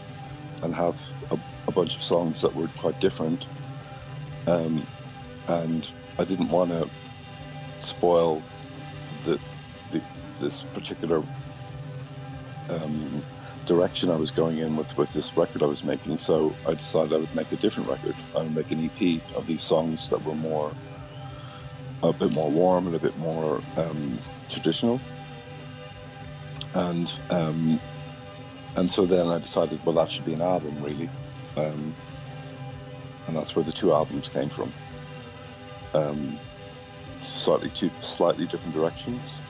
and 0.63 0.75
have 0.75 0.99
a, 1.31 1.39
a 1.67 1.71
bunch 1.71 1.95
of 1.95 2.03
songs 2.03 2.41
that 2.41 2.53
were 2.55 2.67
quite 2.77 2.99
different, 2.99 3.45
um, 4.47 4.85
and 5.47 5.91
I 6.17 6.23
didn't 6.23 6.49
want 6.49 6.71
to 6.71 6.89
spoil 7.79 8.41
the, 9.23 9.39
the 9.91 10.01
this 10.39 10.63
particular 10.63 11.23
um, 12.69 13.23
direction 13.65 14.09
I 14.09 14.15
was 14.15 14.31
going 14.31 14.59
in 14.59 14.75
with 14.75 14.97
with 14.97 15.13
this 15.13 15.35
record 15.37 15.61
I 15.61 15.67
was 15.67 15.83
making. 15.83 16.17
So 16.17 16.55
I 16.67 16.73
decided 16.73 17.13
I 17.13 17.17
would 17.17 17.35
make 17.35 17.51
a 17.51 17.57
different 17.57 17.89
record. 17.89 18.15
I 18.35 18.39
would 18.39 18.55
make 18.55 18.71
an 18.71 18.83
EP 18.83 19.21
of 19.35 19.45
these 19.45 19.61
songs 19.61 20.09
that 20.09 20.23
were 20.23 20.35
more 20.35 20.73
a 22.03 22.13
bit 22.13 22.33
more 22.35 22.49
warm 22.49 22.87
and 22.87 22.95
a 22.95 22.99
bit 22.99 23.17
more 23.17 23.61
um, 23.75 24.19
traditional. 24.49 24.99
And 26.73 27.11
um, 27.29 27.79
and 28.77 28.91
so 28.91 29.05
then 29.05 29.27
I 29.27 29.39
decided, 29.39 29.85
well, 29.85 29.95
that 29.95 30.11
should 30.11 30.25
be 30.25 30.33
an 30.33 30.41
album, 30.41 30.81
really. 30.81 31.09
Um, 31.55 31.95
and 33.27 33.35
that's 33.35 33.55
where 33.55 33.65
the 33.65 33.71
two 33.71 33.91
albums 33.91 34.29
came 34.29 34.49
from. 34.49 34.71
Um, 35.93 36.39
slightly 37.19 37.69
two 37.69 37.89
slightly 38.01 38.45
different 38.45 38.75
directions, 38.75 39.41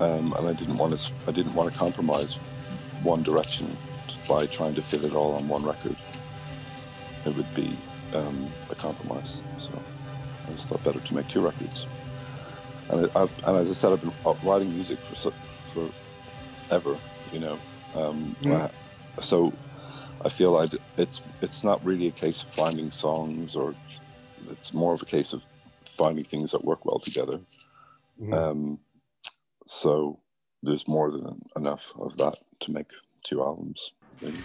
um, 0.00 0.32
and 0.38 0.48
I 0.48 0.52
didn't 0.52 0.76
want 0.76 0.96
to 0.96 1.12
I 1.26 1.32
didn't 1.32 1.54
want 1.54 1.72
to 1.72 1.78
compromise 1.78 2.34
one 3.02 3.22
direction 3.22 3.76
by 4.28 4.46
trying 4.46 4.74
to 4.76 4.82
fit 4.82 5.04
it 5.04 5.14
all 5.14 5.34
on 5.34 5.48
one 5.48 5.64
record. 5.64 5.96
It 7.26 7.36
would 7.36 7.54
be 7.54 7.76
um, 8.14 8.50
a 8.70 8.74
compromise. 8.74 9.42
So. 9.58 9.70
I 10.50 10.52
just 10.52 10.68
thought 10.68 10.82
better 10.82 11.00
to 11.00 11.14
make 11.14 11.28
two 11.28 11.40
records. 11.40 11.86
And, 12.88 13.10
I, 13.14 13.22
and 13.46 13.56
as 13.56 13.70
I 13.70 13.74
said, 13.74 13.92
I've 13.92 14.00
been 14.00 14.12
writing 14.42 14.72
music 14.72 14.98
for 14.98 15.32
for 15.66 15.88
ever, 16.70 16.96
you 17.32 17.40
know. 17.40 17.58
Um, 17.94 18.36
mm. 18.42 18.70
I, 19.18 19.20
so 19.20 19.52
I 20.24 20.28
feel 20.28 20.56
I'd, 20.56 20.74
it's 20.96 21.20
it's 21.40 21.64
not 21.64 21.84
really 21.84 22.06
a 22.06 22.12
case 22.12 22.42
of 22.42 22.48
finding 22.50 22.90
songs, 22.90 23.56
or 23.56 23.74
it's 24.50 24.72
more 24.72 24.92
of 24.92 25.02
a 25.02 25.06
case 25.06 25.32
of 25.32 25.44
finding 25.82 26.24
things 26.24 26.52
that 26.52 26.64
work 26.64 26.84
well 26.84 26.98
together. 26.98 27.40
Mm. 28.20 28.34
Um, 28.34 28.78
so 29.66 30.20
there's 30.62 30.86
more 30.86 31.10
than 31.10 31.42
enough 31.56 31.92
of 31.98 32.16
that 32.18 32.36
to 32.60 32.70
make 32.70 32.90
two 33.24 33.42
albums. 33.42 33.92
Maybe. 34.20 34.38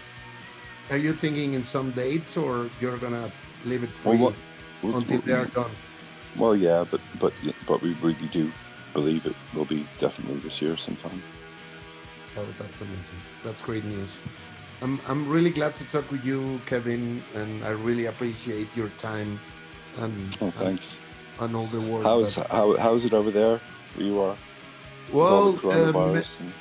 Are 0.90 0.96
you 0.96 1.12
thinking 1.12 1.54
in 1.54 1.64
some 1.64 1.90
dates, 1.92 2.36
or 2.36 2.70
you're 2.80 2.98
gonna 2.98 3.30
leave 3.64 3.82
it 3.82 3.94
free 3.94 4.16
well, 4.16 4.32
what, 4.80 4.94
until 4.94 5.20
they 5.20 5.32
are 5.32 5.46
done? 5.46 5.70
Well, 6.36 6.56
yeah, 6.56 6.84
but 6.90 7.00
but 7.20 7.32
but 7.66 7.82
we 7.82 7.92
really 7.94 8.28
do 8.30 8.52
believe 8.94 9.26
it 9.26 9.36
will 9.54 9.64
be 9.64 9.86
definitely 9.98 10.38
this 10.40 10.62
year 10.62 10.76
sometime. 10.76 11.22
Oh, 12.36 12.46
that's 12.58 12.80
amazing! 12.80 13.18
That's 13.42 13.62
great 13.62 13.84
news. 13.84 14.10
I'm 14.82 15.00
I'm 15.08 15.28
really 15.28 15.50
glad 15.50 15.74
to 15.76 15.84
talk 15.84 16.10
with 16.10 16.24
you, 16.24 16.60
Kevin, 16.66 17.22
and 17.34 17.64
I 17.64 17.70
really 17.70 18.06
appreciate 18.06 18.68
your 18.76 18.90
time 18.90 19.40
and 19.98 20.36
oh, 20.40 20.50
thanks 20.50 20.98
and, 21.38 21.46
and 21.46 21.56
all 21.56 21.66
the 21.66 21.80
work. 21.80 22.04
How's 22.04 22.36
that... 22.36 22.50
how 22.50 22.76
how's 22.76 23.04
it 23.04 23.14
over 23.14 23.30
there 23.30 23.60
where 23.94 24.06
you 24.06 24.20
are? 24.20 24.36
Well, 25.12 25.58
uh, 25.64 26.12
Me- 26.12 26.22
and... 26.40 26.52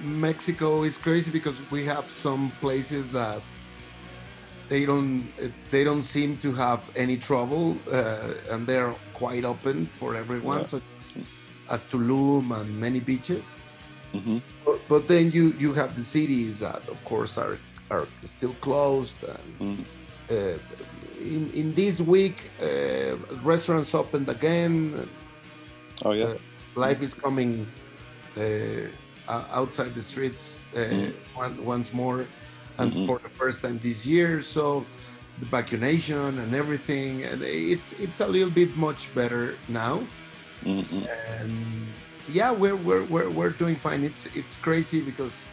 Mexico 0.00 0.84
is 0.84 0.98
crazy 0.98 1.30
because 1.30 1.56
we 1.70 1.84
have 1.84 2.10
some 2.10 2.52
places 2.60 3.12
that 3.12 3.42
they 4.68 4.84
don't 4.86 5.28
they 5.70 5.84
don't 5.84 6.02
seem 6.02 6.36
to 6.38 6.52
have 6.52 6.88
any 6.96 7.16
trouble 7.16 7.76
uh, 7.92 8.34
and 8.50 8.66
they're 8.66 8.94
quite 9.14 9.44
open 9.44 9.86
for 9.86 10.16
everyone 10.16 10.60
yeah. 10.60 10.66
such 10.66 10.82
as 11.68 11.84
Tulum 11.84 12.58
and 12.58 12.80
many 12.80 13.00
beaches 13.00 13.60
mm-hmm. 14.12 14.38
but, 14.64 14.80
but, 14.88 15.08
then 15.08 15.30
you 15.30 15.54
you 15.58 15.72
have 15.72 15.96
the 15.96 16.04
cities 16.04 16.58
that 16.58 16.82
of 16.88 17.04
course 17.04 17.38
are 17.38 17.58
are 17.90 18.06
still 18.24 18.54
closed 18.60 19.16
and 19.24 19.78
mm. 19.78 19.84
uh, 20.30 20.58
in 21.20 21.50
in 21.52 21.72
this 21.74 22.00
week 22.00 22.50
uh, 22.62 23.16
restaurants 23.42 23.94
opened 23.94 24.28
again 24.28 25.08
oh 26.04 26.12
yeah 26.12 26.24
uh, 26.24 26.36
life 26.74 27.02
is 27.02 27.14
coming 27.14 27.66
uh, 28.36 28.86
outside 29.28 29.94
the 29.94 30.02
streets 30.02 30.66
mm. 30.74 31.12
once 31.62 31.92
more 31.92 32.26
and 32.78 32.92
mm-hmm. 32.92 33.06
for 33.06 33.18
the 33.18 33.28
first 33.30 33.62
time 33.62 33.78
this 33.82 34.06
year. 34.06 34.42
So 34.42 34.84
the 35.38 35.46
vaccination 35.46 36.38
and 36.38 36.54
everything, 36.54 37.24
and 37.24 37.42
it's 37.42 37.92
it's 37.94 38.20
a 38.20 38.26
little 38.26 38.50
bit 38.50 38.76
much 38.76 39.14
better 39.14 39.56
now. 39.68 40.02
Mm-hmm. 40.64 41.04
And 41.38 41.88
yeah, 42.28 42.50
we're 42.50 42.76
we're 42.76 43.04
we're, 43.04 43.30
we're 43.30 43.50
doing 43.50 43.76
fine. 43.76 44.04
It's 44.04 44.26
it's 44.34 44.56
crazy 44.56 45.00
because 45.00 45.44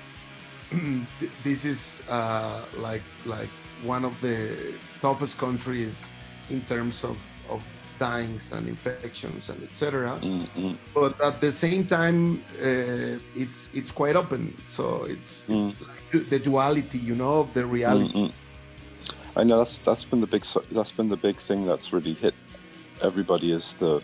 this 1.44 1.66
is 1.66 2.04
uh, 2.10 2.66
like 2.78 3.04
like 3.26 3.50
one 3.84 4.06
of 4.06 4.20
the 4.22 4.74
toughest 5.02 5.38
countries 5.38 6.08
in 6.50 6.62
terms 6.62 7.04
of 7.04 7.18
of 7.50 7.62
dyings 8.00 8.52
and 8.54 8.68
infections 8.68 9.50
and 9.50 9.62
etc. 9.64 10.18
Mm-hmm. 10.22 10.74
But 10.94 11.20
at 11.22 11.40
the 11.42 11.52
same 11.52 11.86
time, 11.86 12.44
uh, 12.62 13.20
it's 13.36 13.70
it's 13.74 13.92
quite 13.92 14.16
open. 14.16 14.56
So 14.68 15.04
it's 15.06 15.46
it's 15.48 15.76
Mm. 15.76 15.88
like 15.88 16.30
the 16.30 16.40
duality, 16.40 16.98
you 17.00 17.16
know, 17.16 17.42
of 17.42 17.54
the 17.54 17.66
reality. 17.66 18.14
Mm-mm. 18.14 18.32
I 19.36 19.44
know 19.44 19.58
that's 19.58 19.80
that's 19.80 20.06
been 20.06 20.22
the 20.22 20.28
big 20.28 20.44
that's 20.72 20.92
been 20.92 21.10
the 21.10 21.18
big 21.18 21.38
thing 21.38 21.66
that's 21.66 21.92
really 21.94 22.14
hit 22.14 22.36
everybody 23.02 23.52
is 23.52 23.74
the 23.76 24.02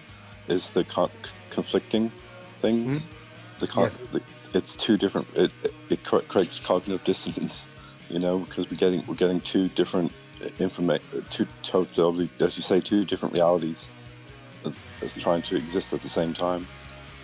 is 0.47 0.71
the 0.71 0.83
con- 0.83 1.11
conflicting 1.51 2.11
things. 2.59 3.03
Mm-hmm. 3.03 3.13
The, 3.59 3.67
con- 3.67 3.83
Yes. 3.83 3.97
the 4.11 4.21
it's 4.53 4.75
two 4.75 4.97
different. 4.97 5.27
It, 5.35 5.51
it, 5.63 5.73
it 5.89 6.03
creates 6.03 6.59
cognitive 6.59 7.03
dissonance, 7.03 7.67
you 8.09 8.19
know, 8.19 8.39
because 8.39 8.69
we're 8.69 8.77
getting 8.77 9.05
we're 9.05 9.15
getting 9.15 9.41
two 9.41 9.67
different 9.69 10.11
information, 10.59 11.25
two 11.29 11.47
totally 11.63 12.29
as 12.39 12.57
you 12.57 12.63
say, 12.63 12.79
two 12.79 13.03
different 13.05 13.33
realities 13.33 13.89
that- 14.63 14.75
that's 14.99 15.13
trying 15.15 15.41
to 15.43 15.55
exist 15.55 15.93
at 15.93 16.01
the 16.01 16.09
same 16.09 16.33
time. 16.33 16.67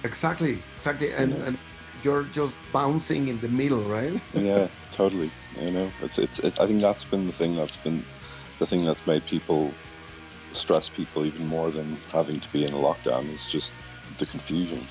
Exactly, 0.03 0.61
exactly, 0.75 1.11
and 1.13 1.31
Yeah. 1.31 1.45
and 1.47 1.57
you're 2.03 2.23
just 2.33 2.59
bouncing 2.71 3.27
in 3.29 3.39
the 3.39 3.49
middle, 3.49 3.81
right? 3.85 4.21
yeah, 4.33 4.67
totally. 4.91 5.31
You 5.59 5.71
know, 5.71 5.91
it's 6.03 6.19
it's. 6.19 6.39
It, 6.39 6.59
I 6.59 6.67
think 6.67 6.81
that's 6.81 7.03
been 7.05 7.25
the 7.25 7.33
thing 7.33 7.55
that's 7.55 7.77
been 7.77 8.03
the 8.59 8.65
thing 8.67 8.83
that's 8.85 9.07
made 9.07 9.25
people 9.25 9.71
stress 10.53 10.87
people 10.89 11.25
even 11.25 11.47
more 11.47 11.71
than 11.71 11.97
having 12.13 12.39
to 12.39 12.49
be 12.53 12.65
in 12.65 12.73
a 12.73 12.77
lockdown. 12.77 13.33
Is 13.33 13.49
just 13.49 13.73
the 14.19 14.25
confusion. 14.25 14.85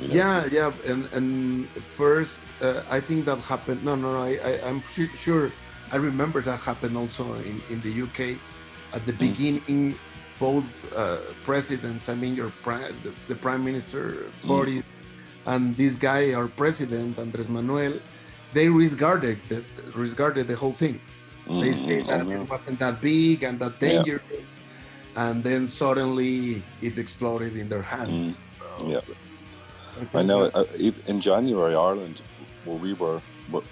You 0.00 0.08
know? 0.08 0.14
Yeah, 0.14 0.46
yeah, 0.50 0.72
and 0.86 1.08
and 1.12 1.68
first, 1.82 2.42
uh, 2.60 2.82
I 2.90 3.00
think 3.00 3.24
that 3.26 3.38
happened. 3.40 3.84
No, 3.84 3.94
no, 3.94 4.12
no. 4.12 4.22
I, 4.22 4.38
I 4.42 4.52
I'm 4.68 4.82
su- 4.84 5.14
sure. 5.14 5.52
I 5.92 5.96
remember 5.96 6.40
that 6.42 6.60
happened 6.60 6.96
also 6.96 7.24
in 7.44 7.62
in 7.70 7.80
the 7.80 7.90
UK. 7.92 8.36
At 8.92 9.06
the 9.06 9.12
Mm. 9.12 9.18
beginning, 9.28 9.98
both 10.38 10.66
uh, 10.96 11.18
presidents. 11.44 12.08
I 12.08 12.14
mean, 12.14 12.34
your 12.34 12.50
prime, 12.62 12.92
the, 13.02 13.12
the 13.28 13.36
prime 13.36 13.64
minister 13.64 14.26
Mm. 14.44 14.48
Boris, 14.48 14.82
and 15.46 15.76
this 15.76 15.96
guy, 15.96 16.32
our 16.34 16.48
president 16.48 17.18
Andres 17.18 17.48
Manuel, 17.48 17.94
they 18.52 18.68
discarded 18.68 19.38
the 19.48 19.64
discarded 19.96 20.48
the 20.48 20.56
whole 20.56 20.74
thing. 20.74 21.00
They 21.58 21.72
Mm, 21.72 21.74
said 21.74 22.04
mm, 22.04 22.08
that 22.08 22.26
it 22.30 22.42
wasn't 22.50 22.78
that 22.80 23.00
big 23.00 23.42
and 23.44 23.58
that 23.60 23.78
Yeah. 23.80 24.04
dangerous, 24.04 24.46
and 25.16 25.42
then 25.44 25.68
suddenly 25.68 26.62
it 26.80 26.98
exploded 26.98 27.56
in 27.56 27.68
their 27.68 27.82
hands. 27.82 28.40
So, 28.58 28.66
Yeah. 28.86 29.00
I 30.14 30.22
know. 30.22 30.44
uh, 30.54 30.64
In 31.06 31.20
January, 31.20 31.74
Ireland, 31.74 32.20
where 32.64 32.76
we 32.76 32.92
were, 32.94 33.20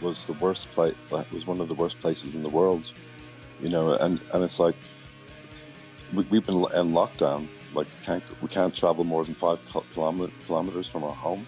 was 0.01 0.27
the 0.27 0.35
worst 0.35 0.71
place. 0.73 0.95
Was 1.33 1.47
one 1.47 1.61
of 1.61 1.69
the 1.69 1.75
worst 1.75 1.99
places 2.01 2.35
in 2.35 2.43
the 2.43 2.49
world. 2.51 2.93
You 3.63 3.69
know, 3.69 3.95
and 3.95 4.21
and 4.33 4.43
it's 4.45 4.59
like 4.59 4.77
we, 6.15 6.25
we've 6.31 6.45
been 6.47 6.57
in 6.57 6.93
lockdown. 6.93 7.49
Like 7.75 7.87
we 7.99 8.05
can't 8.05 8.25
we 8.43 8.49
can't 8.49 8.75
travel 8.75 9.05
more 9.05 9.25
than 9.25 9.35
five 9.35 9.59
kilometer, 9.93 10.33
kilometers 10.47 10.89
from 10.89 11.05
our 11.05 11.15
home. 11.15 11.47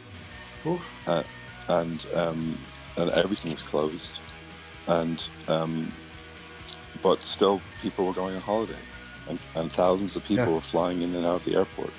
Oof. 0.67 0.81
and 1.69 2.07
um, 2.15 2.59
and 2.97 3.11
everything 3.11 3.53
is 3.53 3.63
closed, 3.63 4.11
and 4.87 5.27
um, 5.49 5.93
but 7.03 7.25
still 7.25 7.61
people 7.81 8.07
were 8.07 8.13
going 8.13 8.37
on 8.37 8.41
holiday, 8.43 8.83
and, 9.29 9.39
and 9.57 9.73
thousands 9.73 10.15
of 10.17 10.23
people 10.25 10.45
Yeah. 10.47 10.53
were 10.55 10.61
flying 10.61 11.03
in 11.03 11.15
and 11.17 11.27
out 11.27 11.37
of 11.37 11.45
the 11.45 11.57
airport. 11.57 11.91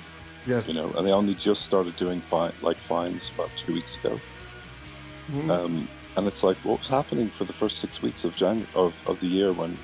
Yes. 0.46 0.68
You 0.68 0.74
know, 0.74 0.90
and 0.92 1.06
they 1.06 1.12
only 1.12 1.34
just 1.34 1.62
started 1.62 1.96
doing 1.96 2.20
fine 2.20 2.52
like 2.62 2.76
fines 2.78 3.30
about 3.34 3.50
two 3.56 3.72
weeks 3.74 3.96
ago, 3.96 4.20
Mhm. 5.32 5.50
um, 5.50 5.88
and 6.16 6.26
it's 6.26 6.42
like 6.44 6.56
what 6.58 6.78
was 6.80 6.88
happening 6.88 7.30
for 7.30 7.44
the 7.44 7.52
first 7.52 7.78
six 7.78 8.02
weeks 8.02 8.24
of 8.24 8.36
Jan 8.36 8.66
of, 8.74 9.00
of 9.06 9.20
the 9.20 9.26
year 9.26 9.52
when 9.52 9.78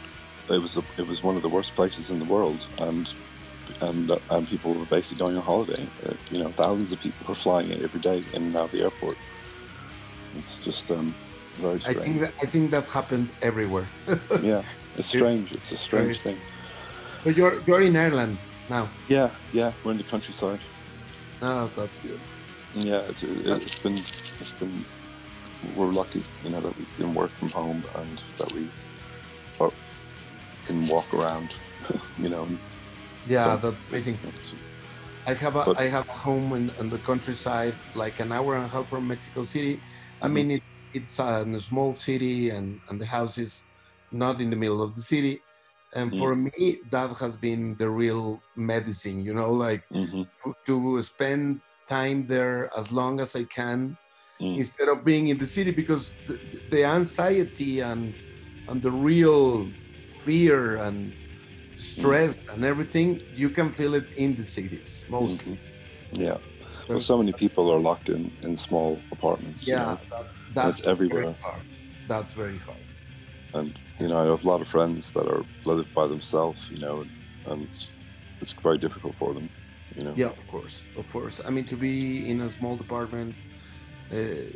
it 0.51 0.59
was 0.59 0.77
a, 0.77 0.83
it 0.99 1.07
was 1.07 1.23
one 1.23 1.37
of 1.37 1.43
the 1.43 1.49
worst 1.49 1.75
places 1.75 2.11
in 2.11 2.19
the 2.19 2.25
world, 2.27 2.67
and 2.79 3.13
and 3.81 4.11
uh, 4.11 4.19
and 4.31 4.47
people 4.49 4.75
were 4.75 4.85
basically 4.85 5.19
going 5.25 5.37
on 5.37 5.43
holiday. 5.43 5.87
Uh, 6.07 6.13
you 6.31 6.39
know, 6.43 6.51
thousands 6.51 6.93
of 6.93 7.01
people 7.01 7.27
were 7.29 7.35
flying 7.35 7.71
in 7.71 7.83
every 7.83 8.01
day 8.01 8.23
in 8.35 8.43
and 8.43 8.57
out 8.57 8.65
of 8.67 8.73
the 8.73 8.83
airport. 8.83 9.17
It's 10.39 10.59
just 10.59 10.91
um, 10.91 11.15
very 11.59 11.77
I 11.77 11.79
strange. 11.79 12.01
think 12.03 12.21
that 12.21 12.33
I 12.43 12.47
think 12.47 12.71
that 12.73 12.89
happened 12.89 13.29
everywhere. 13.43 13.87
yeah, 14.43 14.63
it's 14.97 15.07
strange. 15.09 15.53
It's 15.53 15.73
a 15.73 15.77
strange 15.77 16.21
thing. 16.21 16.37
but 17.25 17.37
you're 17.37 17.61
you're 17.67 17.83
in 17.83 17.97
Ireland 17.97 18.39
now. 18.71 18.89
Yeah, 19.09 19.31
yeah, 19.53 19.73
we're 19.85 19.91
in 19.93 19.99
the 19.99 20.05
countryside. 20.05 20.61
Oh, 21.43 21.71
that's 21.77 21.97
good. 21.97 22.21
Yeah, 22.75 23.01
it's 23.11 23.23
it's 23.25 23.79
been 23.81 23.95
it's 24.41 24.53
been 24.53 24.85
we're 25.77 25.87
lucky, 25.93 26.25
you 26.45 26.51
know, 26.51 26.61
that 26.61 26.79
we 26.79 26.87
can 26.97 27.12
work 27.12 27.33
from 27.33 27.51
home 27.51 27.85
and 27.97 28.25
that 28.39 28.51
we 28.55 28.71
or 29.59 29.73
can 30.66 30.87
walk 30.87 31.12
around, 31.12 31.55
you 32.18 32.29
know. 32.31 32.47
Yeah, 33.27 33.45
don't- 33.45 33.62
that's 33.62 33.91
amazing. 33.91 34.33
I 35.27 35.35
have 35.35 35.57
a 35.57 35.64
But- 35.64 35.79
I 35.79 35.89
have 35.89 36.09
a 36.09 36.12
home 36.12 36.55
in, 36.55 36.71
in 36.81 36.89
the 36.89 36.99
countryside, 36.99 37.75
like 37.95 38.21
an 38.21 38.33
hour 38.33 38.57
and 38.57 38.64
a 38.64 38.68
half 38.68 38.89
from 38.89 39.07
Mexico 39.07 39.45
City. 39.45 39.81
I 40.23 40.27
Mhm. 40.29 40.33
mean, 40.33 40.51
it, 40.53 40.62
it's 40.95 41.18
in 41.18 41.55
a 41.55 41.59
small 41.61 41.95
city, 41.95 42.51
and 42.51 42.81
and 42.89 42.99
the 43.01 43.07
house 43.07 43.37
is 43.37 43.64
not 44.12 44.41
in 44.41 44.49
the 44.51 44.57
middle 44.57 44.81
of 44.83 44.95
the 44.97 45.03
city. 45.03 45.43
And 45.95 46.12
Mm. 46.12 46.16
for 46.16 46.36
me, 46.36 46.82
that 46.91 47.16
has 47.18 47.36
been 47.36 47.76
the 47.78 47.91
real 47.91 48.45
medicine. 48.57 49.20
You 49.24 49.34
know, 49.34 49.53
like 49.53 49.84
Mhm, 49.91 50.30
to, 50.45 50.55
to 50.66 51.03
spend 51.03 51.62
time 51.88 52.26
there 52.26 52.70
as 52.76 52.93
long 52.93 53.20
as 53.20 53.34
I 53.36 53.45
can 53.45 53.99
mm, 54.41 54.61
instead 54.61 54.88
of 54.88 55.05
being 55.05 55.28
in 55.28 55.38
the 55.38 55.47
city 55.47 55.72
because 55.72 56.14
the, 56.26 56.38
the 56.70 56.84
anxiety 56.84 57.80
and 57.80 58.16
and 58.68 58.82
the 58.82 58.93
real 58.93 59.76
fear 60.24 60.76
and 60.78 61.16
stress 61.76 62.45
and 62.53 62.64
everything 62.64 63.20
you 63.30 63.51
can 63.51 63.72
feel 63.72 63.95
it 63.95 64.07
in 64.16 64.36
the 64.36 64.45
cities 64.45 65.05
mostly 65.09 65.45
mhm. 65.45 65.61
Yeah. 66.12 66.38
Well, 66.93 67.01
so 67.01 67.18
many 67.18 67.32
people 67.32 67.70
are 67.72 67.80
locked 67.80 68.09
in 68.11 68.36
in 68.43 68.57
small 68.57 69.07
apartments. 69.12 69.72
you 69.72 69.80
yeah 69.82 69.86
know, 69.86 69.99
that, 70.11 70.26
that's 70.49 70.80
everywhere. 70.86 71.36
very 71.36 71.36
hard. 71.43 71.64
that's 72.07 72.32
very 72.34 72.59
hard 72.59 72.89
and 73.55 73.79
you 74.01 74.09
know, 74.09 74.19
I 74.23 74.27
have 74.27 74.45
a 74.45 74.49
lot 74.49 74.61
of 74.61 74.69
friends 74.69 75.13
that 75.13 75.27
are 75.27 75.43
live 75.65 75.87
by 75.95 76.07
themselves. 76.07 76.71
You 76.71 76.79
know, 76.79 77.01
and, 77.03 77.11
and 77.47 77.63
it's 77.63 77.91
it's 78.41 78.53
very 78.53 78.79
difficult 78.79 79.15
for 79.17 79.35
them. 79.35 79.49
You 79.97 80.05
know. 80.05 80.15
yeah 80.17 80.29
of 80.29 80.47
course 80.47 80.83
of 80.97 81.05
course 81.11 81.41
i 81.45 81.51
mean 81.51 81.65
to 81.67 81.77
be 81.77 82.31
in 82.31 82.43
a 82.43 82.49
small 82.49 82.77
department 82.77 83.35
uh, 84.13 84.47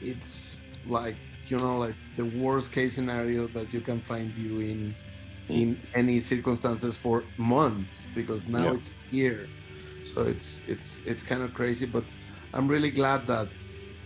it's 0.00 0.56
like 0.86 1.16
you 1.48 1.56
know 1.58 1.76
like 1.78 1.96
the 2.16 2.26
worst 2.44 2.70
case 2.72 2.94
scenario 2.94 3.48
that 3.48 3.72
you 3.74 3.80
can 3.80 4.00
find 4.00 4.32
you 4.36 4.60
in 4.60 4.94
Mm. 5.48 5.60
in 5.62 5.68
any 5.94 6.20
circumstances 6.20 6.94
for 7.04 7.24
months 7.38 8.06
because 8.14 8.46
now 8.46 8.64
Yeah. 8.66 8.74
it's 8.76 8.90
here 9.10 9.48
so 10.04 10.18
it's 10.32 10.60
it's 10.68 11.00
it's 11.10 11.22
kind 11.30 11.42
of 11.42 11.50
crazy 11.54 11.86
but 11.86 12.04
i'm 12.54 12.68
really 12.68 12.90
glad 13.00 13.26
that 13.32 13.48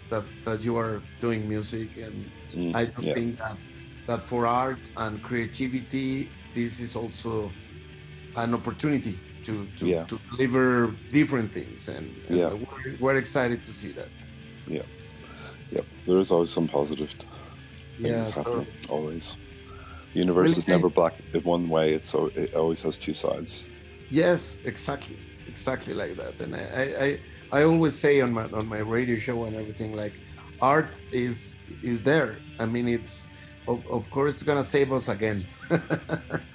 that 0.09 0.25
that 0.47 0.59
you 0.67 0.75
are 0.85 1.03
doing 1.21 1.41
music 1.49 1.89
and 2.07 2.17
Mm, 2.55 2.73
i 2.81 2.85
do 2.85 3.01
yeah. 3.03 3.15
think 3.17 3.39
that 3.39 3.57
that 4.07 4.23
for 4.23 4.47
art 4.47 4.79
and 4.97 5.23
creativity 5.23 6.29
this 6.55 6.81
is 6.81 6.97
also 6.97 7.51
an 8.37 8.55
opportunity 8.55 9.19
to 9.45 9.67
to, 9.79 9.87
Yeah. 9.87 10.03
to 10.11 10.19
deliver 10.31 10.93
different 11.13 11.53
things 11.53 11.89
and, 11.89 12.07
and 12.29 12.39
Yeah. 12.39 12.53
we're, 12.55 12.97
we're 13.01 13.17
excited 13.17 13.63
to 13.65 13.73
see 13.73 13.93
that 13.93 14.09
Yep, 15.75 15.87
there 16.07 16.19
is 16.19 16.31
always 16.31 16.51
some 16.51 16.69
positive 16.69 17.11
things 17.99 18.29
Yeah, 18.31 18.35
happening. 18.35 18.67
Always, 18.91 19.37
the 20.13 20.21
universe 20.21 20.51
Really? 20.51 20.59
is 20.59 20.69
never 20.69 20.89
black 20.91 21.15
in 21.33 21.43
one 21.43 21.69
way. 21.71 21.95
It's 21.95 22.13
it 22.15 22.55
always 22.55 22.83
has 22.83 22.99
two 22.99 23.15
sides. 23.15 23.65
Yes, 24.11 24.59
exactly, 24.65 25.17
exactly 25.49 25.95
like 25.95 26.15
that. 26.17 26.35
And 26.45 26.55
I, 26.55 26.65
I, 26.83 26.85
I, 27.07 27.09
I 27.59 27.63
always 27.65 27.95
say 27.99 28.21
on 28.21 28.33
my 28.39 28.45
on 28.61 28.67
my 28.67 28.81
radio 28.81 29.17
show 29.17 29.45
and 29.45 29.57
everything, 29.57 29.91
like, 29.97 30.13
art 30.61 31.01
is 31.11 31.57
is 31.83 32.03
there. 32.03 32.37
I 32.59 32.67
mean, 32.67 32.87
it's 32.89 33.25
of, 33.69 33.87
of 33.91 34.11
course 34.11 34.35
it's 34.37 34.43
gonna 34.45 34.65
save 34.65 34.93
us 34.93 35.09
again. 35.09 35.49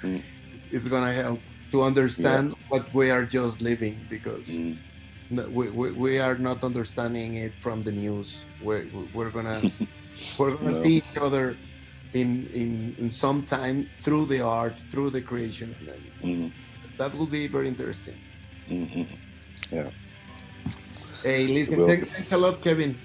Mm. 0.04 0.24
It's 0.72 0.88
gonna 0.88 1.14
help 1.14 1.42
to 1.72 1.84
understand 1.84 2.54
what 2.70 2.94
we 2.94 3.10
are 3.12 3.26
just 3.26 3.62
living 3.62 4.06
because 4.10 4.48
Mm, 4.50 5.52
we, 5.52 5.70
we, 5.70 5.92
we 5.92 6.20
are 6.20 6.38
not 6.38 6.64
understanding 6.64 7.36
it 7.36 7.58
from 7.58 7.84
the 7.84 7.92
news. 7.92 8.46
We're 8.60 8.88
we're 9.14 9.32
gonna 9.32 9.68
we're 10.40 10.56
gonna 10.56 10.74
No. 10.74 10.82
see 10.82 10.98
each 10.98 11.18
other 11.22 11.60
in 12.14 12.48
in 12.48 12.96
in 12.98 13.12
some 13.12 13.44
time 13.46 13.90
through 14.04 14.28
the 14.28 14.42
art, 14.42 14.82
through 14.92 15.12
the 15.12 15.22
creation. 15.22 15.76
Mm, 16.24 16.54
that 16.98 17.16
will 17.16 17.28
be 17.30 17.48
very 17.48 17.68
interesting. 17.68 18.20
mm, 18.70 18.90
mm. 18.96 19.20
Hey, 21.24 21.48
listen, 21.68 22.06
thanks 22.16 22.32
a 22.32 22.38
lot, 22.38 22.62
Kevin. 22.64 22.98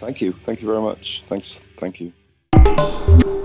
Thank 0.00 0.20
you, 0.22 0.32
thank 0.32 0.60
you 0.62 0.68
very 0.68 0.82
much. 0.82 1.24
Thanks, 1.28 1.64
thank 1.78 2.00
you. 2.54 3.37